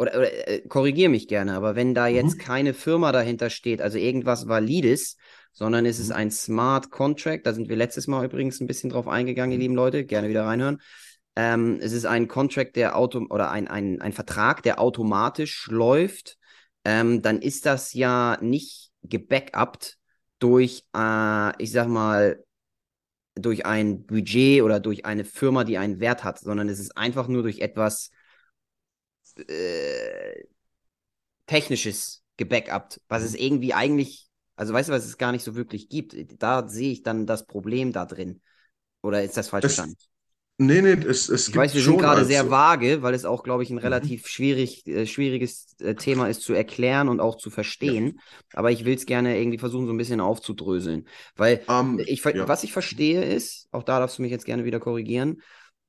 [0.00, 2.40] oder, oder äh, korrigiere mich gerne, aber wenn da jetzt Mhm.
[2.40, 5.16] keine Firma dahinter steht, also irgendwas Valides,
[5.52, 6.16] sondern es ist Mhm.
[6.16, 9.62] ein Smart Contract, da sind wir letztes Mal übrigens ein bisschen drauf eingegangen, ihr Mhm.
[9.62, 10.80] lieben Leute, gerne wieder reinhören.
[11.36, 16.38] Ähm, es ist ein Contract, der auto oder ein, ein, ein Vertrag, der automatisch läuft,
[16.84, 19.98] ähm, dann ist das ja nicht gebackupt
[20.38, 22.42] durch, äh, ich sag mal,
[23.34, 27.28] durch ein Budget oder durch eine Firma, die einen Wert hat, sondern es ist einfach
[27.28, 28.10] nur durch etwas
[29.38, 30.44] äh,
[31.46, 33.34] Technisches gebackupt, was es Mhm.
[33.34, 36.14] irgendwie eigentlich, also weißt du, was es gar nicht so wirklich gibt.
[36.42, 38.40] Da sehe ich dann das Problem da drin.
[39.02, 39.96] Oder ist das falsch verstanden?
[40.58, 43.42] nee, nee, es, es Ich weiß, gibt wir sind gerade sehr vage, weil es auch,
[43.42, 43.80] glaube ich, ein Mhm.
[43.80, 47.50] relativ schwierig, äh, schwieriges äh, Thema ist zu erklären und auch zu
[47.82, 47.92] Ja.
[47.92, 48.20] verstehen.
[48.52, 51.08] Aber ich will es gerne irgendwie versuchen, so ein bisschen aufzudröseln.
[51.36, 52.46] Weil Ähm, ich, ja.
[52.46, 55.42] was ich verstehe ist, auch da darfst du mich jetzt gerne wieder korrigieren,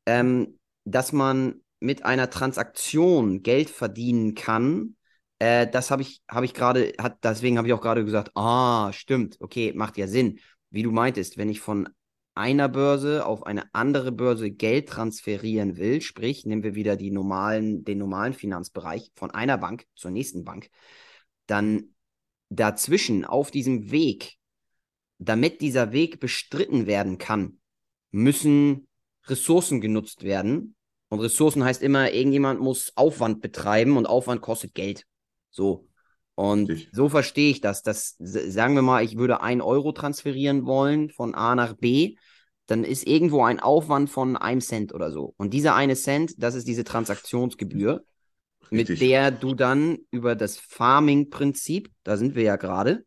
[0.07, 4.95] ähm, dass man mit einer Transaktion Geld verdienen kann.
[5.39, 8.93] Äh, das habe ich, habe ich gerade, hat, deswegen habe ich auch gerade gesagt, ah,
[8.93, 10.39] stimmt, okay, macht ja Sinn.
[10.69, 11.89] Wie du meintest, wenn ich von
[12.33, 17.83] einer Börse auf eine andere Börse Geld transferieren will, sprich, nehmen wir wieder die normalen,
[17.83, 20.69] den normalen Finanzbereich von einer Bank zur nächsten Bank,
[21.47, 21.95] dann
[22.49, 24.35] dazwischen auf diesem Weg,
[25.17, 27.59] damit dieser Weg bestritten werden kann,
[28.11, 28.87] müssen
[29.25, 30.75] Ressourcen genutzt werden.
[31.11, 35.05] Und Ressourcen heißt immer, irgendjemand muss Aufwand betreiben und Aufwand kostet Geld.
[35.51, 35.87] So.
[36.35, 36.89] Und Richtig.
[36.91, 37.83] so verstehe ich das.
[37.83, 42.15] Das s- sagen wir mal, ich würde ein Euro transferieren wollen von A nach B,
[42.67, 45.35] dann ist irgendwo ein Aufwand von einem Cent oder so.
[45.37, 48.05] Und dieser eine Cent, das ist diese Transaktionsgebühr,
[48.69, 49.01] mit Richtig.
[49.01, 53.05] der du dann über das Farming-Prinzip, da sind wir ja gerade,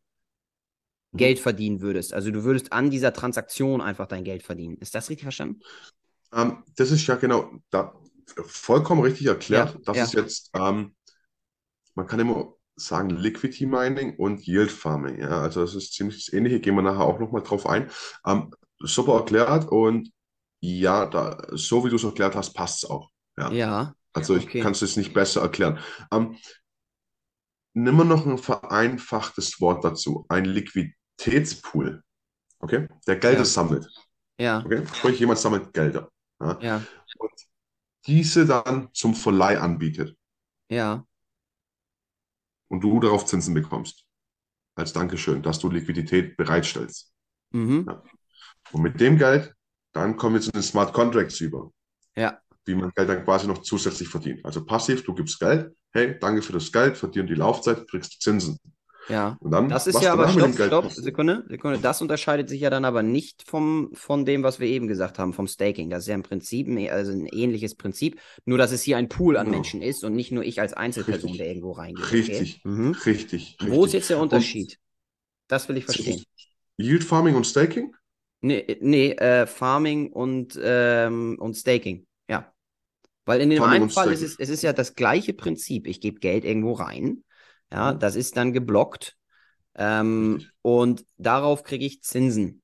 [1.13, 1.19] Mhm.
[1.19, 2.13] Geld verdienen würdest.
[2.13, 4.77] Also du würdest an dieser Transaktion einfach dein Geld verdienen.
[4.79, 5.63] Ist das richtig verstanden?
[6.35, 7.95] Ähm, das ist ja genau da,
[8.47, 9.79] vollkommen richtig Ja, erklärt.
[9.85, 10.05] Das ja.
[10.05, 10.95] ist jetzt, ähm,
[11.95, 15.21] man kann immer sagen Liquidity Mining und Yield Farming.
[15.21, 16.61] Ja, also das ist ziemlich das Ähnliche.
[16.61, 17.91] Gehen wir nachher auch nochmal drauf ein.
[18.27, 20.11] Ähm, super erklärt und
[20.61, 23.11] ja, da, so wie du es erklärt hast, passt es auch.
[23.39, 24.61] Ja, Ja, also ich okay.
[24.61, 25.79] kann es jetzt nicht besser erklären.
[26.13, 26.37] Ähm,
[27.75, 30.27] nimm mal noch ein vereinfachtes Wort dazu.
[30.29, 32.03] Ein Liquiditätspool.
[32.61, 32.89] Okay?
[33.07, 33.87] Der Gelder Ja, sammelt.
[34.39, 34.85] ja, Okay?
[34.95, 36.11] Sprich, jemand sammelt Gelder.
[36.41, 36.59] Ja?
[36.61, 36.83] ja,
[37.19, 37.33] Und
[38.07, 40.17] diese dann zum Verleih anbietet
[40.69, 41.05] ja.
[42.69, 44.05] und du darauf Zinsen bekommst.
[44.77, 47.13] Als Dankeschön, dass du Liquidität bereitstellst.
[47.53, 47.87] Mhm.
[47.89, 48.03] Ja.
[48.73, 49.55] Und mit dem Geld,
[49.93, 51.71] dann kommen wir zu den Smart Contracts über,
[52.17, 54.45] Ja, wie man Geld dann quasi noch zusätzlich verdient.
[54.45, 58.59] Also passiv, du gibst Geld, hey, danke für das Geld, verdient die Laufzeit, kriegst Zinsen.
[59.09, 59.37] Ja.
[59.41, 60.91] Und dann, Das ist ja aber, stopp, stopp.
[60.93, 61.79] Sekunde, Sekunde.
[61.79, 65.33] Das unterscheidet sich ja dann aber nicht vom, von dem, was wir eben gesagt haben,
[65.35, 65.91] vom Staking.
[65.91, 69.09] Das ist ja im Prinzip ein, also ein ähnliches Prinzip, nur dass es hier ein
[69.09, 69.57] Pool an Genau.
[69.57, 71.39] Menschen ist und nicht nur ich als Einzelperson, Richtig.
[71.39, 72.13] der irgendwo reingeht.
[72.13, 72.61] Richtig, Okay?
[72.65, 72.93] Mhm.
[73.05, 73.93] richtig, Wo ist richtig.
[73.93, 74.79] jetzt der Unterschied?
[75.49, 76.25] Das will ich Und verstehen.
[76.79, 77.95] Yield Farming und Staking?
[78.41, 82.07] Nee, nee äh, Farming und, ähm, und Staking.
[82.29, 82.53] Ja.
[83.25, 85.87] Weil in dem Farming einen und Fall ist es, es ist ja das gleiche Prinzip.
[85.87, 87.25] Ich gebe Geld irgendwo rein.
[87.73, 87.99] Ja, Mhm.
[87.99, 89.17] das ist dann geblockt.
[89.77, 92.63] Ähm, und darauf kriege ich Zinsen.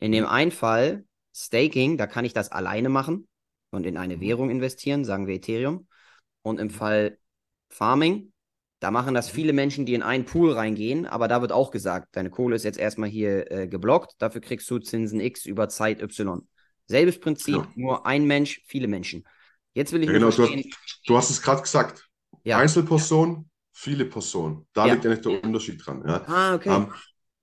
[0.00, 0.28] In dem Mhm.
[0.28, 1.04] einen Fall,
[1.34, 3.28] Staking, da kann ich das alleine machen
[3.70, 4.20] und in eine Mhm.
[4.20, 5.88] Währung investieren, sagen wir Ethereum.
[6.42, 7.18] Und im Fall
[7.70, 8.32] Farming,
[8.80, 12.08] da machen das viele Menschen, die in einen Pool reingehen, aber da wird auch gesagt,
[12.16, 16.00] deine Kohle ist jetzt erstmal hier äh, geblockt, dafür kriegst du Zinsen X über Zeit
[16.02, 16.48] Y.
[16.86, 17.76] Selbes Prinzip, Genau.
[17.76, 19.24] nur ein Mensch, viele Menschen.
[19.74, 20.58] Jetzt will ich Ja, nur genau, du hast,
[21.06, 22.08] du hast es gerade gesagt.
[22.44, 22.58] ja.
[22.58, 23.48] Einzelperson,
[23.78, 24.66] viele Personen.
[24.72, 24.94] Da Ja.
[24.94, 26.02] liegt eigentlich der Unterschied dran.
[26.06, 26.22] Ja.
[26.26, 26.68] Ah, okay.
[26.74, 26.92] Ähm,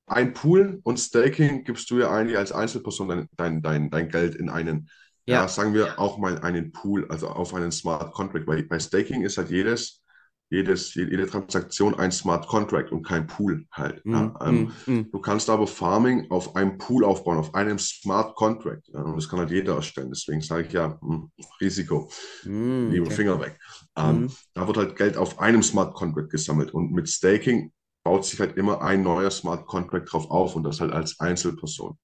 [0.07, 4.35] ein Pool und Staking gibst du ja eigentlich als Einzelperson dein, dein, dein, dein Geld
[4.35, 4.89] in einen,
[5.25, 5.41] ja.
[5.41, 5.47] Ja.
[5.47, 8.45] sagen wir auch mal einen Pool, also auf einen Smart Contract.
[8.47, 10.03] Weil bei Staking ist halt jedes,
[10.49, 14.01] jedes, jede Transaktion ein Smart Contract und kein Pool halt.
[14.05, 14.21] Ja.
[14.21, 15.11] Mm, Ähm, mm, mm.
[15.11, 18.87] Du kannst aber Farming auf einem Pool aufbauen, auf einem Smart Contract.
[18.93, 20.09] Ja, und das kann halt jeder erstellen.
[20.11, 21.31] Deswegen sage ich ja, hm,
[21.61, 22.09] Risiko,
[22.43, 23.15] Mm, lieber okay.
[23.15, 23.59] Finger weg.
[23.97, 24.31] Ähm, Mhm.
[24.53, 26.73] Da wird halt Geld auf einem Smart Contract gesammelt.
[26.73, 27.71] Und mit Staking
[28.03, 31.97] baut sich halt immer ein neuer Smart Contract drauf auf und das halt als Einzelperson.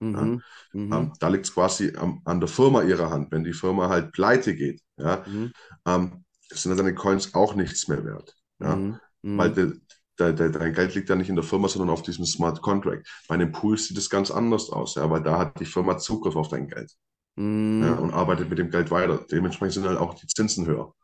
[0.00, 0.42] Mhm.
[0.74, 0.92] Mhm.
[0.92, 1.94] Ähm, da liegt es quasi
[2.24, 3.32] an der Firma ihrer Hand.
[3.32, 5.52] Wenn die Firma halt pleite geht, ja, Mhm.
[5.86, 8.34] ähm, sind deine Coins auch nichts mehr wert.
[8.60, 9.00] Ja, Mhm.
[9.22, 9.36] Mhm.
[9.36, 9.72] weil de,
[10.18, 13.06] de, de, dein Geld liegt ja nicht in der Firma, sondern auf diesem Smart Contract.
[13.28, 16.36] Bei einem Pool sieht es ganz anders aus, ja, weil da hat die Firma Zugriff
[16.36, 16.92] auf dein Geld
[17.36, 17.82] Mhm.
[17.82, 19.24] ja, und arbeitet mit dem Geld weiter.
[19.30, 20.94] Dementsprechend sind halt auch die Zinsen höher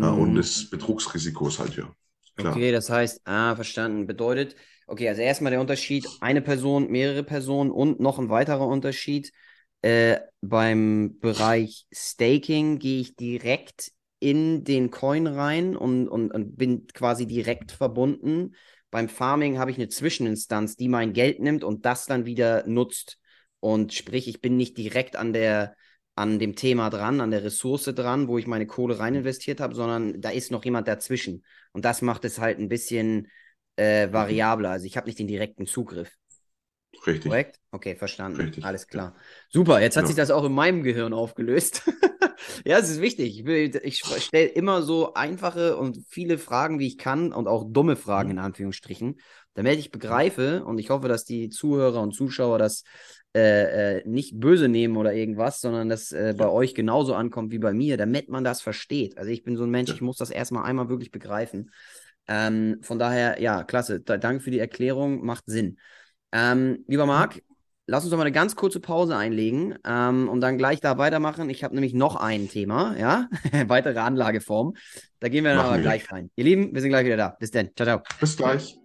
[0.00, 0.36] ja, und Mhm.
[0.36, 1.94] das Betrugsrisiko ist halt höher.
[2.36, 2.54] Klar.
[2.54, 4.06] Okay, das heißt, ah, verstanden.
[4.06, 4.56] Bedeutet,
[4.86, 9.32] okay, also erstmal der Unterschied, eine Person, mehrere Personen und noch ein weiterer Unterschied.
[9.82, 13.92] Äh, beim Bereich Staking gehe ich direkt
[14.22, 18.54] in den Coin rein und, und, und bin quasi direkt verbunden.
[18.92, 23.18] Beim Farming habe ich eine Zwischeninstanz, die mein Geld nimmt und das dann wieder nutzt.
[23.58, 25.74] Und sprich, ich bin nicht direkt an der,
[26.14, 29.74] an dem Thema dran, an der Ressource dran, wo ich meine Kohle rein investiert habe,
[29.74, 31.44] sondern da ist noch jemand dazwischen.
[31.72, 33.28] Und das macht es halt ein bisschen
[33.76, 34.70] äh, variabler.
[34.70, 36.16] Also ich habe nicht den direkten Zugriff.
[37.06, 37.30] Richtig.
[37.30, 37.58] Korrekt?
[37.72, 38.40] Okay, verstanden.
[38.40, 39.16] Richtig, Alles klar.
[39.48, 40.08] Super, jetzt hat Genau.
[40.08, 41.82] sich das auch in meinem Gehirn aufgelöst.
[42.64, 43.38] ja, es ist wichtig.
[43.38, 47.64] Ich, will- ich stelle immer so einfache und viele Fragen, wie ich kann und auch
[47.68, 48.32] dumme Fragen Mhm.
[48.32, 49.18] in Anführungsstrichen,
[49.54, 52.84] damit ich begreife und ich hoffe, dass die Zuhörer und Zuschauer das
[53.34, 56.50] äh, äh, nicht böse nehmen oder irgendwas, sondern dass äh, bei Ja.
[56.50, 59.16] euch genauso ankommt wie bei mir, damit man das versteht.
[59.16, 59.94] Also ich bin so ein Mensch, Ja.
[59.94, 61.70] ich muss das erstmal einmal wirklich begreifen.
[62.28, 64.00] Ähm, von daher, ja, klasse.
[64.00, 65.78] Da, danke für die Erklärung, macht Sinn.
[66.32, 67.42] Ähm, lieber Marc,
[67.86, 71.50] lass uns doch mal eine ganz kurze Pause einlegen ähm, und dann gleich da weitermachen.
[71.50, 73.28] Ich habe nämlich noch ein Thema, ja,
[73.66, 74.74] weitere Anlageform.
[75.20, 75.82] Da gehen wir dann Machen aber wir.
[75.82, 76.30] gleich rein.
[76.36, 77.36] Ihr Lieben, wir sind gleich wieder da.
[77.38, 77.70] Bis dann.
[77.76, 78.02] Ciao, ciao.
[78.18, 78.78] Bis gleich.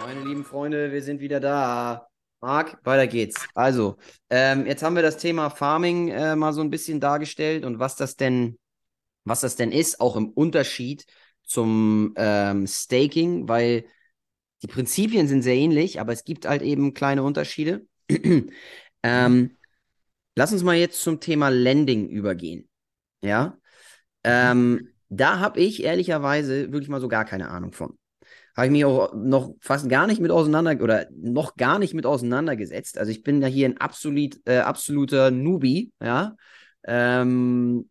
[0.00, 2.11] Meine lieben Freunde, wir sind wieder da.
[2.42, 3.46] Marc, weiter geht's.
[3.54, 3.96] Also,
[4.28, 7.94] ähm, jetzt haben wir das Thema Farming äh, mal so ein bisschen dargestellt und was
[7.94, 8.58] das denn,
[9.24, 11.06] was das denn ist, auch im Unterschied
[11.44, 13.84] zum ähm, Staking, weil
[14.62, 17.86] die Prinzipien sind sehr ähnlich, aber es gibt halt eben kleine Unterschiede.
[19.04, 19.56] ähm,
[20.36, 22.68] lass uns mal jetzt zum Thema Lending übergehen.
[23.22, 23.58] Ja,
[24.24, 27.98] ähm, da habe ich ehrlicherweise wirklich mal so gar keine Ahnung von.
[28.54, 32.04] Habe ich mich auch noch fast gar nicht mit auseinander oder noch gar nicht mit
[32.04, 32.98] auseinandergesetzt.
[32.98, 36.36] Also ich bin da hier ein absolut, äh, absoluter Newbie, ja.
[36.84, 37.88] Ähm,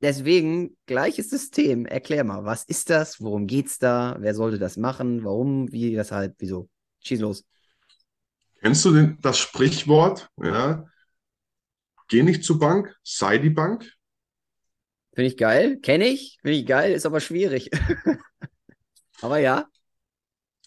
[0.00, 1.84] deswegen gleiches System.
[1.86, 3.20] Erklär mal, was ist das?
[3.20, 4.16] Worum geht's da?
[4.20, 5.24] Wer sollte das machen?
[5.24, 5.72] Warum?
[5.72, 5.96] Wie?
[5.96, 6.34] Weshalb?
[6.38, 6.68] Wieso?
[7.00, 7.44] Schieß los.
[8.60, 10.28] Kennst du den, das Sprichwort?
[10.36, 10.84] Ja?
[12.08, 13.92] Geh nicht zur Bank, sei die Bank.
[15.14, 15.78] Finde ich geil.
[15.80, 16.38] Kenne ich.
[16.42, 16.92] Finde ich geil.
[16.92, 17.70] Ist aber schwierig.
[19.20, 19.68] aber ja.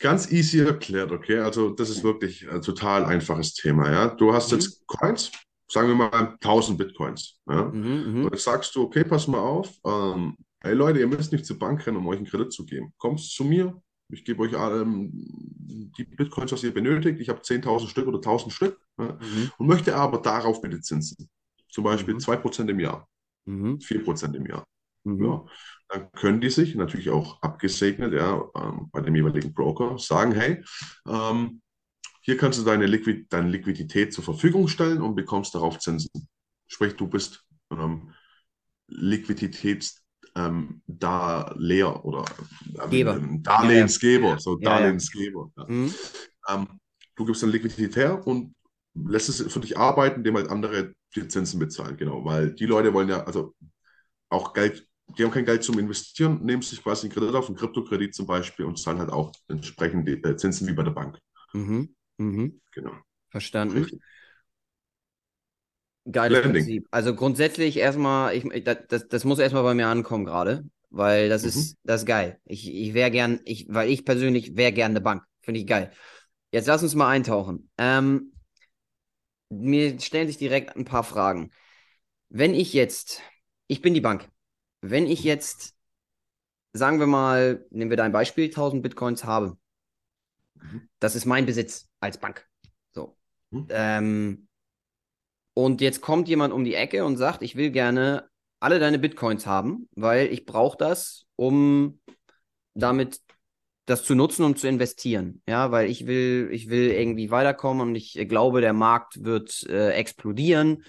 [0.01, 1.39] Ganz easy erklärt, okay?
[1.39, 4.07] Also das ist wirklich ein total einfaches Thema, ja?
[4.07, 4.57] Du hast Mhm.
[4.57, 5.31] jetzt Coins,
[5.67, 7.65] sagen wir mal 1000 Bitcoins, ja?
[7.65, 8.25] Mhm, mhm.
[8.25, 11.59] Und jetzt sagst du, okay, pass mal auf, ähm, hey Leute, ihr müsst nicht zur
[11.59, 12.93] Bank rennen, um euch einen Kredit zu geben.
[12.97, 13.79] Kommt zu mir,
[14.09, 15.11] ich gebe euch ähm,
[15.97, 17.19] die Bitcoins, was ihr benötigt.
[17.21, 19.17] Ich habe 10.000 Stück oder 1.000 Stück ja?
[19.21, 19.51] Mhm.
[19.57, 21.29] und möchte aber darauf bitte Zinsen.
[21.69, 22.19] Zum Beispiel Mhm.
[22.19, 23.07] 2% im Jahr,
[23.45, 23.79] Mhm.
[23.79, 24.65] 4% im Jahr.
[25.03, 25.23] Mhm.
[25.25, 25.45] Ja,
[25.91, 30.63] dann können die sich natürlich auch abgesegnet, ja, ähm, bei dem jeweiligen Broker sagen, hey,
[31.07, 31.61] ähm,
[32.21, 36.09] hier kannst du deine, Liquid deine Liquidität zur Verfügung stellen und bekommst darauf Zinsen.
[36.67, 38.11] Sprich, du bist ähm,
[38.87, 40.03] Liquiditäts
[40.35, 42.23] ähm, Darleher oder
[42.89, 44.77] äh, ähm, Darlehensgeber, Ja, so Ja, ja.
[44.77, 45.51] Darlehensgeber.
[45.57, 45.65] Ja.
[45.67, 45.93] Mhm.
[46.47, 46.67] Ähm,
[47.15, 48.55] du gibst dann Liquidität her und
[48.93, 52.93] lässt es für dich arbeiten, indem halt andere die Zinsen bezahlen, genau, weil die Leute
[52.93, 53.53] wollen ja, also
[54.29, 57.57] auch Geld, die haben kein Geld zum Investieren, nehmen sich quasi einen Kredit auf, einen
[57.57, 61.17] Kryptokredit zum Beispiel und zahlen halt auch entsprechend die äh, Zinsen wie bei der Bank.
[61.53, 61.95] Mhm.
[62.17, 62.61] Mhm.
[62.71, 62.91] Genau.
[63.29, 63.77] Verstanden.
[63.77, 64.01] Richtig.
[66.11, 66.41] Geiles Landing.
[66.41, 66.87] Prinzip.
[66.91, 71.43] Also grundsätzlich erstmal, ich, das, das, das muss erstmal bei mir ankommen gerade, weil das
[71.43, 71.45] Mhm.
[71.45, 72.39] ist, das ist geil.
[72.45, 75.23] Ich, ich wäre gern, ich, weil ich persönlich wäre gern eine Bank.
[75.41, 75.91] Finde ich geil.
[76.51, 77.69] Jetzt lass uns mal eintauchen.
[77.77, 78.33] Ähm,
[79.49, 81.51] mir stellen sich direkt ein paar Fragen.
[82.29, 83.21] Wenn ich jetzt,
[83.67, 84.29] ich bin die Bank,
[84.81, 85.75] wenn ich jetzt,
[86.73, 89.57] sagen wir mal, nehmen wir da ein Beispiel, 1000 Bitcoins habe,
[90.55, 90.89] Mhm.
[90.99, 92.47] das ist mein Besitz als Bank.
[92.93, 93.17] So.
[93.51, 93.67] Mhm.
[93.69, 94.47] Ähm,
[95.53, 98.29] und jetzt kommt jemand um die Ecke und sagt, ich will gerne
[98.59, 101.99] alle deine Bitcoins haben, weil ich brauche das, um
[102.73, 103.19] damit
[103.85, 105.41] das zu nutzen und zu investieren.
[105.47, 109.91] Ja, weil ich will, ich will irgendwie weiterkommen und ich glaube, der Markt wird äh,
[109.91, 110.83] explodieren.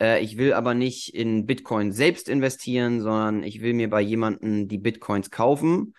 [0.00, 4.68] Äh, ich will aber nicht in Bitcoin selbst investieren, sondern ich will mir bei jemandem
[4.68, 5.94] die Bitcoins kaufen.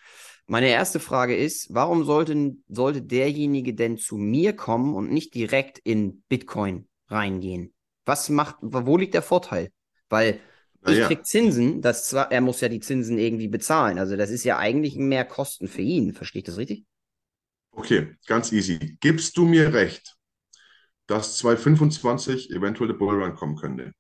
[0.48, 5.80] Meine erste Frage ist, warum sollten, sollte derjenige denn zu mir kommen und nicht direkt
[5.80, 7.74] in Bitcoin reingehen?
[8.06, 9.72] Was macht, wo liegt der Vorteil?
[10.10, 10.40] Weil
[10.84, 13.98] ich Naja, krieg Zinsen, das zwar, er muss ja die Zinsen irgendwie bezahlen.
[13.98, 16.14] Also das ist ja eigentlich mehr Kosten für ihn.
[16.14, 16.86] Verstehe ich das richtig?
[17.72, 18.98] okay, ganz easy.
[19.02, 20.15] Gibst du mir recht,
[21.08, 23.94] dass 2025 eventuell der Bullrun kommen könnte?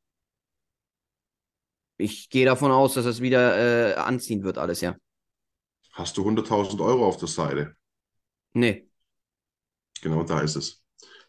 [1.97, 4.95] Ich gehe davon aus, dass es wieder äh, anziehen wird, alles, ja.
[5.93, 7.75] Hast du 100.000 Euro auf der Seite?
[8.53, 8.87] Nee.
[10.01, 10.81] Genau da ist es.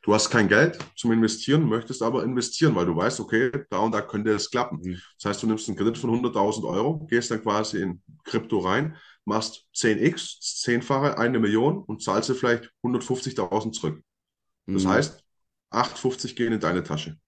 [0.03, 3.93] Du hast kein Geld zum Investieren, möchtest aber investieren, weil du weißt, okay, da und
[3.93, 4.79] da könnte es klappen.
[4.83, 5.03] Mhm.
[5.19, 8.97] Das heißt, du nimmst einen Kredit von 100.000 Euro, gehst dann quasi in Krypto rein,
[9.25, 14.01] machst 10x, zehnfache, eine Million und zahlst dir vielleicht 150.000 zurück.
[14.73, 14.89] Das Mhm.
[14.91, 15.25] heißt,
[15.71, 17.19] 850 gehen in deine Tasche.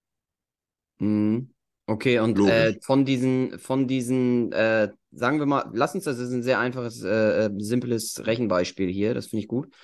[0.98, 1.50] Mhm.
[1.86, 6.32] Okay, und äh, von diesen, von diesen, äh, sagen wir mal, lass uns, das ist
[6.32, 9.74] ein sehr einfaches, äh, äh, simples Rechenbeispiel hier, das finde ich gut.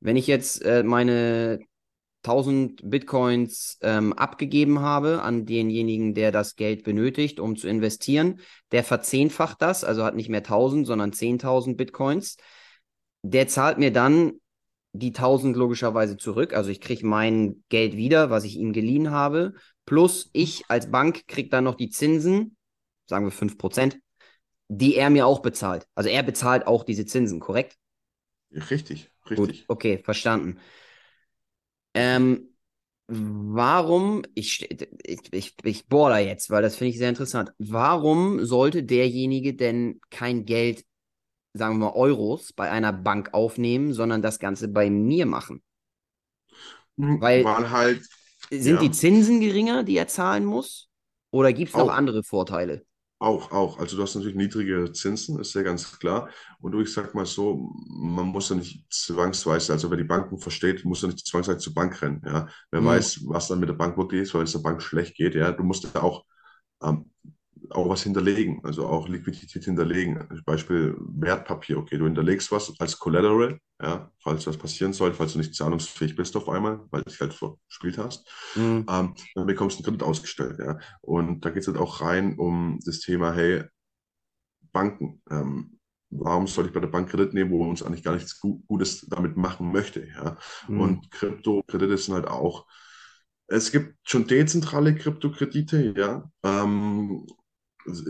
[0.00, 1.60] Wenn ich jetzt äh, meine
[2.24, 8.40] 1000 Bitcoins ähm, abgegeben habe an denjenigen, der das Geld benötigt, um zu investieren,
[8.72, 12.36] der verzehnfacht das, also hat nicht mehr 1000, sondern 10.000 Bitcoins.
[13.22, 14.40] Der zahlt mir dann
[14.94, 16.54] die 1000 logischerweise zurück.
[16.54, 19.54] Also ich kriege mein Geld wieder, was ich ihm geliehen habe.
[19.86, 22.56] Plus ich als Bank kriege dann noch die Zinsen,
[23.06, 23.98] sagen wir 5%,
[24.68, 25.86] die er mir auch bezahlt.
[25.94, 27.76] Also er bezahlt auch diese Zinsen, korrekt?
[28.70, 29.68] Richtig, Gut, richtig.
[29.68, 30.58] okay, verstanden.
[31.94, 32.48] Ähm,
[33.08, 37.52] warum, ich, ich, ich, ich bohre da jetzt, weil das finde ich sehr interessant.
[37.58, 40.84] Warum sollte derjenige denn kein Geld,
[41.54, 45.62] sagen wir mal Euros, bei einer Bank aufnehmen, sondern das Ganze bei mir machen?
[46.98, 48.02] Hm, Weil- Weil halt
[48.50, 48.80] Sind Ja.
[48.82, 50.88] die Zinsen geringer, die er zahlen muss?
[51.30, 51.94] Oder gibt es noch Auch.
[51.94, 52.84] andere Vorteile?
[53.18, 53.78] Auch, auch.
[53.78, 56.28] Also du hast natürlich niedrige Zinsen, ist ja ganz klar.
[56.60, 60.38] Und du, ich sag mal so, man muss ja nicht zwangsweise, also wer die Banken
[60.38, 62.20] versteht, muss ja nicht zwangsweise zur Bank rennen.
[62.26, 62.48] Ja.
[62.70, 62.86] Wer Mhm.
[62.86, 65.52] weiß, was dann mit der Bank wirklich ist, weil es der Bank schlecht geht, ja.
[65.52, 66.24] Du musst ja auch,
[66.82, 67.10] ähm,
[67.70, 70.28] auch was hinterlegen, also auch Liquidität hinterlegen.
[70.44, 75.38] Beispiel Wertpapier, okay, du hinterlegst was als Collateral, ja, falls was passieren soll, falls du
[75.38, 78.26] nicht zahlungsfähig bist auf einmal, weil du dich halt verspielt hast
[78.56, 78.88] Mhm.
[78.88, 80.58] ähm, dann bekommst du einen Kredit ausgestellt.
[80.58, 80.78] Ja?
[81.00, 83.64] Und da geht es halt auch rein um das Thema, hey,
[84.72, 85.22] Banken.
[85.30, 85.78] Ähm,
[86.10, 88.62] warum soll ich bei der Bank Kredit nehmen, wo man uns eigentlich gar nichts Gu-
[88.66, 90.06] Gutes damit machen möchte?
[90.08, 90.36] Ja?
[90.68, 90.80] Mhm.
[90.80, 92.66] Und Krypto-Kredite sind halt auch,
[93.46, 96.30] es gibt schon dezentrale Kryptokredite, ja.
[96.42, 97.26] Ähm,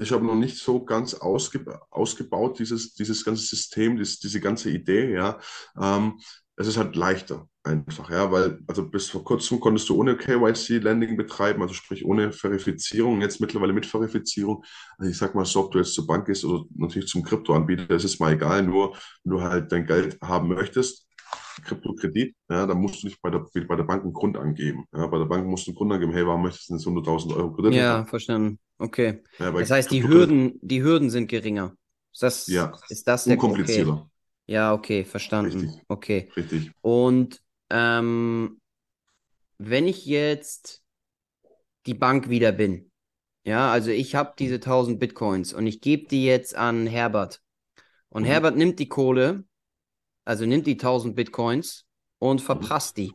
[0.01, 4.71] ich habe noch nicht so ganz ausge, ausgebaut, dieses, dieses ganze System, dies, diese ganze
[4.71, 5.39] Idee, ja.
[5.81, 6.19] Ähm,
[6.57, 11.17] es ist halt leichter einfach, ja, weil, also bis vor kurzem konntest du ohne KYC-Lending
[11.17, 14.63] betreiben, also sprich ohne Verifizierung, jetzt mittlerweile mit Verifizierung.
[14.99, 17.87] Also ich sag mal so, ob du jetzt zur Bank gehst oder natürlich zum Kryptoanbieter,
[17.87, 21.09] das ist mal egal, nur wenn du halt dein Geld haben möchtest,
[21.63, 24.87] Kryptokredit, ja, dann musst du nicht bei der, bei der Bank einen Grund angeben.
[24.93, 27.35] Ja, bei der Bank musst du einen Grund angeben, hey, warum möchtest du jetzt 100.000
[27.35, 27.75] Euro Kredit?
[27.77, 28.59] Ja, verstanden.
[28.79, 29.23] Okay.
[29.39, 31.77] Ja, Das heißt, die Hürden, die Hürden sind geringer.
[32.13, 33.39] Ist das, Ja, ist das der Okay.
[33.39, 34.11] unkomplizierter.
[34.47, 35.71] Ja, okay, verstanden.
[35.71, 35.85] Richtig.
[35.89, 36.31] Okay.
[36.37, 36.73] Richtig.
[36.83, 38.61] Und ähm,
[39.59, 40.83] wenn ich jetzt
[41.87, 42.91] die Bank wieder bin,
[43.45, 47.43] ja, also ich habe diese 1000 Bitcoins und ich gebe die jetzt an Herbert.
[48.11, 48.27] Und Mhm.
[48.27, 49.45] Herbert nimmt die Kohle,
[50.25, 51.87] also nimmt die 1000 Bitcoins
[52.19, 53.13] und verprasst die.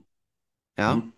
[0.78, 0.96] ja.
[0.96, 1.14] Mhm.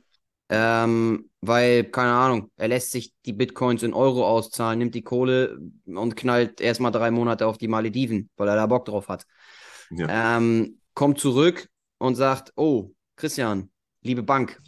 [0.53, 5.57] Ähm, weil, keine Ahnung, er lässt sich die Bitcoins in Euro auszahlen, nimmt die Kohle
[5.85, 9.25] und knallt erstmal drei Monate auf die Malediven, weil er da Bock drauf hat.
[9.91, 10.37] Ja.
[10.37, 11.69] Ähm, kommt zurück
[11.99, 14.61] und sagt, oh, Christian, liebe Bank,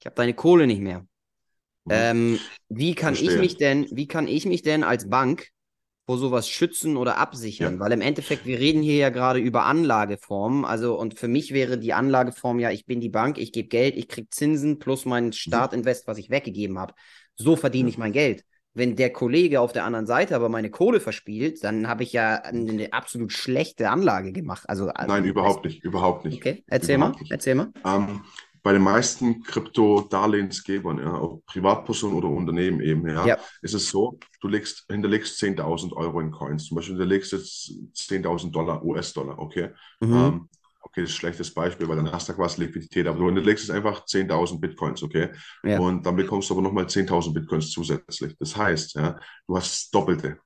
[0.00, 1.00] ich habe deine Kohle nicht mehr.
[1.84, 1.90] Mhm.
[1.90, 2.38] Ähm,
[2.70, 3.34] wie kann Verstehe.
[3.34, 5.50] ich mich denn, wie kann ich mich denn als Bank
[6.06, 7.74] vor sowas schützen oder absichern?
[7.74, 7.80] Ja.
[7.80, 10.64] Weil im Endeffekt, wir reden hier ja gerade über Anlageformen.
[10.64, 13.96] Also, und für mich wäre die Anlageform ja, ich bin die Bank, ich gebe Geld,
[13.96, 15.32] ich kriege Zinsen plus mein mhm.
[15.32, 16.94] Startinvest, was ich weggegeben habe.
[17.34, 17.92] So verdiene ja.
[17.92, 18.44] ich mein Geld.
[18.72, 22.42] Wenn der Kollege auf der anderen Seite aber meine Kohle verspielt, dann habe ich ja
[22.42, 24.64] eine absolut schlechte Anlage gemacht.
[24.68, 26.36] Also, Nein, überhaupt nicht, überhaupt nicht.
[26.36, 27.32] Okay, erzähl überhaupt mal, nicht.
[27.32, 27.72] erzähl mal.
[27.86, 28.20] Ähm,
[28.66, 34.18] bei den meisten Krypto-Darlehensgebern, ja, ob Privatpersonen oder Unternehmen eben, ja, ja, ist es so,
[34.40, 36.64] du legst, hinterlegst 10.000 Euro in Coins.
[36.64, 39.68] Zum Beispiel hinterlegst jetzt 10.000 Dollar, US-Dollar, okay?
[40.00, 40.14] Mhm.
[40.16, 40.48] Ähm,
[40.80, 43.68] okay, das ist ein schlechtes Beispiel, weil dann hast du quasi Liquidität, aber du hinterlegst
[43.68, 45.28] jetzt einfach 10.000 Bitcoins, okay?
[45.62, 45.78] Ja.
[45.78, 48.34] Und dann bekommst du aber nochmal 10.000 Bitcoins zusätzlich.
[48.36, 49.16] Das heißt, ja,
[49.46, 50.40] du hast das Doppelte.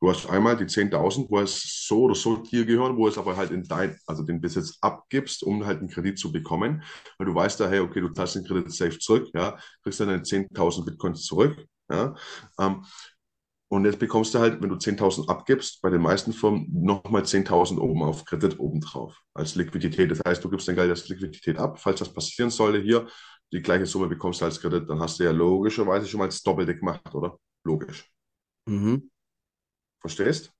[0.00, 3.36] Du hast einmal die 10.000, wo es so oder so dir gehören, wo es aber
[3.36, 6.82] halt in dein, also den Besitz abgibst, um halt einen Kredit zu bekommen.
[7.18, 10.08] Weil du weißt da, hey, okay, du zahlst den Kredit safe zurück, ja, kriegst dann
[10.08, 12.14] deine 10.000 Bitcoins zurück, ja.
[12.58, 12.82] Ähm,
[13.68, 17.78] und jetzt bekommst du halt, wenn du 10.000 abgibst, bei den meisten Firmen nochmal 10.000
[17.78, 20.10] oben auf Kredit obendrauf als Liquidität.
[20.10, 21.78] Das heißt, du gibst dein Geld als Liquidität ab.
[21.78, 23.06] Falls das passieren sollte hier,
[23.52, 26.42] die gleiche Summe bekommst du als Kredit, dann hast du ja logischerweise schon mal das
[26.42, 27.38] Doppelte gemacht, oder?
[27.64, 28.10] Logisch.
[28.66, 29.10] Mhm.
[30.00, 30.52] Verstehst?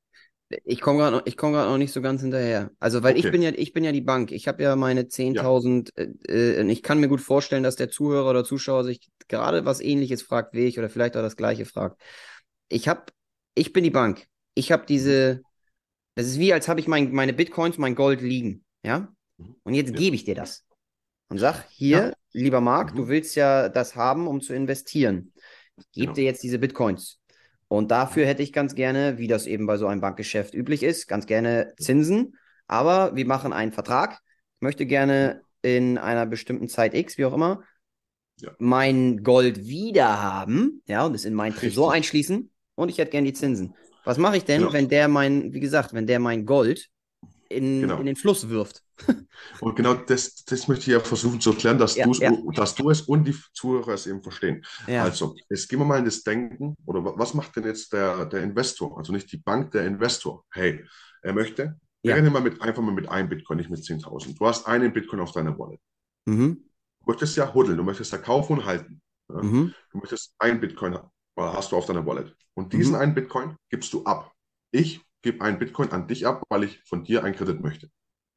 [0.64, 2.72] Ich komme gerade noch, komm noch nicht so ganz hinterher.
[2.80, 3.26] Also, weil okay.
[3.26, 4.32] ich bin ja, ich bin ja die Bank.
[4.32, 5.92] Ich habe ja meine 10.000.
[5.96, 6.04] Ja.
[6.28, 9.80] Äh, äh, ich kann mir gut vorstellen, dass der Zuhörer oder Zuschauer sich gerade was
[9.80, 12.00] Ähnliches fragt wie ich oder vielleicht auch das Gleiche fragt.
[12.68, 13.04] Ich habe,
[13.54, 14.26] ich bin die Bank.
[14.54, 15.42] Ich habe diese.
[16.16, 18.64] Das ist wie, als habe ich mein, meine Bitcoins, mein Gold liegen.
[18.82, 19.12] Ja.
[19.36, 19.54] Mhm.
[19.62, 19.96] Und jetzt ja.
[19.96, 20.66] gebe ich dir das
[21.28, 22.12] und sag: Hier, ja.
[22.32, 22.96] lieber Marc, mhm.
[22.96, 25.32] du willst ja das haben, um zu investieren.
[25.76, 26.14] Ich gebe genau.
[26.16, 27.19] dir jetzt diese Bitcoins.
[27.70, 31.06] Und dafür hätte ich ganz gerne, wie das eben bei so einem Bankgeschäft üblich ist,
[31.06, 32.36] ganz gerne Zinsen.
[32.66, 34.18] Aber wir machen einen Vertrag.
[34.56, 37.62] Ich möchte gerne in einer bestimmten Zeit X, wie auch immer,
[38.40, 38.50] ja.
[38.58, 42.50] mein Gold wieder haben, ja, und es in mein Tresor einschließen.
[42.74, 43.76] Und ich hätte gerne die Zinsen.
[44.04, 44.72] Was mache ich denn, genau.
[44.72, 46.88] wenn der mein, wie gesagt, wenn der mein Gold
[47.50, 47.98] in, genau.
[47.98, 48.82] in den Fluss wirft?
[49.60, 52.32] Und genau das, das möchte ich ja versuchen zu erklären, dass, ja, ja.
[52.54, 54.64] dass du es und die Zuhörer es eben verstehen.
[54.86, 55.04] Ja.
[55.04, 58.42] Also, jetzt gehen wir mal in das Denken, oder was macht denn jetzt der, der
[58.42, 60.44] Investor, also nicht die Bank, der Investor?
[60.52, 60.84] Hey,
[61.22, 62.14] er möchte, ja.
[62.14, 64.38] rechne mal mit, einfach mal mit einem Bitcoin, nicht mit 10.000.
[64.38, 65.80] Du hast einen Bitcoin auf deiner Wallet.
[66.26, 66.64] Mhm.
[67.00, 69.00] Du möchtest ja huddeln, du möchtest ja kaufen und halten.
[69.28, 69.74] Mhm.
[69.92, 70.98] Du möchtest einen Bitcoin
[71.36, 72.34] hast du auf deiner Wallet.
[72.54, 73.00] Und diesen mhm.
[73.00, 74.32] einen Bitcoin gibst du ab.
[74.72, 77.90] Ich gebe einen Bitcoin an dich ab, weil ich von dir einen Kredit möchte.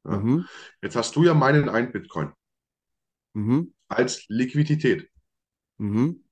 [0.04, 0.18] Ja.
[0.18, 0.46] Mhm.
[0.82, 2.32] Jetzt hast du ja meinen einen Bitcoin
[3.32, 3.74] mhm.
[3.88, 5.10] als Liquidität.
[5.78, 6.24] Mhm.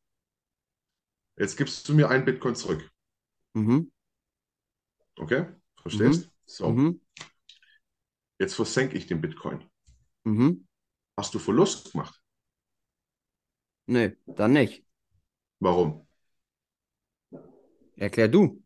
[1.36, 2.90] Jetzt gibst du mir einen Bitcoin zurück.
[3.54, 3.90] Mhm.
[5.18, 5.46] Okay?
[5.80, 6.26] Verstehst?
[6.26, 6.30] Mhm.
[6.44, 6.70] So.
[6.70, 7.00] Mhm.
[8.38, 9.64] Jetzt versenke ich den Bitcoin.
[11.16, 12.20] Hast du Verlust gemacht?
[13.86, 14.84] Nee, dann nicht.
[15.60, 16.06] Warum?
[17.96, 18.62] Erklär du.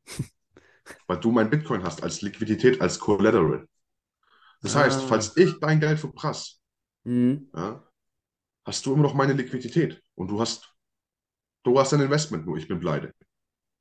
[1.07, 3.67] Weil du mein Bitcoin hast als Liquidität, als Collateral.
[4.63, 4.81] Das ah.
[4.81, 6.57] heißt, falls ich dein Geld verprasse,
[7.05, 7.51] mhm.
[7.55, 7.85] ja,
[8.65, 10.75] hast du immer noch meine Liquidität und du hast,
[11.63, 13.15] du hast ein Investment, nur ich bin pleite.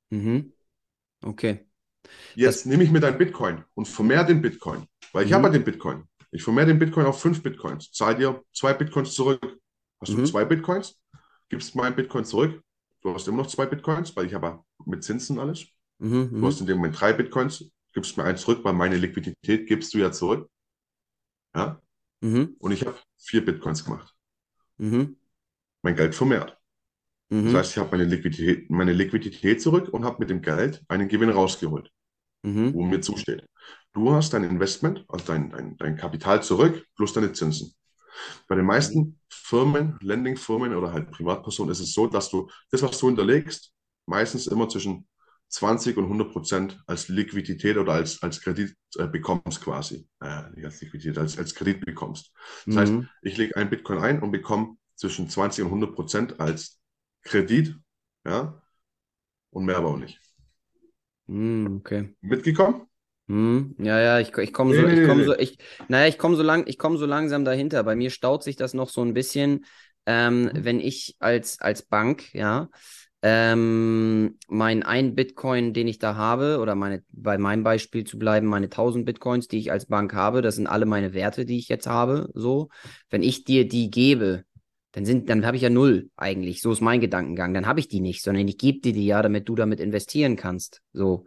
[0.10, 0.54] Mhm.
[1.24, 1.68] Okay.
[2.36, 2.66] Jetzt das...
[2.66, 5.36] nehme ich mir dein Bitcoin und vermehre den Bitcoin, weil ich mhm.
[5.36, 6.04] habe den Bitcoin.
[6.32, 9.60] Ich vermehre den Bitcoin auf fünf Bitcoins, zahle dir zwei Bitcoins zurück.
[10.02, 10.26] Hast du mhm.
[10.26, 11.00] zwei Bitcoins?
[11.50, 12.62] Gibst mein Bitcoin zurück.
[13.02, 15.68] Du hast immer noch zwei Bitcoins, weil ich habe mit Zinsen alles.
[16.00, 16.62] Mhm, du hast mhm.
[16.62, 20.12] in dem Moment drei Bitcoins, gibst mir eins zurück, weil meine Liquidität gibst du ja
[20.12, 20.50] zurück.
[21.56, 21.82] Ja?
[22.22, 22.56] Mhm.
[22.60, 24.14] Und ich habe vier Bitcoins gemacht.
[24.78, 25.18] Mhm.
[25.82, 26.58] Mein Geld vermehrt.
[27.30, 27.46] Mhm.
[27.46, 31.08] Das heißt, ich habe meine Liquidität, meine Liquidität zurück und habe mit dem Geld einen
[31.08, 31.90] Gewinn rausgeholt,
[32.44, 32.74] mhm.
[32.74, 33.48] wo mir zusteht.
[33.94, 37.74] Du hast dein Investment, also dein, dein, dein Kapital zurück, plus deine Zinsen.
[38.48, 42.98] Bei den meisten Firmen, Lending-Firmen oder halt Privatpersonen ist es so, dass du das, was
[42.98, 43.74] du hinterlegst,
[44.06, 45.08] meistens immer zwischen
[45.56, 50.08] 20 und 100 Prozent als Liquidität oder als, als Kredit äh, bekommst quasi.
[50.22, 52.34] Äh, nicht als Liquidität, als, als Kredit bekommst.
[52.66, 52.80] Das mhm.
[52.80, 56.82] heißt, ich lege ein Bitcoin ein und bekomme zwischen 20 und 100 Prozent als
[57.24, 57.76] Kredit,
[58.26, 58.62] ja,
[59.50, 60.20] und mehr aber auch nicht.
[61.28, 62.14] Mhm, okay.
[62.20, 62.88] Mitgekommen?
[63.28, 63.76] Mhm.
[63.80, 65.58] Ja, ja, ich, ich komme so, ich komme so, ich,
[65.88, 67.82] naja, ich komme so lang, ich komme so langsam dahinter.
[67.84, 69.66] Bei mir staut sich das noch so ein bisschen,
[70.06, 70.52] ähm, mhm.
[70.66, 72.70] wenn ich als, als Bank, ja,
[73.28, 78.46] ähm, mein ein Bitcoin, den ich da habe, oder meine, bei meinem Beispiel zu bleiben,
[78.48, 81.68] meine 1000 Bitcoins, die ich als Bank habe, das sind alle meine Werte, die ich
[81.68, 82.30] jetzt habe.
[82.36, 82.70] So,
[83.10, 84.44] wenn ich dir die gebe,
[84.92, 86.62] Dann sind, dann habe ich ja null eigentlich.
[86.62, 87.54] So ist mein Gedankengang.
[87.54, 90.38] Dann habe ich die nicht, sondern ich gebe dir die ja, damit du damit investieren
[90.38, 90.82] kannst.
[90.94, 91.26] So,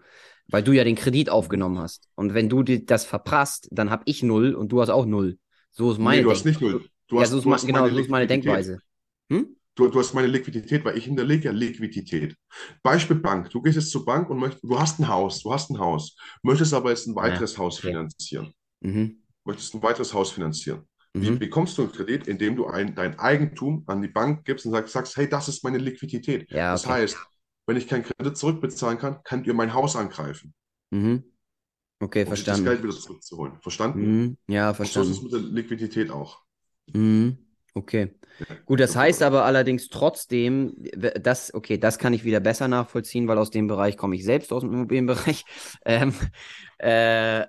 [0.49, 2.09] weil du ja den Kredit aufgenommen hast.
[2.15, 5.39] Und wenn du dir das verprasst, dann habe ich null und du hast auch null.
[5.71, 6.23] So ist meine.
[6.23, 6.85] Nee, du hast nicht null.
[7.09, 8.27] Du ja, hast, so ist, hast genau, so ist meine.
[8.27, 8.81] Denkweise.
[9.31, 9.58] Hm?
[9.79, 12.37] Du, du hast meine Liquidität, weil ich hinterlege ja Liquidität.
[12.83, 13.51] Beispiel Bank.
[13.51, 16.17] Du gehst jetzt zur Bank und möchtest, du hast ein Haus, du hast ein Haus,
[16.43, 17.89] möchtest aber jetzt ein weiteres Haus okay.
[17.91, 18.53] finanzieren.
[18.81, 19.23] Mhm.
[19.45, 20.83] Möchtest ein weiteres Haus finanzieren.
[21.15, 21.39] Wie Mhm.
[21.39, 24.93] bekommst du einen Kredit, indem du ein, dein Eigentum an die Bank gibst und sagst,
[24.93, 26.51] sagst, hey, das ist meine Liquidität.
[26.51, 26.95] Ja, Das okay.
[26.95, 27.17] heißt,
[27.69, 30.55] wenn ich keinen Kredit zurückbezahlen kann, könnt ihr mein Haus angreifen,
[30.91, 31.23] Mhm.
[32.01, 32.65] Okay, um sich das verstanden.
[32.65, 33.61] Geld wieder zurückzuholen.
[33.63, 34.01] Verstanden?
[34.01, 34.37] Mhm.
[34.49, 35.13] Ja, Und so ist verstanden.
[35.13, 36.43] es mit der Liquidität auch.
[36.93, 37.39] Mhm.
[37.75, 38.15] Okay.
[38.67, 40.75] Gut, das heißt aber allerdings trotzdem,
[41.21, 44.53] das, okay, das kann ich wieder besser nachvollziehen, weil aus dem Bereich komme ich selbst
[44.53, 45.45] aus dem Immobilienbereich.
[45.85, 46.15] Ähm,
[46.79, 47.47] äh,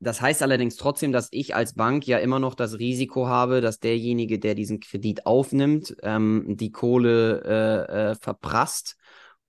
[0.00, 3.78] das heißt allerdings trotzdem, dass ich als Bank ja immer noch das Risiko habe, dass
[3.78, 8.96] derjenige, der diesen Kredit aufnimmt, ähm, die Kohle äh, äh, verprasst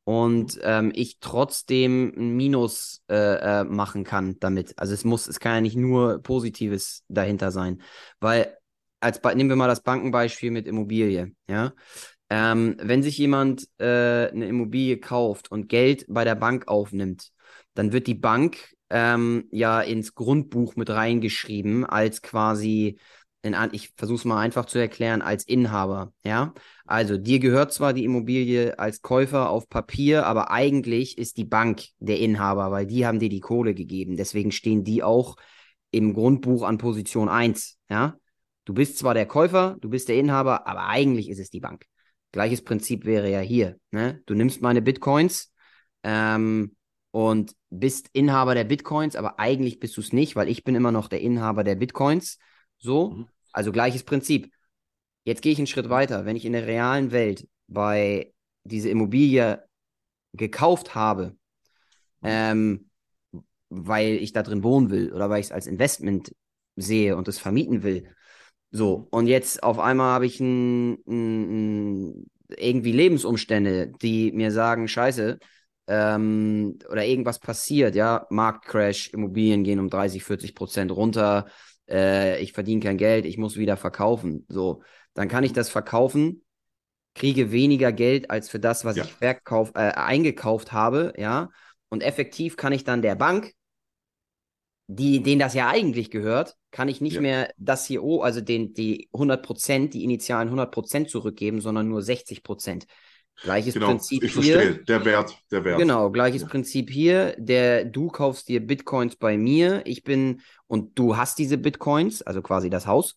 [0.03, 4.77] und ähm, ich trotzdem ein Minus äh, äh, machen kann damit.
[4.77, 7.81] Also es muss, es kann ja nicht nur Positives dahinter sein,
[8.19, 8.55] weil
[9.03, 11.73] als nehmen wir mal das Bankenbeispiel mit Immobilie, ja.
[12.29, 17.29] Ähm, wenn sich jemand äh, eine Immobilie kauft und Geld bei der Bank aufnimmt,
[17.75, 18.57] dann wird die Bank
[18.89, 22.97] ähm, ja ins Grundbuch mit reingeschrieben als quasi,
[23.41, 26.53] in, ich versuche es mal einfach zu erklären, als Inhaber, ja.
[26.85, 31.83] Also dir gehört zwar die Immobilie als Käufer auf Papier, aber eigentlich ist die Bank
[31.99, 34.17] der Inhaber, weil die haben dir die Kohle gegeben.
[34.17, 35.35] Deswegen stehen die auch
[35.91, 38.17] im Grundbuch an Position 1, ja.
[38.65, 41.85] Du bist zwar der Käufer, du bist der Inhaber, aber eigentlich ist es die Bank.
[42.31, 43.77] Gleiches Prinzip wäre ja hier.
[43.91, 44.21] Ne?
[44.25, 45.53] Du nimmst meine Bitcoins
[46.03, 46.75] ähm,
[47.11, 50.91] und bist Inhaber der Bitcoins, aber eigentlich bist du es nicht, weil ich bin immer
[50.91, 52.39] noch der Inhaber der Bitcoins.
[52.77, 53.27] So, Mhm.
[53.51, 54.51] also gleiches Prinzip.
[55.25, 56.25] Jetzt gehe ich einen Schritt weiter.
[56.25, 58.33] Wenn ich in der realen Welt bei
[58.63, 59.63] diese Immobilie
[60.33, 61.37] gekauft habe,
[62.23, 62.89] ähm,
[63.69, 66.33] weil ich da drin wohnen will oder weil ich es als Investment
[66.75, 68.07] sehe und es vermieten will.
[68.75, 72.25] So, und jetzt auf einmal habe ich ein, ein,
[72.57, 75.37] irgendwie Lebensumstände, die mir sagen, scheiße,
[75.87, 81.45] ähm, oder irgendwas passiert, ja, Marktcrash, Immobilien gehen um 30, 40 Prozent runter,
[81.87, 84.45] äh, ich verdiene kein Geld, ich muss wieder verkaufen.
[84.49, 84.81] So,
[85.13, 86.43] dann kann ich das verkaufen,
[87.15, 89.03] kriege weniger Geld als für das, was Ja.
[89.03, 91.49] ich verkauf, äh, eingekauft habe, ja,
[91.89, 93.53] und effektiv kann ich dann der Bank
[94.87, 97.21] die, denen das ja eigentlich gehört, kann ich nicht Ja.
[97.21, 101.87] mehr das hier, oh, also den, die 100 Prozent, die initialen 100 Prozent zurückgeben, sondern
[101.87, 102.87] nur 60 Prozent.
[103.41, 104.57] Gleiches Genau, Prinzip ich hier.
[104.57, 104.83] verstehe.
[104.83, 105.79] Der Wert, der Wert.
[105.79, 106.47] Genau, gleiches Ja.
[106.49, 107.35] Prinzip hier.
[107.37, 109.81] Der, du kaufst dir Bitcoins bei mir.
[109.85, 113.15] Ich bin, und du hast diese Bitcoins, also quasi das Haus.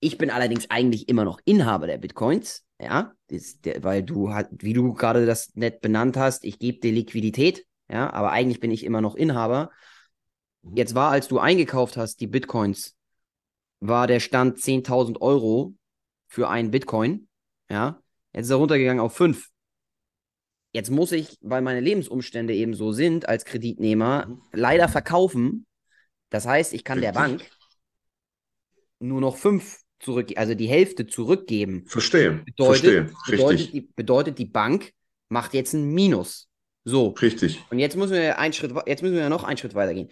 [0.00, 4.72] Ich bin allerdings eigentlich immer noch Inhaber der Bitcoins, ja, das, der, weil du wie
[4.72, 8.84] du gerade das nett benannt hast, ich gebe dir Liquidität, ja, aber eigentlich bin ich
[8.84, 9.70] immer noch Inhaber.
[10.70, 10.76] Mhm.
[10.76, 12.94] Jetzt war, als du eingekauft hast, die Bitcoins,
[13.80, 15.74] war der Stand 10.000 Euro
[16.28, 17.28] für einen Bitcoin,
[17.70, 18.00] ja.
[18.32, 19.48] Jetzt ist er runtergegangen auf 5.
[20.72, 24.42] Jetzt muss ich, weil meine Lebensumstände eben so sind, als Kreditnehmer Mhm.
[24.52, 25.66] leider verkaufen.
[26.30, 27.12] Das heißt, ich kann der.
[27.12, 27.42] Bank
[29.00, 31.84] nur noch 5 zurück, also die Hälfte zurückgeben.
[31.86, 33.02] Verstehe, Bedeutet, verstehe.
[33.26, 34.92] bedeutet, Richtig, die, bedeutet, die Bank
[35.28, 36.48] macht jetzt ein Minus.
[36.84, 37.08] So.
[37.08, 37.62] richtig.
[37.70, 40.10] Und jetzt müssen wir einen Schritt, jetzt müssen wir ja noch einen Schritt weitergehen.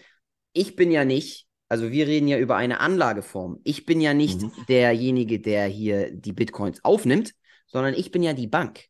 [0.56, 3.60] Ich bin ja nicht, also wir reden ja über eine Anlageform.
[3.62, 4.52] Ich bin ja nicht Mhm.
[4.68, 7.34] derjenige, der hier die Bitcoins aufnimmt,
[7.66, 8.84] sondern ich bin ja die Bank.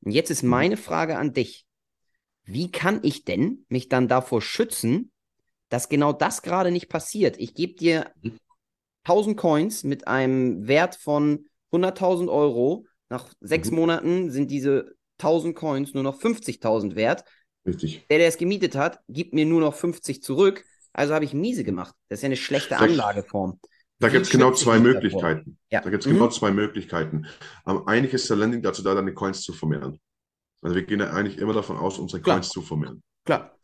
[0.00, 0.50] Und jetzt ist Mhm.
[0.50, 1.66] meine Frage an dich.
[2.44, 5.10] Wie kann ich denn mich dann davor schützen,
[5.70, 7.36] dass genau das gerade nicht passiert?
[7.38, 8.38] Ich gebe dir Mhm.
[9.04, 12.86] 1000 Coins mit einem Wert von 100.000 Euro.
[13.08, 13.76] Nach sechs Mhm.
[13.76, 17.24] Monaten sind diese 1000 Coins nur noch 50.000 wert.
[17.66, 18.06] Richtig.
[18.08, 20.64] Der, der es gemietet hat, gibt mir nur noch 50 zurück.
[20.92, 21.94] Also habe ich miese gemacht.
[22.08, 23.60] Das ist ja eine schlechte Da- Anlageform.
[24.00, 24.78] Da gibt es genau zwei?
[24.78, 25.58] Möglichkeiten.
[25.72, 25.80] Ja.
[25.80, 26.14] Da gibt es Mhm.
[26.14, 27.26] genau zwei Möglichkeiten.
[27.66, 29.98] Ähm, eigentlich ist der Landing dazu da, deine Coins zu vermehren.
[30.62, 32.36] Also wir gehen ja eigentlich immer davon aus, unsere Klar.
[32.36, 33.02] Coins zu vermehren.
[33.24, 33.56] Klar.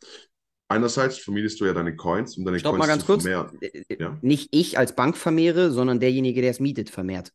[0.67, 3.23] Einerseits vermietest du ja deine Coins, um deine Stopp Coins mal ganz zu kurz.
[3.23, 3.57] vermehren.
[3.61, 4.17] Äh, äh, Ja.
[4.21, 7.31] Nicht ich als Bank vermehre, sondern derjenige, der es mietet, vermehrt.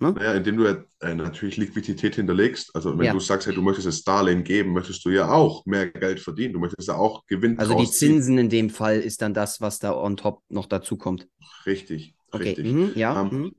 [0.00, 0.12] Ne?
[0.12, 2.74] Naja, indem du ja, äh, natürlich Liquidität hinterlegst.
[2.74, 3.12] Also wenn Ja.
[3.12, 6.52] du sagst, hey, du möchtest das Darlehen geben, möchtest du ja auch mehr Geld verdienen.
[6.54, 7.86] Du möchtest ja auch Gewinn Also die.
[7.90, 11.26] Zinsen in dem Fall ist dann das, was da on top noch dazu kommt.
[11.66, 12.50] Richtig, Okay.
[12.50, 12.66] richtig.
[12.66, 12.92] Mhm.
[12.94, 13.20] Ja.
[13.20, 13.52] Ähm, mhm.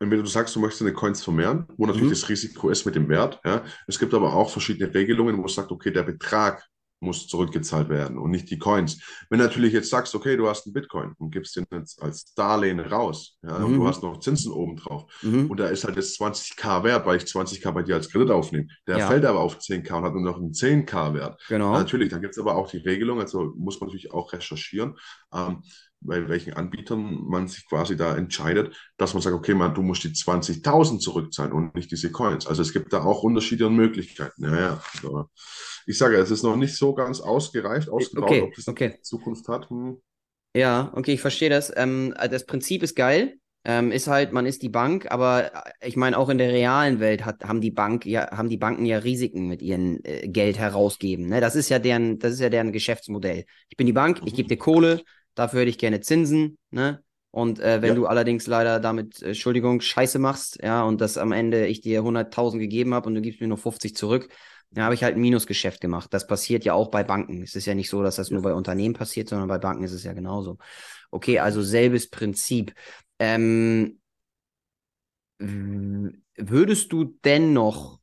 [0.00, 2.20] Wenn du sagst, du möchtest deine Coins vermehren, wo natürlich Mhm.
[2.20, 5.54] das Risiko ist mit dem Wert, ja, es gibt aber auch verschiedene Regelungen, wo es
[5.54, 6.64] sagt, okay, der Betrag,
[7.02, 9.00] muss zurückgezahlt werden und nicht die Coins.
[9.28, 12.32] Wenn du natürlich jetzt sagst, okay, du hast einen Bitcoin und gibst den jetzt als
[12.34, 13.64] Darlehen raus, ja, mhm.
[13.64, 15.50] und du hast noch Zinsen obendrauf mhm.
[15.50, 18.68] und da ist halt jetzt 20k wert, weil ich 20k bei dir als Kredit aufnehme.
[18.86, 19.08] Der ja.
[19.08, 21.42] fällt aber auf 10k und hat nur noch einen 10k wert.
[21.48, 21.72] Genau.
[21.72, 24.96] Natürlich, da gibt es aber auch die Regelung, also muss man natürlich auch recherchieren.
[25.34, 25.62] Ähm,
[26.04, 30.04] bei welchen Anbietern man sich quasi da entscheidet, dass man sagt, okay, man, du musst
[30.04, 32.46] die 20.000 zurückzahlen und nicht diese Coins.
[32.46, 34.44] Also es gibt da auch Unterschiede und Möglichkeiten.
[34.44, 34.82] Ja, ja.
[34.94, 35.26] Also
[35.86, 38.98] ich sage, es ist noch nicht so ganz ausgereift, ausgebaut, okay, ob das okay.
[39.02, 39.70] Zukunft hat.
[39.70, 40.00] Hm.
[40.54, 41.72] Ja, okay, ich verstehe das.
[41.74, 43.38] Ähm, das Prinzip ist geil.
[43.64, 46.98] Ähm, ist halt, man ist die Bank, aber äh, ich meine, auch in der realen
[46.98, 50.58] Welt hat, haben die Bank, ja, haben die Banken ja Risiken mit ihrem äh, Geld
[50.58, 51.28] herausgeben.
[51.28, 51.40] Ne?
[51.40, 53.44] Das ist ja deren, das ist ja deren Geschäftsmodell.
[53.68, 55.02] Ich bin die Bank, ich gebe dir Kohle,
[55.34, 57.02] Dafür hätte ich gerne Zinsen, ne?
[57.30, 57.94] Und äh, wenn ja.
[57.94, 62.02] du allerdings leider damit, äh, Entschuldigung, Scheiße machst, ja, und dass am Ende ich dir
[62.02, 64.28] 100.000 gegeben habe und du gibst mir nur 50 zurück,
[64.70, 66.12] dann habe ich halt ein Minusgeschäft gemacht.
[66.12, 67.42] Das passiert ja auch bei Banken.
[67.42, 68.34] Es ist ja nicht so, dass das ja.
[68.34, 70.58] nur bei Unternehmen passiert, sondern bei Banken ist es ja genauso.
[71.10, 72.74] Okay, also selbes Prinzip.
[73.18, 73.98] Ähm,
[75.38, 77.98] würdest du dennoch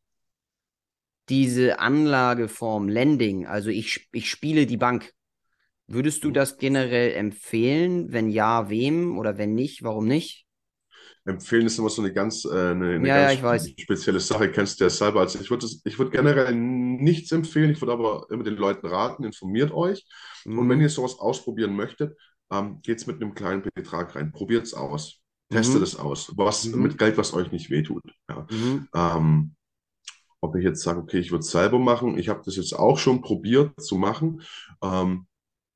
[1.29, 5.13] diese Anlageform Lending, also ich, ich spiele die Bank,
[5.91, 8.11] Würdest du das generell empfehlen?
[8.11, 9.17] Wenn ja, wem?
[9.17, 10.45] Oder wenn nicht, warum nicht?
[11.25, 14.79] Empfehlen ist immer so eine ganz, äh, eine, eine ja, ganz ja, spezielle Sache, kennst
[14.79, 15.21] du ja selber.
[15.21, 19.23] Also ich würde ich würd generell nichts empfehlen, ich würde aber immer den Leuten raten,
[19.23, 20.05] informiert euch.
[20.45, 20.59] Mhm.
[20.59, 22.15] Und wenn ihr sowas ausprobieren möchtet,
[22.51, 24.31] ähm, geht es mit einem kleinen Betrag rein.
[24.31, 25.19] Probiert es aus.
[25.49, 25.83] Testet mhm.
[25.83, 26.31] es aus.
[26.35, 26.83] Was, mhm.
[26.83, 28.03] Mit Geld, was euch nicht wehtut.
[28.29, 28.47] Ja.
[28.51, 28.87] Mhm.
[28.93, 29.55] Ähm,
[30.41, 32.17] ob ich jetzt sage, okay, ich würde es selber machen.
[32.17, 34.41] Ich habe das jetzt auch schon probiert zu machen.
[34.81, 35.25] Ähm,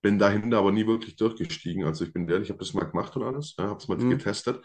[0.03, 1.85] bin dahinter aber nie wirklich durchgestiegen.
[1.85, 3.97] Also ich bin ehrlich, ich habe das mal gemacht und alles, ja, habe es mal
[3.97, 4.11] mhm.
[4.11, 4.63] getestet.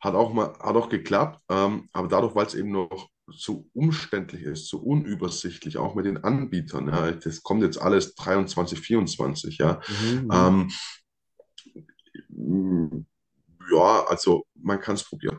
[0.00, 4.42] Hat auch mal, hat auch geklappt, ähm, aber dadurch, weil es eben noch zu umständlich
[4.42, 6.88] ist, zu unübersichtlich, auch mit den Anbietern.
[6.88, 9.80] Ja, das kommt jetzt alles 23, 24, ja.
[9.88, 10.24] Mhm.
[10.24, 10.68] mhm.
[12.28, 13.06] Ähm,
[13.72, 15.38] ja, also man kann es probieren.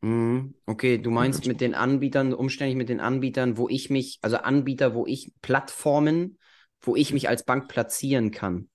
[0.00, 0.54] Mhm.
[0.64, 4.94] Okay, du meinst mit den Anbietern, umständlich mit den Anbietern, wo ich mich, also Anbieter,
[4.94, 6.38] wo ich Plattformen,
[6.80, 8.70] wo ich mich als Bank platzieren kann.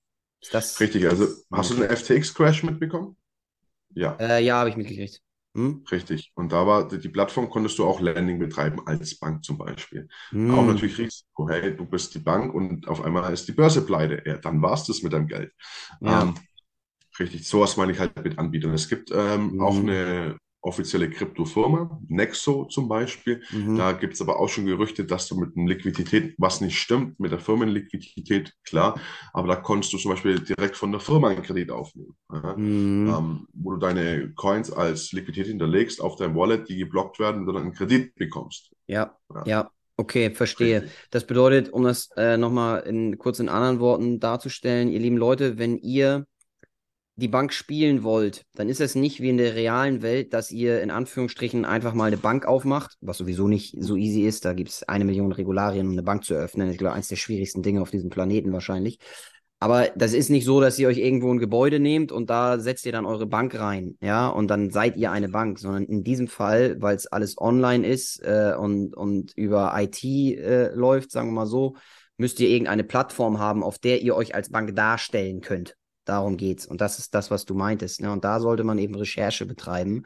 [0.50, 3.16] Das Richtig, also hast du den FTX-Crash mitbekommen?
[3.94, 4.16] Ja.
[4.16, 5.20] Äh, ja, habe ich mitgekriegt.
[5.56, 5.84] Hm?
[5.90, 6.32] Richtig.
[6.34, 10.08] Und da war die Plattform, konntest du auch Landing betreiben, als Bank zum Beispiel.
[10.30, 10.50] Hm.
[10.52, 11.48] Auch natürlich Risiko.
[11.48, 14.22] Hey, du bist die Bank und auf einmal ist die Börse pleite.
[14.26, 15.52] Ja, dann war es das mit deinem Geld.
[16.00, 16.22] Ja.
[16.22, 16.34] Ähm,
[17.20, 18.74] richtig, sowas meine ich halt mit Anbietern.
[18.74, 19.60] Es gibt ähm, hm.
[19.60, 23.42] auch eine offizielle Kryptofirma, Nexo zum Beispiel.
[23.50, 23.76] Mhm.
[23.76, 27.20] Da gibt es aber auch schon Gerüchte, dass du mit einer Liquidität, was nicht stimmt,
[27.20, 28.98] mit der Firmenliquidität, klar,
[29.32, 33.14] aber da konntest du zum Beispiel direkt von der Firma einen Kredit aufnehmen, mhm.
[33.14, 37.46] ähm, wo du deine Coins als Liquidität hinterlegst auf dein Wallet, die geblockt werden und
[37.46, 38.72] du dann einen Kredit bekommst.
[38.86, 39.42] Ja, ja.
[39.46, 39.70] ja.
[39.96, 40.82] Okay, verstehe.
[40.82, 41.08] Richtig.
[41.10, 45.56] Das bedeutet, um das äh, nochmal in, kurz in anderen Worten darzustellen, ihr lieben Leute,
[45.56, 46.26] wenn ihr
[47.16, 50.82] die Bank spielen wollt, dann ist es nicht wie in der realen Welt, dass ihr
[50.82, 54.44] in Anführungsstrichen einfach mal eine Bank aufmacht, was sowieso nicht so easy ist.
[54.44, 56.70] Da gibt es eine Million Regularien, um eine Bank zu eröffnen.
[56.70, 58.98] Ich glaube, eines der schwierigsten Dinge auf diesem Planeten wahrscheinlich.
[59.60, 62.84] Aber das ist nicht so, dass ihr euch irgendwo ein Gebäude nehmt und da setzt
[62.84, 66.28] ihr dann eure Bank rein, ja, und dann seid ihr eine Bank, sondern in diesem
[66.28, 71.32] Fall, weil es alles online ist äh, und, und über IT äh, läuft, sagen wir
[71.32, 71.76] mal so,
[72.18, 75.76] müsst ihr irgendeine Plattform haben, auf der ihr euch als Bank darstellen könnt.
[76.04, 76.66] Darum geht's.
[76.66, 78.00] Und das ist das, was du meintest.
[78.00, 78.10] Ne?
[78.12, 80.04] Und da sollte man eben Recherche betreiben.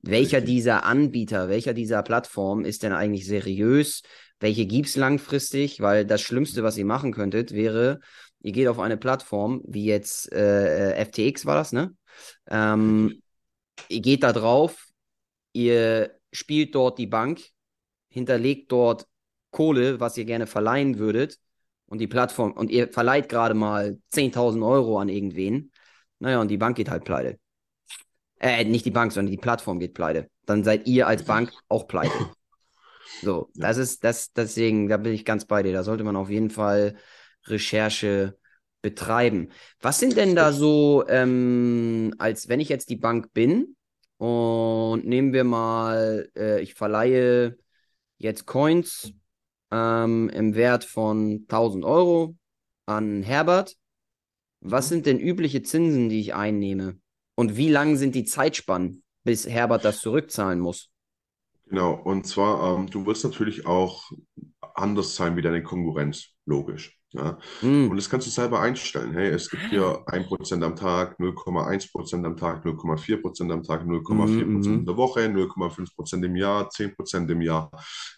[0.00, 0.54] Welcher Richtig.
[0.54, 4.02] dieser Anbieter, welcher dieser Plattform ist denn eigentlich seriös?
[4.38, 5.80] Welche gibt's langfristig?
[5.80, 8.00] Weil das Schlimmste, was ihr machen könntet, wäre,
[8.40, 11.94] ihr geht auf eine Plattform, wie jetzt äh, FTX war das, ne?
[12.48, 13.22] Ähm,
[13.88, 14.86] ihr geht da drauf,
[15.52, 17.40] ihr spielt dort die Bank,
[18.08, 19.06] hinterlegt dort
[19.50, 21.38] Kohle, was ihr gerne verleihen würdet,
[21.88, 25.72] und die Plattform und ihr verleiht gerade mal 10.000 Euro an irgendwen,
[26.18, 27.38] naja, und die Bank geht halt pleite.
[28.40, 30.28] Äh, nicht die Bank, sondern die Plattform geht pleite.
[30.46, 32.12] Dann seid ihr als Bank auch pleite.
[33.22, 35.72] So, das ist das, deswegen, da bin ich ganz bei dir.
[35.72, 36.94] Da sollte man auf jeden Fall
[37.46, 38.38] Recherche
[38.82, 39.50] betreiben.
[39.80, 43.76] Was sind denn da so, ähm, als wenn ich jetzt die Bank bin
[44.18, 47.58] und nehmen wir mal, äh, ich verleihe
[48.18, 49.12] jetzt Coins
[49.70, 52.36] ähm, im Wert von 1000 Euro
[52.86, 53.76] an Herbert.
[54.60, 54.88] Was mhm.
[54.88, 56.98] sind denn übliche Zinsen, die ich einnehme?
[57.34, 60.90] Und wie lang sind die Zeitspannen, bis Herbert das zurückzahlen muss?
[61.66, 64.10] Genau, und zwar, ähm, du wirst natürlich auch
[64.74, 66.97] anders sein wie deine Konkurrenz, logisch.
[67.14, 67.38] Ja.
[67.62, 67.88] Mm.
[67.90, 69.14] Und das kannst du selber einstellen.
[69.14, 74.62] Hey, es gibt hier 1% am Tag, 0,1% am Tag, 0,4% am Tag, 0,4% Mhm,
[74.62, 74.84] in mhm.
[74.84, 77.70] der Woche, 0,5% im Jahr, 10% im Jahr.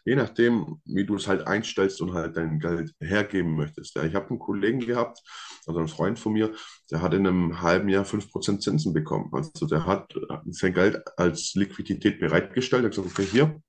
[0.04, 3.94] Je nachdem, wie du es halt einstellst und halt dein Geld hergeben möchtest.
[3.94, 5.20] Ja, ich habe einen Kollegen gehabt,
[5.66, 6.52] also einen Freund von mir,
[6.90, 9.30] der hat in einem halben Jahr 5% Zinsen bekommen.
[9.32, 10.12] Also der hat
[10.46, 12.82] sein Geld als Liquidität bereitgestellt.
[12.82, 13.62] Er hat gesagt, okay, hier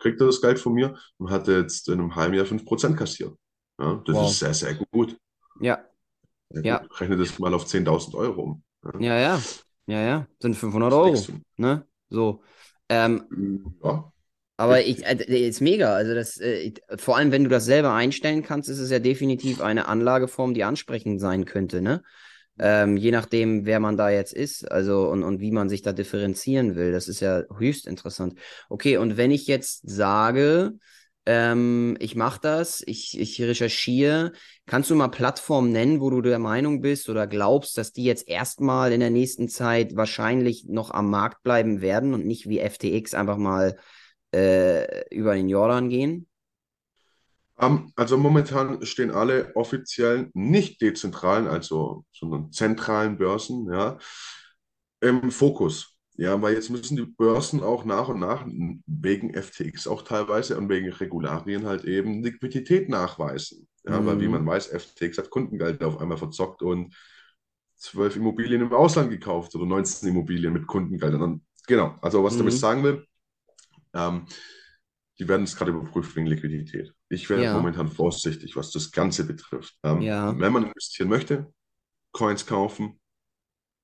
[0.00, 3.34] kriegt er das Geld von mir und hat jetzt in einem halben Jahr 5% kassiert.
[3.80, 4.20] Ja, das Wow.
[4.20, 5.18] ist sehr, sehr gut.
[5.60, 5.84] Ja,
[6.52, 6.80] Sehr Ja.
[6.80, 7.00] gut.
[7.00, 8.62] Rechne das mal auf 10.000 Euro um.
[8.98, 9.48] ja, ja.
[9.86, 10.26] Ja, ja.
[10.40, 11.32] Sind 500 Das Euro.
[11.56, 11.86] Ne?
[12.10, 12.42] So.
[12.88, 13.28] Ähm,
[13.82, 14.12] Ja,
[14.56, 15.14] aber ich, äh,
[15.48, 15.94] ist mega.
[15.94, 19.60] Also das, äh, vor allem, wenn du das selber einstellen kannst, ist es ja definitiv
[19.60, 22.02] eine Anlageform, die ansprechend sein könnte, ne?
[22.60, 25.92] Ähm, je nachdem, wer man da jetzt ist, also und, und wie man sich da
[25.92, 26.92] differenzieren will.
[26.92, 28.38] Das ist ja höchst interessant.
[28.68, 30.72] Okay, und wenn ich jetzt sage,
[31.28, 34.32] ähm, ich mache das, ich, ich recherchiere,
[34.64, 38.26] kannst du mal Plattformen nennen, wo du der Meinung bist oder glaubst, dass die jetzt
[38.26, 43.12] erstmal in der nächsten Zeit wahrscheinlich noch am Markt bleiben werden und nicht wie FTX
[43.12, 43.76] einfach mal
[44.34, 46.26] äh, über den Jordan gehen?
[47.60, 53.98] Ähm, also momentan stehen alle offiziellen, nicht dezentralen, also sondern zentralen Börsen, ja,
[55.02, 55.97] im Fokus.
[56.18, 58.44] Ja, weil jetzt müssen die Börsen auch nach und nach
[58.86, 63.68] wegen FTX auch teilweise und wegen Regularien halt eben Liquidität nachweisen.
[63.84, 64.32] Ja, weil wie Mhm.
[64.32, 66.92] man weiß, FTX hat Kundengeld auf einmal verzockt und
[67.76, 71.22] zwölf Immobilien im Ausland gekauft oder 19 Immobilien mit Kundengeldern.
[71.22, 72.58] Und genau, also was ich damit Mhm.
[72.58, 73.06] sagen will,
[73.94, 74.26] ähm,
[75.18, 76.94] die werden es gerade überprüft wegen Liquidität.
[77.08, 77.54] Ich wäre Ja.
[77.54, 79.76] momentan vorsichtig, was das Ganze betrifft.
[79.84, 80.38] Ähm, Ja.
[80.38, 81.52] Wenn man investieren möchte,
[82.12, 83.00] Coins kaufen,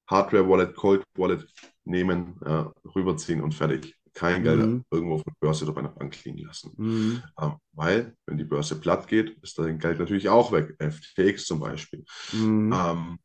[0.08, 1.46] Hardware-Wallet, Cold-Wallet
[1.84, 3.96] nehmen, äh, rüberziehen und fertig.
[4.14, 4.84] Kein Geld Mhm.
[4.90, 6.78] irgendwo auf der Börse oder bei einer Bank liegen lassen.
[6.78, 7.22] Mhm.
[7.40, 10.74] Ähm, weil, wenn die Börse platt geht, ist dein Geld natürlich auch weg.
[10.78, 12.04] FTX zum Beispiel.
[12.32, 12.72] Mhm.
[12.72, 13.18] Ähm,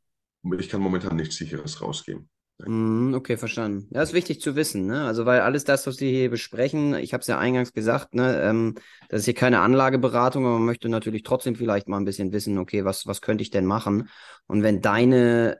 [0.60, 2.30] ich kann momentan nichts Sicheres rausgeben.
[2.66, 3.88] Mhm, Okay, verstanden.
[3.92, 5.06] Ja, ist wichtig zu wissen, ne?
[5.06, 8.42] Also, weil alles das, was wir hier besprechen, ich habe es ja eingangs gesagt, ne,
[8.42, 8.76] ähm,
[9.08, 12.58] das ist hier keine Anlageberatung, aber man möchte natürlich trotzdem vielleicht mal ein bisschen wissen,
[12.58, 14.10] okay, was, was könnte ich denn machen?
[14.48, 15.58] Und wenn deine äh,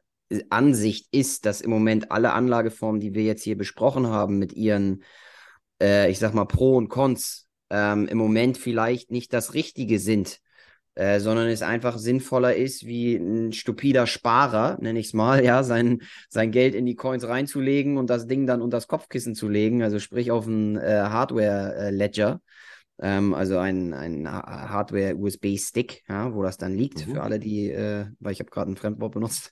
[0.50, 5.04] Ansicht ist, dass im Moment alle Anlageformen, die wir jetzt hier besprochen haben, mit ihren,
[5.82, 10.40] äh, ich sag mal, Pro und Cons, ähm, im Moment vielleicht nicht das Richtige sind,
[10.96, 15.64] äh, sondern es einfach sinnvoller ist, wie ein stupider Sparer, nenne ich es mal, ja,
[15.64, 16.00] sein,
[16.30, 19.82] sein Geld in die Coins reinzulegen und das Ding dann unter das Kopfkissen zu legen,
[19.82, 22.42] also sprich auf einen äh, Hardware-Ledger,
[23.02, 27.12] ähm, also ein, ein Ha- Hardware-USB-Stick, ja, wo das dann liegt, Mhm.
[27.14, 29.52] für alle, die, äh, weil ich habe gerade ein Fremdwort benutzt.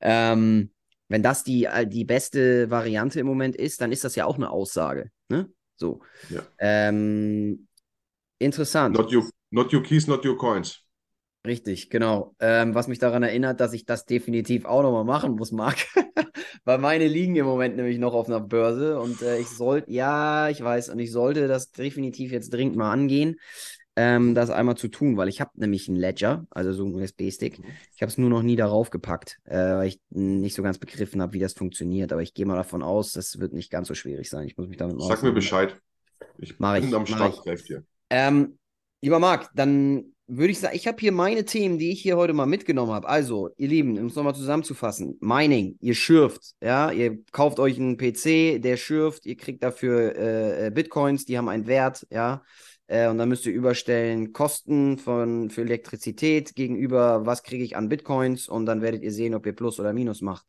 [0.00, 0.70] Ähm,
[1.08, 4.50] wenn das die, die beste Variante im Moment ist, dann ist das ja auch eine
[4.50, 5.48] Aussage, ne?
[5.76, 6.00] So.
[6.30, 6.40] Ja.
[6.58, 7.66] Ähm,
[8.38, 8.96] interessant.
[8.96, 10.80] Not your, not your keys, not your coins.
[11.46, 12.34] Richtig, genau.
[12.40, 15.76] Ähm, was mich daran erinnert, dass ich das definitiv auch nochmal machen muss, Marc.
[16.64, 20.48] Weil meine liegen im Moment nämlich noch auf einer Börse und äh, ich sollte, ja,
[20.48, 23.36] ich weiß, und ich sollte das definitiv jetzt dringend mal angehen,
[23.96, 27.60] ähm, das einmal zu tun, weil ich habe nämlich einen Ledger, also so einen USB-Stick.
[27.60, 27.64] Mhm.
[27.94, 31.22] Ich habe es nur noch nie darauf gepackt, äh, weil ich nicht so ganz begriffen
[31.22, 32.12] habe, wie das funktioniert.
[32.12, 34.46] Aber ich gehe mal davon aus, das wird nicht ganz so schwierig sein.
[34.46, 35.32] Ich muss mich damit mal Sag mir.
[35.32, 35.80] Bescheid.
[36.38, 37.84] Ich Mach bin ich, am Start, dir.
[38.10, 38.58] Ähm,
[39.00, 42.32] lieber Marc, dann würde ich sagen, ich habe hier meine Themen, die ich hier heute
[42.32, 43.08] mal mitgenommen habe.
[43.08, 45.18] Also, ihr Lieben, um es nochmal zusammenzufassen.
[45.20, 50.66] Mining, ihr schürft, ja, ihr kauft euch einen PC, der schürft, ihr kriegt dafür äh,
[50.66, 52.42] äh, Bitcoins, die haben einen Wert, ja.
[52.86, 57.88] Äh, und dann müsst ihr überstellen Kosten von, für Elektrizität gegenüber, was kriege ich an
[57.88, 60.46] Bitcoins und dann werdet ihr sehen, ob ihr Plus oder Minus macht.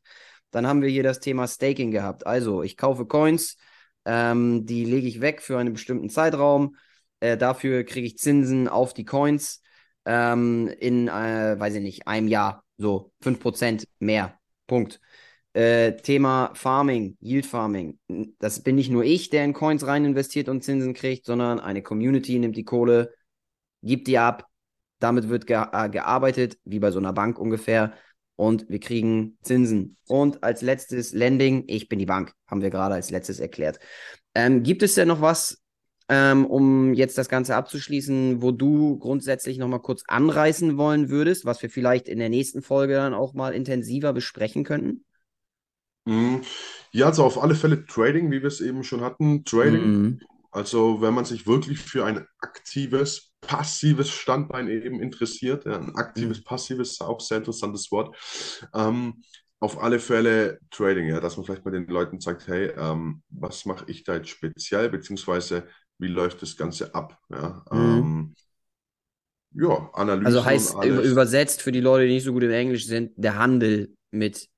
[0.51, 2.25] Dann haben wir hier das Thema Staking gehabt.
[2.25, 3.57] Also, ich kaufe Coins,
[4.05, 6.77] ähm, die lege ich weg für einen bestimmten Zeitraum.
[7.19, 9.61] Äh, dafür kriege ich Zinsen auf die Coins
[10.05, 12.63] ähm, in, äh, weiß ich nicht, einem Jahr.
[12.77, 14.37] So 5% mehr.
[14.67, 14.99] Punkt.
[15.53, 17.97] Äh, Thema Farming, Yield Farming.
[18.39, 21.81] Das bin nicht nur ich, der in Coins rein investiert und Zinsen kriegt, sondern eine
[21.81, 23.13] Community nimmt die Kohle,
[23.81, 24.47] gibt die ab.
[24.99, 27.93] Damit wird ge äh, gearbeitet, wie bei so einer Bank ungefähr.
[28.35, 29.97] Und wir kriegen Zinsen.
[30.07, 33.79] Und als letztes Lending, ich bin die Bank, haben wir gerade als letztes erklärt.
[34.33, 35.63] Ähm, gibt es denn noch was,
[36.09, 41.61] ähm, um jetzt das Ganze abzuschließen, wo du grundsätzlich nochmal kurz anreißen wollen würdest, was
[41.61, 45.03] wir vielleicht in der nächsten Folge dann auch mal intensiver besprechen könnten?
[46.05, 46.41] Mhm.
[46.91, 49.43] Ja, also auf alle Fälle Trading, wie wir es eben schon hatten.
[49.45, 50.19] Trading, Mhm.
[50.51, 56.41] also wenn man sich wirklich für ein aktives, passives Standbein eben interessiert, ja, ein aktives,
[56.41, 56.43] Mhm.
[56.43, 58.15] passives, auch sehr interessantes Wort.
[58.73, 59.23] Ähm,
[59.59, 63.65] auf alle Fälle Trading, ja, dass man vielleicht mal den Leuten sagt, hey, ähm, was
[63.65, 67.17] mache ich da jetzt speziell, beziehungsweise wie läuft das Ganze ab?
[67.29, 67.79] Ja, Mhm.
[67.79, 68.35] ähm,
[69.53, 70.25] ja, Analysen.
[70.27, 73.95] Also heißt übersetzt für die Leute, die nicht so gut im Englisch sind, der Handel
[74.11, 74.49] mit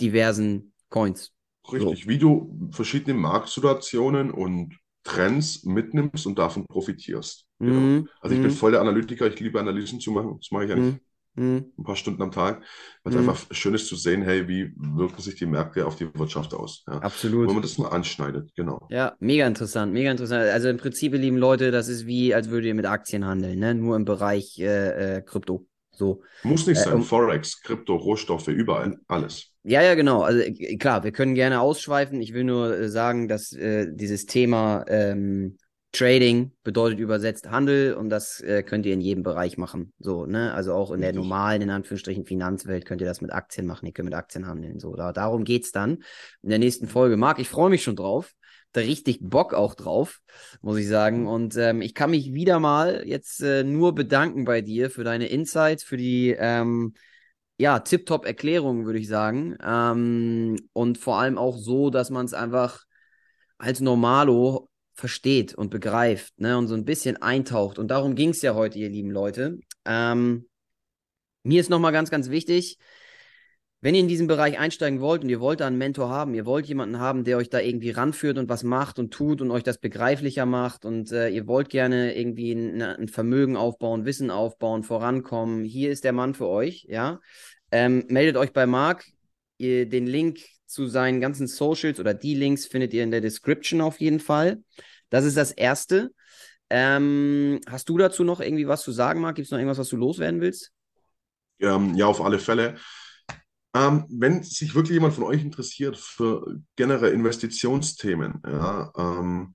[0.00, 1.32] diversen Coins.
[1.72, 2.08] Richtig, so.
[2.08, 7.46] wie du verschiedene Marktsituationen und Trends mitnimmst und davon profitierst.
[7.58, 7.80] Genau.
[7.80, 8.08] Mhm.
[8.20, 8.54] Also ich bin mhm.
[8.54, 10.36] voll der Analytiker, ich liebe Analysen zu machen.
[10.38, 11.00] Das mache ich eigentlich
[11.34, 11.72] mhm.
[11.78, 12.62] ein paar Stunden am Tag,
[13.02, 13.28] weil es mhm.
[13.28, 16.84] einfach schön ist zu sehen, hey, wie wirken sich die Märkte auf die Wirtschaft aus.
[16.86, 16.98] Ja.
[16.98, 17.48] Absolut.
[17.48, 18.86] Wenn man das mal anschneidet, genau.
[18.90, 20.44] Ja, mega interessant, mega interessant.
[20.44, 23.74] Also im Prinzip, lieben Leute, das ist wie, als würdet ihr mit Aktien handeln, ne?
[23.74, 25.66] nur im Bereich äh, äh, Krypto.
[25.92, 26.22] So.
[26.44, 26.94] Muss nicht äh, sein.
[26.94, 29.52] Um, Forex, Krypto, Rohstoffe, überall, alles.
[29.64, 30.22] Ja, ja, genau.
[30.22, 32.22] Also äh, klar, wir können gerne ausschweifen.
[32.22, 35.58] Ich will nur äh, sagen, dass äh, dieses Thema ähm,
[35.92, 39.92] Trading bedeutet übersetzt Handel und das äh, könnt ihr in jedem Bereich machen.
[39.98, 40.54] So, ne?
[40.54, 43.86] Also auch in der normalen, in Anführungsstrichen, Finanzwelt könnt ihr das mit Aktien machen.
[43.86, 44.78] Ihr könnt mit Aktien handeln.
[44.78, 46.04] So, da, darum geht's dann
[46.42, 47.16] in der nächsten Folge.
[47.16, 48.32] Marc, ich freue mich schon drauf.
[48.72, 50.20] Da richtig Bock auch drauf,
[50.62, 51.26] muss ich sagen.
[51.26, 55.26] Und ähm, ich kann mich wieder mal jetzt äh, nur bedanken bei dir für deine
[55.26, 56.94] Insights, für die ähm,
[57.58, 59.56] ja, tipptopp Erklärung, würde ich sagen.
[59.60, 62.84] Ähm, und vor allem auch so, dass man es einfach
[63.58, 64.70] als Normalo
[65.00, 67.78] versteht und begreift ne, und so ein bisschen eintaucht.
[67.78, 69.58] Und darum ging es ja heute, ihr lieben Leute.
[69.84, 70.46] Ähm,
[71.42, 72.78] mir ist nochmal ganz, ganz wichtig,
[73.82, 76.44] wenn ihr in diesen Bereich einsteigen wollt und ihr wollt da einen Mentor haben, ihr
[76.44, 79.62] wollt jemanden haben, der euch da irgendwie ranführt und was macht und tut und euch
[79.62, 84.82] das begreiflicher macht und äh, ihr wollt gerne irgendwie ein, ein, Vermögen aufbauen, Wissen aufbauen,
[84.82, 87.20] vorankommen, hier ist der Mann für euch, ja.
[87.72, 89.06] Ähm, meldet euch bei Marc.
[89.56, 90.40] Ihr, den Link
[90.70, 94.62] zu seinen ganzen Socials oder die Links findet ihr in der Description auf jeden Fall.
[95.08, 96.12] Das ist das Erste.
[96.70, 99.34] Ähm, hast du dazu noch irgendwie was zu sagen, Marc?
[99.34, 100.72] Gibt es noch irgendwas, was du loswerden willst?
[101.58, 102.76] Ähm, ja, auf alle Fälle.
[103.74, 109.54] Ähm, wenn sich wirklich jemand von euch interessiert für generelle Investitionsthemen, ja, ähm,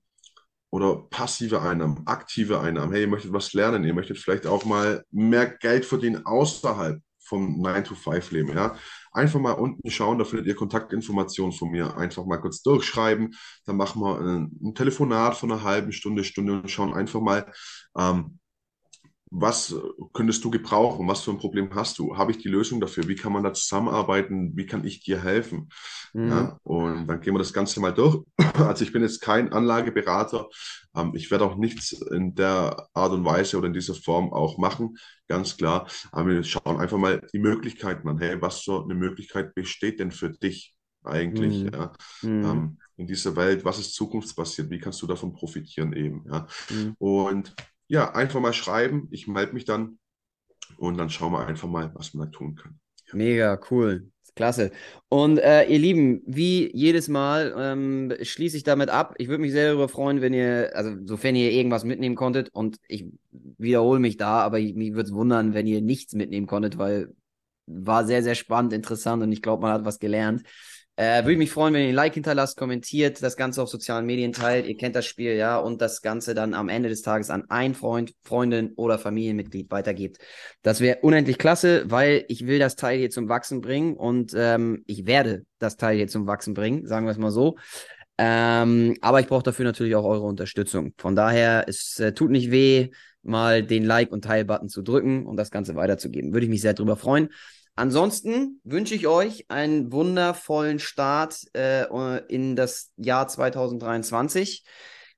[0.70, 5.04] oder passive Einnahmen, aktive Einnahmen, hey, ihr möchtet was lernen, ihr möchtet vielleicht auch mal
[5.10, 8.76] mehr Geld verdienen außerhalb vom 9-to-5-Leben, ja,
[9.16, 11.96] einfach mal unten schauen, da findet ihr Kontaktinformationen von mir.
[11.96, 13.34] Einfach mal kurz durchschreiben,
[13.64, 17.50] dann machen wir ein, ein Telefonat von einer halben Stunde, Stunde und schauen einfach mal,
[17.98, 18.38] ähm,
[19.30, 19.74] was
[20.12, 21.08] könntest du gebrauchen?
[21.08, 22.16] Was für ein Problem hast du?
[22.16, 23.08] Habe ich die Lösung dafür?
[23.08, 24.56] Wie kann man da zusammenarbeiten?
[24.56, 25.68] Wie kann ich dir helfen?
[26.12, 26.28] Mhm.
[26.28, 28.18] Ja, und dann gehen wir das Ganze mal durch.
[28.56, 30.48] Also ich bin jetzt kein Anlageberater.
[30.96, 34.56] Ähm, ich werde auch nichts in der Art und Weise oder in dieser Form auch
[34.56, 34.96] machen,
[35.28, 35.86] ganz klar.
[36.10, 38.18] Aber wir schauen einfach mal die Möglichkeiten an.
[38.18, 40.74] Hey, was so eine Möglichkeit besteht denn für dich
[41.04, 41.64] eigentlich?
[41.64, 41.70] Mhm.
[41.72, 41.92] Ja?
[42.22, 42.44] Mhm.
[42.44, 44.70] Ähm, in dieser Welt, was ist zukunftsbasiert?
[44.70, 46.24] Wie kannst du davon profitieren eben?
[46.30, 46.46] Ja?
[46.70, 46.94] Mhm.
[46.98, 47.54] Und
[47.88, 49.08] ja, einfach mal schreiben.
[49.10, 49.98] Ich melde mich dann
[50.76, 52.78] und dann schauen wir einfach mal, was man da tun kann.
[53.08, 53.16] Ja.
[53.16, 54.10] Mega cool.
[54.36, 54.70] Klasse.
[55.08, 59.14] Und äh, ihr Lieben, wie jedes Mal ähm, schließe ich damit ab.
[59.16, 62.76] Ich würde mich sehr darüber freuen, wenn ihr, also sofern ihr irgendwas mitnehmen konntet, und
[62.86, 66.76] ich wiederhole mich da, aber ich, mich würde es wundern, wenn ihr nichts mitnehmen konntet,
[66.76, 67.14] weil
[67.66, 70.42] war sehr, sehr spannend, interessant und ich glaube, man hat was gelernt.
[70.98, 74.32] Äh, Würde mich freuen, wenn ihr ein Like hinterlasst, kommentiert, das Ganze auf sozialen Medien
[74.32, 74.66] teilt.
[74.66, 77.74] Ihr kennt das Spiel, ja, und das Ganze dann am Ende des Tages an einen
[77.74, 80.18] Freund, Freundin oder Familienmitglied weitergibt.
[80.62, 84.84] Das wäre unendlich klasse, weil ich will das Teil hier zum Wachsen bringen und ähm,
[84.86, 87.56] ich werde das Teil hier zum Wachsen bringen, sagen wir es mal so.
[88.16, 90.94] Ähm, aber ich brauche dafür natürlich auch eure Unterstützung.
[90.96, 92.88] Von daher, es äh, tut nicht weh,
[93.22, 96.32] mal den Like- und Teil-Button zu drücken und das Ganze weiterzugeben.
[96.32, 97.28] Würde ich mich sehr drüber freuen.
[97.76, 101.84] Ansonsten wünsche ich euch einen wundervollen Start äh,
[102.28, 104.64] in das Jahr 2023.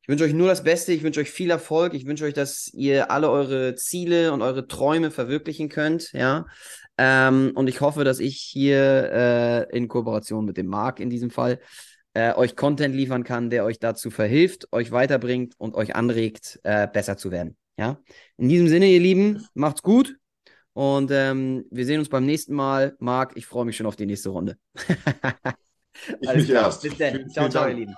[0.02, 2.68] Ich wünsche euch nur das Beste, ich wünsche euch viel Erfolg, ich wünsche euch, dass
[2.74, 6.46] ihr alle eure Ziele und eure Träume verwirklichen könnt, ja.
[6.96, 11.30] Ähm, und ich hoffe, dass ich hier äh, in Kooperation mit dem Marc in diesem
[11.30, 11.60] Fall
[12.14, 16.88] äh, euch Content liefern kann, der euch dazu verhilft, euch weiterbringt und euch anregt, äh,
[16.88, 17.56] besser zu werden.
[17.76, 18.00] Ja.
[18.36, 20.16] In diesem Sinne, ihr Lieben, macht's gut.
[20.78, 22.94] Und ähm, wir sehen uns beim nächsten Mal.
[23.00, 24.58] Marc, ich freue mich schon auf die nächste Runde.
[26.20, 26.82] ich mich erst.
[26.82, 27.28] Bis dann.
[27.30, 27.96] Ciao, ciao, ihr Lieben.